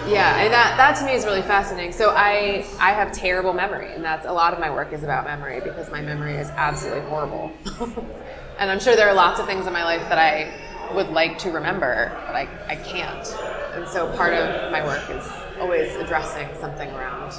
Yeah, 0.07 0.37
and 0.37 0.53
that 0.53 0.77
that 0.77 0.95
to 0.99 1.05
me 1.05 1.13
is 1.13 1.25
really 1.25 1.41
fascinating. 1.41 1.91
So 1.91 2.11
I 2.11 2.65
I 2.79 2.93
have 2.93 3.11
terrible 3.11 3.53
memory, 3.53 3.93
and 3.93 4.03
that's 4.03 4.25
a 4.25 4.31
lot 4.31 4.53
of 4.53 4.59
my 4.59 4.71
work 4.71 4.91
is 4.91 5.03
about 5.03 5.25
memory 5.25 5.59
because 5.59 5.91
my 5.91 6.01
memory 6.01 6.35
is 6.35 6.49
absolutely 6.51 7.07
horrible. 7.09 7.51
and 8.57 8.71
I'm 8.71 8.79
sure 8.79 8.95
there 8.95 9.09
are 9.09 9.13
lots 9.13 9.39
of 9.39 9.45
things 9.45 9.67
in 9.67 9.73
my 9.73 9.83
life 9.83 10.01
that 10.09 10.17
I 10.17 10.66
would 10.93 11.09
like 11.09 11.37
to 11.39 11.51
remember, 11.51 12.11
but 12.27 12.35
I, 12.35 12.47
I 12.67 12.75
can't. 12.75 13.27
And 13.73 13.87
so 13.87 14.11
part 14.15 14.33
of 14.33 14.71
my 14.71 14.83
work 14.85 15.09
is 15.09 15.27
always 15.59 15.95
addressing 15.95 16.47
something 16.59 16.89
around 16.91 17.33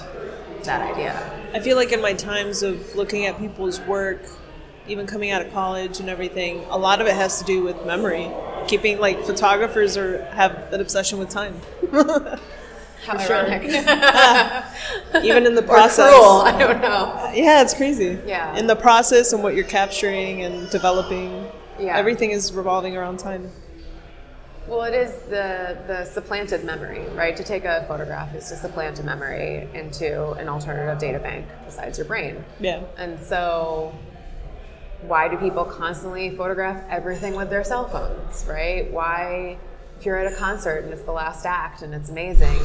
that 0.64 0.82
idea. 0.94 1.48
I 1.54 1.60
feel 1.60 1.76
like 1.76 1.92
in 1.92 2.02
my 2.02 2.12
times 2.14 2.62
of 2.62 2.94
looking 2.94 3.26
at 3.26 3.38
people's 3.38 3.80
work, 3.80 4.22
even 4.86 5.06
coming 5.06 5.30
out 5.30 5.42
of 5.44 5.52
college 5.52 6.00
and 6.00 6.08
everything, 6.08 6.64
a 6.70 6.78
lot 6.78 7.00
of 7.00 7.06
it 7.06 7.14
has 7.14 7.38
to 7.38 7.44
do 7.44 7.62
with 7.62 7.84
memory. 7.86 8.30
Keeping 8.66 8.98
like 8.98 9.22
photographers 9.24 9.96
are 9.96 10.24
have 10.26 10.72
an 10.72 10.80
obsession 10.80 11.18
with 11.18 11.28
time. 11.30 11.60
How 13.04 13.16
For 13.16 13.20
sure. 13.20 13.36
ironic. 13.36 13.62
even 15.24 15.46
in 15.46 15.54
the 15.54 15.62
process. 15.62 16.10
cruel, 16.12 16.40
I 16.42 16.58
don't 16.58 16.80
know. 16.80 17.30
Yeah, 17.32 17.62
it's 17.62 17.74
crazy. 17.74 18.18
Yeah. 18.26 18.56
In 18.56 18.66
the 18.66 18.76
process 18.76 19.32
and 19.32 19.42
what 19.42 19.54
you're 19.54 19.64
capturing 19.64 20.42
and 20.42 20.68
developing, 20.70 21.46
Yeah. 21.78 21.96
everything 21.96 22.30
is 22.30 22.52
revolving 22.52 22.96
around 22.96 23.18
time. 23.18 23.50
Well, 24.66 24.82
it 24.82 24.92
is 24.92 25.12
the 25.22 25.78
the 25.86 26.04
supplanted 26.04 26.62
memory, 26.62 27.06
right? 27.14 27.34
To 27.36 27.42
take 27.42 27.64
a 27.64 27.84
photograph 27.88 28.34
is 28.34 28.48
to 28.50 28.56
supplant 28.56 28.98
a 29.00 29.02
memory 29.02 29.66
into 29.72 30.32
an 30.32 30.48
alternative 30.48 30.98
data 30.98 31.18
bank 31.18 31.46
besides 31.64 31.96
your 31.96 32.06
brain. 32.06 32.44
Yeah. 32.60 32.82
And 32.98 33.18
so, 33.18 33.94
why 35.02 35.28
do 35.28 35.38
people 35.38 35.64
constantly 35.64 36.36
photograph 36.36 36.84
everything 36.90 37.34
with 37.34 37.48
their 37.48 37.64
cell 37.64 37.88
phones, 37.88 38.44
right? 38.46 38.90
Why, 38.92 39.56
if 39.98 40.04
you're 40.04 40.18
at 40.18 40.30
a 40.30 40.36
concert 40.36 40.84
and 40.84 40.92
it's 40.92 41.02
the 41.02 41.12
last 41.12 41.46
act 41.46 41.80
and 41.80 41.94
it's 41.94 42.10
amazing, 42.10 42.58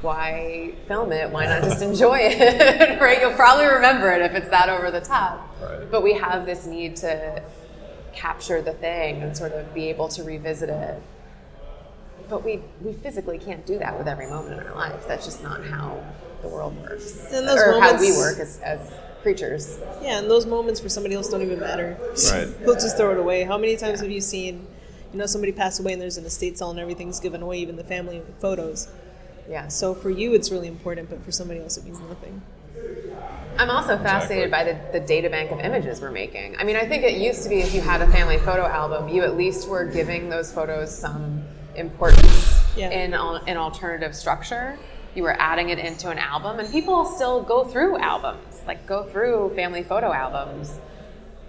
why 0.00 0.72
film 0.88 1.12
it? 1.12 1.30
Why 1.30 1.46
not 1.46 1.62
just 1.62 1.80
enjoy 1.90 2.18
it, 2.22 3.00
right? 3.00 3.20
You'll 3.20 3.34
probably 3.34 3.66
remember 3.66 4.10
it 4.10 4.20
if 4.22 4.34
it's 4.34 4.48
that 4.50 4.68
over 4.68 4.90
the 4.90 5.00
top. 5.00 5.48
Right. 5.62 5.88
But 5.88 6.02
we 6.02 6.14
have 6.14 6.44
this 6.44 6.66
need 6.66 6.96
to 6.96 7.40
capture 8.16 8.60
the 8.62 8.72
thing 8.72 9.22
and 9.22 9.36
sort 9.36 9.52
of 9.52 9.72
be 9.72 9.88
able 9.88 10.08
to 10.08 10.24
revisit 10.24 10.68
it. 10.68 11.00
But 12.28 12.44
we, 12.44 12.60
we 12.80 12.92
physically 12.92 13.38
can't 13.38 13.64
do 13.64 13.78
that 13.78 13.96
with 13.96 14.08
every 14.08 14.26
moment 14.28 14.60
in 14.60 14.66
our 14.66 14.74
lives. 14.74 15.06
That's 15.06 15.24
just 15.24 15.42
not 15.42 15.64
how 15.64 16.02
the 16.42 16.48
world 16.48 16.76
works. 16.80 17.32
And 17.32 17.46
those 17.46 17.60
or 17.60 17.80
how 17.80 18.00
we 18.00 18.10
work 18.12 18.38
as, 18.38 18.58
as 18.60 18.92
creatures. 19.22 19.78
Yeah, 20.02 20.18
and 20.18 20.30
those 20.30 20.46
moments 20.46 20.80
for 20.80 20.88
somebody 20.88 21.14
else 21.14 21.28
don't 21.28 21.42
even 21.42 21.60
matter. 21.60 21.96
Right. 22.32 22.46
They'll 22.60 22.74
just 22.74 22.96
throw 22.96 23.12
it 23.12 23.18
away. 23.18 23.44
How 23.44 23.58
many 23.58 23.76
times 23.76 24.00
have 24.00 24.10
you 24.10 24.20
seen, 24.20 24.66
you 25.12 25.18
know, 25.18 25.26
somebody 25.26 25.52
pass 25.52 25.78
away 25.78 25.92
and 25.92 26.02
there's 26.02 26.16
an 26.16 26.24
estate 26.24 26.58
sale 26.58 26.70
and 26.70 26.80
everything's 26.80 27.20
given 27.20 27.42
away, 27.42 27.58
even 27.58 27.76
the 27.76 27.84
family 27.84 28.22
photos? 28.40 28.88
Yeah. 29.48 29.68
So 29.68 29.94
for 29.94 30.10
you, 30.10 30.34
it's 30.34 30.50
really 30.50 30.68
important, 30.68 31.10
but 31.10 31.22
for 31.22 31.30
somebody 31.30 31.60
else, 31.60 31.76
it 31.76 31.84
means 31.84 32.00
nothing. 32.00 32.42
I'm 33.58 33.70
also 33.70 33.96
fascinated 33.98 34.50
by 34.50 34.64
the, 34.64 34.78
the 34.92 35.00
data 35.00 35.30
bank 35.30 35.50
of 35.50 35.60
images 35.60 36.00
we're 36.00 36.10
making. 36.10 36.56
I 36.58 36.64
mean, 36.64 36.76
I 36.76 36.86
think 36.86 37.04
it 37.04 37.16
used 37.18 37.42
to 37.44 37.48
be 37.48 37.60
if 37.60 37.74
you 37.74 37.80
had 37.80 38.02
a 38.02 38.10
family 38.10 38.38
photo 38.38 38.66
album, 38.66 39.08
you 39.08 39.22
at 39.22 39.36
least 39.36 39.68
were 39.68 39.84
giving 39.84 40.28
those 40.28 40.52
photos 40.52 40.96
some 40.96 41.42
importance 41.74 42.60
Yeah. 42.76 42.90
in 42.90 43.14
an 43.14 43.56
alternative 43.56 44.14
structure. 44.14 44.78
You 45.14 45.22
were 45.22 45.36
adding 45.40 45.70
it 45.70 45.78
into 45.78 46.10
an 46.10 46.18
album, 46.18 46.58
and 46.58 46.70
people 46.70 47.06
still 47.06 47.42
go 47.42 47.64
through 47.64 47.96
albums, 47.98 48.60
like 48.66 48.86
go 48.86 49.04
through 49.04 49.54
family 49.54 49.82
photo 49.82 50.12
albums. 50.12 50.78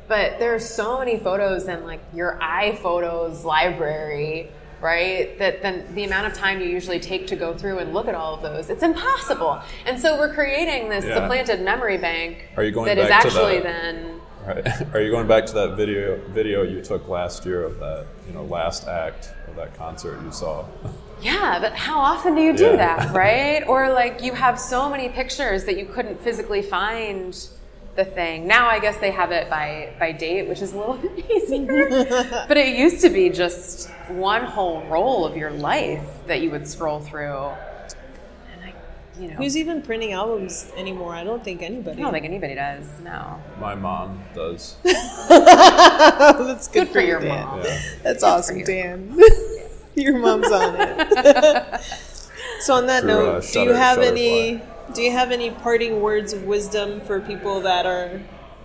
But 0.08 0.39
there 0.39 0.56
are 0.56 0.60
so 0.60 1.00
many 1.00 1.17
photos 1.20 1.67
in 1.67 1.84
like 1.86 2.00
your 2.13 2.39
iPhotos 2.41 3.43
library, 3.43 4.50
right? 4.82 5.38
That 5.40 5.62
then 5.62 5.86
the 5.96 6.04
amount 6.04 6.28
of 6.28 6.34
time 6.34 6.62
you 6.62 6.68
usually 6.68 7.00
take 7.00 7.28
to 7.28 7.36
go 7.36 7.54
through 7.54 7.80
and 7.80 7.94
look 7.94 8.08
at 8.08 8.16
all 8.16 8.34
of 8.36 8.42
those, 8.42 8.70
it's 8.70 8.84
impossible. 8.84 9.60
And 9.86 10.00
so 10.00 10.18
we're 10.18 10.34
creating 10.34 10.90
this 10.90 11.06
Yeah. 11.06 11.16
supplanted 11.16 11.62
memory 11.62 11.98
bank 11.98 12.50
Are 12.58 12.63
you 12.63 12.72
going 12.72 12.86
that 12.88 12.98
is 12.98 13.10
actually 13.10 13.60
that? 13.60 13.63
then 13.63 14.22
Right. 14.46 14.66
Are 14.96 15.02
you 15.02 15.12
going 15.12 15.28
back 15.28 15.46
to 15.48 15.54
that 15.56 15.76
video 15.76 16.18
video 16.30 16.62
you 16.63 16.82
took 16.82 17.10
last 17.10 17.46
year 17.46 17.63
of 17.63 17.80
that 17.80 18.06
you 18.28 18.34
know 18.34 18.44
last 18.44 18.88
act 18.88 19.32
of 19.50 19.56
that 19.58 19.75
concert 19.78 20.19
you 20.23 20.32
saw? 20.32 20.65
Yeah, 21.19 21.58
but 21.60 21.73
how 21.73 22.00
often 22.00 22.36
do 22.36 22.42
you 22.44 22.56
do 22.56 22.65
Yeah. 22.65 22.75
that, 22.75 23.12
right? 23.12 23.63
or 23.67 23.90
like 23.92 24.21
you 24.21 24.34
have 24.34 24.60
so 24.60 24.88
many 24.88 25.10
pictures 25.10 25.63
that 25.65 25.75
you 25.75 25.86
couldn't 25.88 26.21
physically 26.21 26.62
find 26.62 27.36
the 27.98 28.06
thing. 28.06 28.48
Now 28.48 28.67
I 28.69 28.79
guess 28.79 28.98
they 29.00 29.12
have 29.12 29.31
it 29.31 29.50
by 29.50 29.91
by 30.00 30.13
date, 30.13 30.48
which 30.48 30.62
is 30.62 30.71
a 30.71 30.77
little 30.77 30.95
bit 30.98 31.29
easier. 31.31 31.89
but 32.48 32.56
it 32.56 32.77
used 32.77 33.02
to 33.02 33.10
be 33.10 33.29
just 33.29 33.89
one 34.08 34.43
whole 34.45 34.83
roll 34.83 35.25
of 35.25 35.35
your 35.35 35.52
life 35.52 36.08
that 36.27 36.39
you 36.41 36.50
would 36.52 36.65
scroll 36.67 37.00
through. 37.02 37.50
And 38.54 38.63
I, 38.63 38.73
you 39.19 39.27
know, 39.29 39.33
Who's 39.35 39.58
even 39.58 39.81
printing 39.81 40.13
albums 40.13 40.71
anymore? 40.77 41.13
I 41.15 41.23
don't 41.25 41.43
think 41.43 41.62
anybody. 41.62 41.98
I 42.00 42.04
don't 42.04 42.13
think 42.13 42.25
anybody 42.25 42.56
does. 42.56 42.87
No. 43.04 43.41
My 43.60 43.75
mom 43.75 44.23
does. 44.33 44.77
That's 44.83 46.67
good, 46.67 46.85
Good 46.85 46.89
for 46.93 47.02
you, 47.02 47.08
your 47.08 47.19
Dan. 47.19 47.45
mom. 47.45 47.62
Yeah. 47.63 47.81
That's 48.04 48.23
awesome, 48.23 48.60
you. 48.60 48.65
Dan. 48.65 49.19
your 49.95 50.17
mom's 50.19 50.52
on 50.52 50.75
it. 50.79 51.81
so 52.62 52.75
on 52.75 52.85
that 52.87 53.02
Through, 53.02 53.10
note, 53.12 53.35
uh, 53.37 53.41
do 53.54 53.60
you 53.63 53.71
have 53.73 53.98
Shutterfly. 53.98 54.08
any? 54.08 54.62
Do 54.94 55.02
you 55.02 55.12
have 55.12 55.31
any 55.31 55.52
parting 55.52 56.02
words 56.02 56.33
of 56.33 56.44
wisdom 56.44 57.02
for 57.02 57.19
people 57.19 57.62
that 57.62 57.85
are 57.85 58.21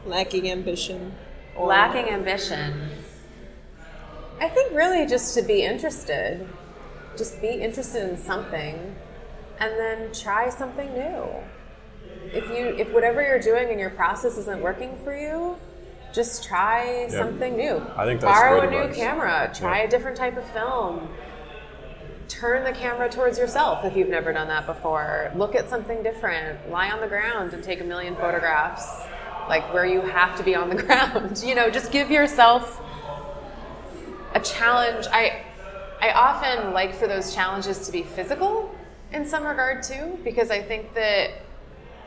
lacking 0.06 0.50
ambition? 0.50 1.14
Or 1.56 1.66
Lacking 1.68 2.08
ambition. 2.12 2.90
I 4.40 4.48
think 4.48 4.72
really 4.72 5.06
just 5.06 5.34
to 5.34 5.42
be 5.42 5.62
interested. 5.62 6.48
Just 7.16 7.40
be 7.42 7.48
interested 7.48 8.08
in 8.08 8.16
something 8.16 8.94
and 9.60 9.72
then 9.78 10.12
try 10.12 10.48
something 10.48 10.92
new. 10.94 11.24
if 12.32 12.48
you 12.48 12.74
if 12.78 12.90
whatever 12.92 13.20
you're 13.20 13.38
doing 13.38 13.68
in 13.70 13.78
your 13.78 13.90
process 13.90 14.38
isn't 14.38 14.60
working 14.62 14.96
for 15.04 15.14
you, 15.14 15.56
just 16.14 16.42
try 16.44 17.06
something 17.08 17.56
new. 17.56 17.76
I 17.96 18.04
think 18.06 18.20
that's 18.20 18.32
borrow 18.40 18.60
great 18.60 18.68
a 18.68 18.70
new 18.70 18.82
advice. 18.84 18.96
camera, 18.96 19.50
try 19.54 19.78
Yeah. 19.80 19.84
a 19.84 19.90
different 19.90 20.16
type 20.16 20.36
of 20.38 20.44
film. 20.50 21.08
Turn 22.32 22.64
the 22.64 22.72
camera 22.72 23.10
towards 23.10 23.38
yourself 23.38 23.84
if 23.84 23.94
you've 23.94 24.08
never 24.08 24.32
done 24.32 24.48
that 24.48 24.64
before. 24.64 25.30
Look 25.36 25.54
at 25.54 25.68
something 25.68 26.02
different. 26.02 26.70
Lie 26.70 26.90
on 26.90 27.02
the 27.02 27.06
ground 27.06 27.52
and 27.52 27.62
take 27.62 27.82
a 27.82 27.84
million 27.84 28.16
photographs, 28.16 29.02
like 29.50 29.70
where 29.74 29.84
you 29.84 30.00
have 30.00 30.34
to 30.38 30.42
be 30.42 30.54
on 30.54 30.70
the 30.70 30.82
ground. 30.82 31.42
You 31.44 31.54
know, 31.54 31.68
just 31.68 31.92
give 31.92 32.10
yourself 32.10 32.80
a 34.34 34.40
challenge. 34.40 35.06
I 35.12 35.44
I 36.00 36.12
often 36.12 36.72
like 36.72 36.94
for 36.94 37.06
those 37.06 37.34
challenges 37.34 37.84
to 37.86 37.92
be 37.92 38.02
physical 38.02 38.74
in 39.12 39.26
some 39.26 39.44
regard 39.44 39.82
too, 39.82 40.18
because 40.24 40.50
I 40.50 40.62
think 40.62 40.94
that 40.94 41.32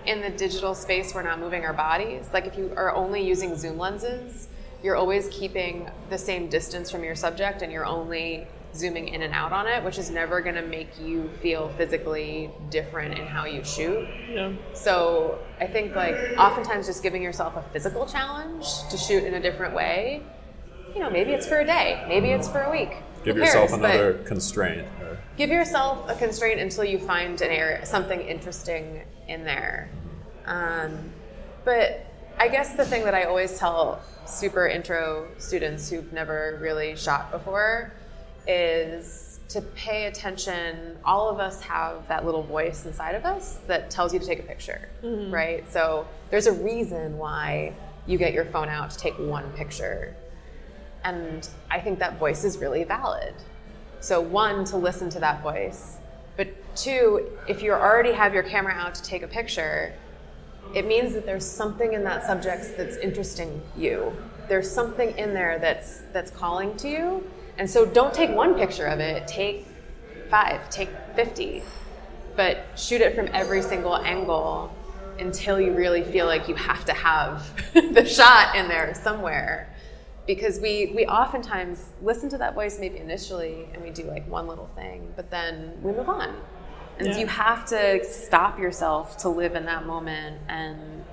in 0.08 0.22
the 0.22 0.32
digital 0.32 0.74
space 0.74 1.14
we're 1.14 1.22
not 1.22 1.40
moving 1.40 1.64
our 1.66 1.74
bodies. 1.74 2.30
Like 2.34 2.48
if 2.48 2.58
you 2.58 2.74
are 2.76 2.96
only 2.96 3.22
using 3.22 3.56
zoom 3.56 3.78
lenses, 3.78 4.48
you're 4.82 4.96
always 4.96 5.28
keeping 5.28 5.88
the 6.10 6.18
same 6.18 6.50
distance 6.50 6.90
from 6.90 7.04
your 7.04 7.16
subject 7.16 7.62
and 7.62 7.72
you're 7.72 7.86
only 7.86 8.48
zooming 8.76 9.10
in 9.10 9.22
and 9.22 9.34
out 9.34 9.52
on 9.52 9.68
it, 9.68 9.84
which 9.84 9.98
is 9.98 10.10
never 10.10 10.42
going 10.42 10.56
to 10.56 10.62
make 10.62 11.00
you 11.00 11.30
feel 11.42 11.70
physically 11.70 12.50
different 12.70 13.18
in 13.18 13.26
how 13.26 13.46
you 13.46 13.64
shoot. 13.64 14.08
Yeah. 14.30 14.54
So 14.74 15.40
I 15.60 15.68
think 15.68 15.96
like 15.96 16.16
oftentimes 16.38 16.88
just 16.88 17.02
giving 17.04 17.22
yourself 17.22 17.56
a 17.56 17.64
physical 17.74 18.06
challenge 18.06 18.66
to 18.90 18.98
shoot 18.98 19.24
in 19.24 19.36
a 19.36 19.40
different 19.40 19.74
way. 19.74 20.24
You 20.94 21.02
know, 21.02 21.10
maybe 21.10 21.32
it's 21.32 21.48
for 21.48 21.60
a 21.60 21.66
day, 21.66 22.04
maybe 22.08 22.30
it's 22.30 22.48
for 22.48 22.62
a 22.62 22.72
week. 22.72 22.98
Give 23.24 23.36
Who 23.36 23.42
yourself 23.42 23.74
another 23.74 24.14
constraint. 24.26 24.88
Or, 25.02 25.18
give 25.36 25.50
yourself 25.50 26.10
a 26.10 26.16
constraint 26.16 26.60
until 26.62 26.84
you 26.84 27.00
find 27.00 27.42
an 27.42 27.50
area, 27.50 27.86
something 27.86 28.22
interesting 28.22 29.04
in 29.28 29.44
there. 29.44 29.90
Um, 30.46 31.12
but 31.64 32.06
I 32.38 32.48
guess 32.50 32.76
the 32.76 32.86
thing 32.86 33.04
that 33.06 33.16
I 33.16 33.24
always 33.24 33.58
tell 33.58 34.00
super 34.28 34.68
intro 34.68 35.28
students 35.38 35.90
who've 35.90 36.12
never 36.14 36.60
really 36.62 36.96
shot 36.96 37.32
before 37.32 37.94
is 38.48 39.40
to 39.50 39.62
pay 39.62 40.06
attention. 40.08 40.98
All 41.04 41.30
of 41.30 41.40
us 41.40 41.62
have 41.62 42.08
that 42.08 42.26
little 42.26 42.44
voice 42.44 42.86
inside 42.86 43.16
of 43.16 43.26
us 43.26 43.60
that 43.68 43.90
tells 43.90 44.14
you 44.14 44.20
to 44.20 44.26
take 44.26 44.40
a 44.40 44.44
picture, 44.44 44.90
mm-hmm. 45.04 45.34
right? 45.34 45.72
So 45.72 46.08
there's 46.30 46.48
a 46.48 46.54
reason 46.54 47.18
why 47.18 47.74
you 48.08 48.18
get 48.18 48.34
your 48.34 48.46
phone 48.46 48.70
out 48.70 48.92
to 48.92 48.98
take 48.98 49.18
one 49.18 49.52
picture. 49.54 50.16
And 51.04 51.48
I 51.70 51.80
think 51.80 52.00
that 52.00 52.18
voice 52.18 52.44
is 52.44 52.58
really 52.58 52.84
valid. 52.84 53.34
So 54.00 54.20
one, 54.22 54.66
to 54.66 54.78
listen 54.78 55.10
to 55.12 55.20
that 55.20 55.42
voice, 55.42 55.98
but 56.38 56.48
two, 56.76 57.30
if 57.48 57.62
you 57.64 57.72
already 57.72 58.12
have 58.12 58.34
your 58.34 58.44
camera 58.44 58.74
out 58.74 58.96
to 58.96 59.04
take 59.04 59.24
a 59.24 59.28
picture, 59.28 59.94
it 60.74 60.86
means 60.86 61.14
that 61.14 61.26
there's 61.26 61.46
something 61.46 61.94
in 61.94 62.04
that 62.04 62.24
subject 62.24 62.78
that's 62.78 62.98
interesting 62.98 63.62
you. 63.78 64.16
There's 64.50 64.70
something 64.70 65.18
in 65.18 65.34
there 65.34 65.58
that's 65.60 66.02
that's 66.12 66.32
calling 66.32 66.76
to 66.78 66.90
you. 66.90 67.32
And 67.58 67.70
so 67.70 67.86
don't 67.86 68.14
take 68.14 68.32
one 68.32 68.56
picture 68.56 68.86
of 68.86 69.00
it, 69.00 69.28
take 69.28 69.66
five, 70.30 70.70
take 70.70 70.90
50. 71.16 71.64
But 72.36 72.66
shoot 72.76 73.00
it 73.02 73.16
from 73.16 73.30
every 73.32 73.62
single 73.62 73.96
angle 73.96 74.76
until 75.20 75.62
you 75.62 75.72
really 75.74 76.04
feel 76.04 76.26
like 76.26 76.50
you 76.50 76.56
have 76.56 76.84
to 76.86 76.94
have 76.94 77.48
the 77.74 78.06
shot 78.06 78.56
in 78.56 78.68
there 78.68 78.94
somewhere 78.94 79.74
because 80.28 80.60
we 80.60 80.92
we 80.94 81.06
oftentimes 81.06 81.92
listen 82.02 82.28
to 82.30 82.38
that 82.38 82.54
voice 82.54 82.78
maybe 82.80 82.98
initially 82.98 83.70
and 83.74 83.82
we 83.82 83.92
do 83.92 84.04
like 84.04 84.28
one 84.28 84.46
little 84.48 84.66
thing 84.68 85.14
but 85.16 85.30
then 85.32 85.72
we 85.82 85.94
move 85.94 86.10
on 86.10 86.36
and 87.00 87.08
Yeah. 87.08 87.18
you 87.20 87.28
have 87.28 87.66
to 87.68 88.04
stop 88.04 88.60
yourself 88.60 89.16
to 89.20 89.30
live 89.30 89.56
in 89.56 89.64
that 89.66 89.86
moment 89.86 90.42
and 90.50 91.06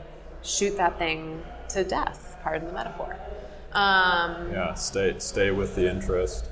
shoot 0.43 0.77
that 0.79 0.99
thing 0.99 1.43
to 1.69 1.85
death 1.85 2.39
pardon 2.43 2.67
the 2.67 2.75
metaphor 2.75 3.17
um, 3.75 4.51
yeah, 4.53 4.75
stay 4.75 5.19
stay 5.19 5.51
with 5.51 5.75
the 5.77 5.89
interest. 5.91 6.49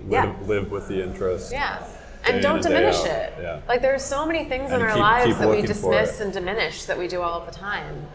Live, 0.00 0.10
Yeah. 0.10 0.34
live 0.46 0.70
with 0.70 0.88
the 0.88 1.02
interest. 1.02 1.52
yeah 1.52 1.86
and 2.26 2.40
don't 2.42 2.62
diminish 2.62 3.04
it 3.04 3.34
Yeah. 3.40 3.60
like 3.68 3.82
there's 3.82 4.02
so 4.02 4.24
many 4.26 4.44
things 4.46 4.72
in 4.72 4.80
our 4.80 4.88
keep- 4.92 4.98
lives 4.98 5.26
keep 5.26 5.36
that 5.38 5.48
we 5.48 5.60
dismiss 5.62 6.20
and 6.20 6.32
diminish 6.32 6.84
that 6.86 6.98
we 6.98 7.06
do 7.06 7.20
all 7.20 7.38
of 7.40 7.46
the 7.46 7.52
time 7.52 8.06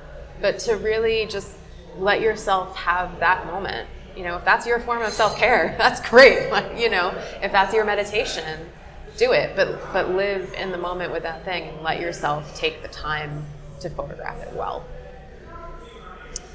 but 0.41 0.57
to 0.60 0.76
really 0.78 1.26
just 1.28 1.51
let 1.97 2.20
yourself 2.20 2.76
have 2.76 3.20
that 3.20 3.45
moment 3.45 3.88
you 4.16 4.24
know 4.24 4.36
if 4.36 4.43
that's 4.43 4.66
your 4.66 4.80
form 4.80 5.01
of 5.03 5.14
self-care 5.14 5.76
that's 5.78 6.01
great 6.10 6.49
like 6.55 6.76
you 6.78 6.89
know 6.89 7.10
if 7.43 7.51
that's 7.51 7.72
your 7.74 7.86
meditation 7.86 8.60
do 9.18 9.32
it 9.32 9.55
but 9.55 9.80
but 9.93 10.10
live 10.10 10.53
in 10.57 10.72
the 10.72 10.78
moment 10.78 11.12
with 11.12 11.22
that 11.24 11.45
thing 11.45 11.70
and 11.70 11.82
let 11.84 11.99
yourself 11.99 12.55
take 12.55 12.82
the 12.82 12.88
time 12.89 13.45
to 13.80 13.89
photograph 13.91 14.41
it 14.41 14.53
well 14.53 14.84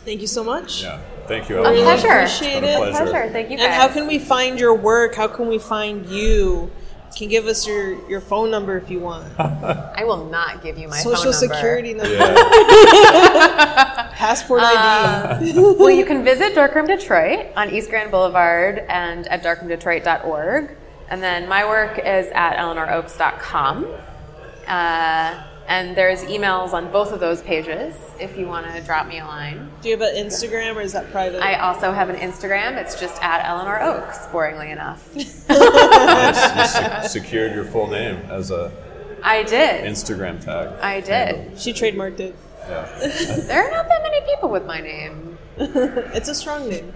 Thank 0.05 0.21
you 0.21 0.27
so 0.27 0.45
much. 0.45 0.83
Yeah. 0.83 1.01
Thank 1.27 1.49
you. 1.49 1.59
a 1.59 1.65
Ellen. 1.67 1.83
pleasure 1.83 2.09
appreciate 2.09 2.53
It's 2.53 2.61
been 2.61 2.65
a 2.65 2.73
it. 2.73 2.77
pleasure. 2.93 3.11
pleasure 3.11 3.33
thank 3.33 3.51
you 3.51 3.57
guys 3.57 3.67
And 3.67 3.75
how 3.75 3.89
can 3.89 4.07
we 4.07 4.19
find 4.19 4.59
your 4.61 4.75
work? 4.75 5.15
How 5.15 5.27
can 5.29 5.49
we 5.49 5.59
find 5.59 6.07
you? 6.07 6.71
You 7.13 7.19
can 7.19 7.29
give 7.29 7.47
us 7.47 7.65
your, 7.65 8.09
your 8.11 8.21
phone 8.21 8.51
number 8.51 8.77
if 8.77 8.91
you 8.91 8.99
want. 8.99 9.25
i 9.39 10.03
will 10.05 10.27
not 10.31 10.63
give 10.65 10.77
you 10.77 10.89
my 10.89 10.97
Social 10.99 11.33
phone 11.33 11.41
number. 11.43 11.55
security 11.55 11.95
number, 11.95 12.13
Yeah. 12.13 12.35
passport 14.15 14.63
Uh, 14.65 15.39
ID. 15.41 15.53
well, 15.57 15.91
you 15.91 16.05
can 16.05 16.25
visit 16.25 16.55
Darkroom 16.57 16.87
Detroit 16.89 17.47
on 17.57 17.71
East 17.71 17.89
Grand 17.91 18.11
Boulevard 18.11 18.81
and 18.89 19.29
at 19.29 19.43
darkroomdetroit.org. 19.45 20.77
And 21.09 21.23
then 21.23 21.49
my 21.49 21.65
work 21.67 21.99
is 21.99 22.27
at 22.35 22.57
eleanoroakes.com. 22.57 23.87
Uh, 24.67 25.45
and 25.69 25.97
there's 25.97 26.21
emails 26.25 26.73
on 26.73 26.91
both 26.93 27.13
of 27.13 27.21
those 27.21 27.41
pages 27.43 27.95
if 28.21 28.37
you 28.37 28.47
want 28.47 28.67
to 28.67 28.81
drop 28.83 29.07
me 29.07 29.19
a 29.19 29.25
line. 29.25 29.71
Do 29.83 29.89
you 29.89 29.97
have 29.99 30.07
an 30.09 30.15
Instagram 30.15 30.77
or 30.77 30.81
is 30.83 30.93
that 30.93 31.11
private? 31.11 31.43
I 31.43 31.55
also 31.57 31.93
have 31.93 32.09
an 32.11 32.17
Instagram. 32.17 32.77
It's 32.77 32.99
just 33.01 33.23
at 33.23 33.45
Eleanor 33.49 33.81
Oakes, 33.81 34.19
boringly 34.27 34.71
enough. 34.71 35.15
Nice. 35.15 35.45
You 37.05 37.09
secured 37.09 37.53
your 37.55 37.65
full 37.65 37.89
name 37.89 38.17
as 38.31 38.51
a 38.51 38.71
I 39.23 39.43
did. 39.43 39.85
Instagram 39.85 40.43
tag. 40.45 40.69
I 40.81 41.01
did. 41.01 41.59
she 41.59 41.73
trademarked 41.73 42.21
it. 42.21 42.35
Yeah. 42.61 42.85
There 43.47 43.67
are 43.67 43.71
not 43.71 43.87
that 43.89 44.03
many 44.03 44.21
people 44.27 44.49
with 44.51 44.65
my 44.67 44.81
name. 44.81 45.39
It's 45.59 46.29
a 46.29 46.35
strong 46.35 46.69
name. 46.69 46.93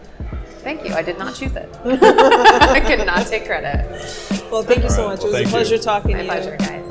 Thank 0.63 0.85
you. 0.85 0.93
I 0.95 1.03
did 1.03 1.19
not 1.19 1.35
choose 1.35 1.55
it. 1.57 1.69
I 1.85 2.81
could 2.81 3.07
not 3.07 3.27
take 3.27 3.47
credit. 3.47 3.87
Well, 4.51 4.63
thank 4.63 4.83
you 4.83 4.91
so 4.91 5.03
All 5.05 5.09
right. 5.11 5.15
much. 5.17 5.25
Well, 5.25 5.35
it 5.35 5.41
was 5.41 5.47
a 5.49 5.51
pleasure 5.51 5.77
you. 5.77 5.81
talking 5.83 6.13
My 6.13 6.19
to 6.19 6.25
you. 6.25 6.31
pleasure, 6.31 6.57
guys. 6.57 6.88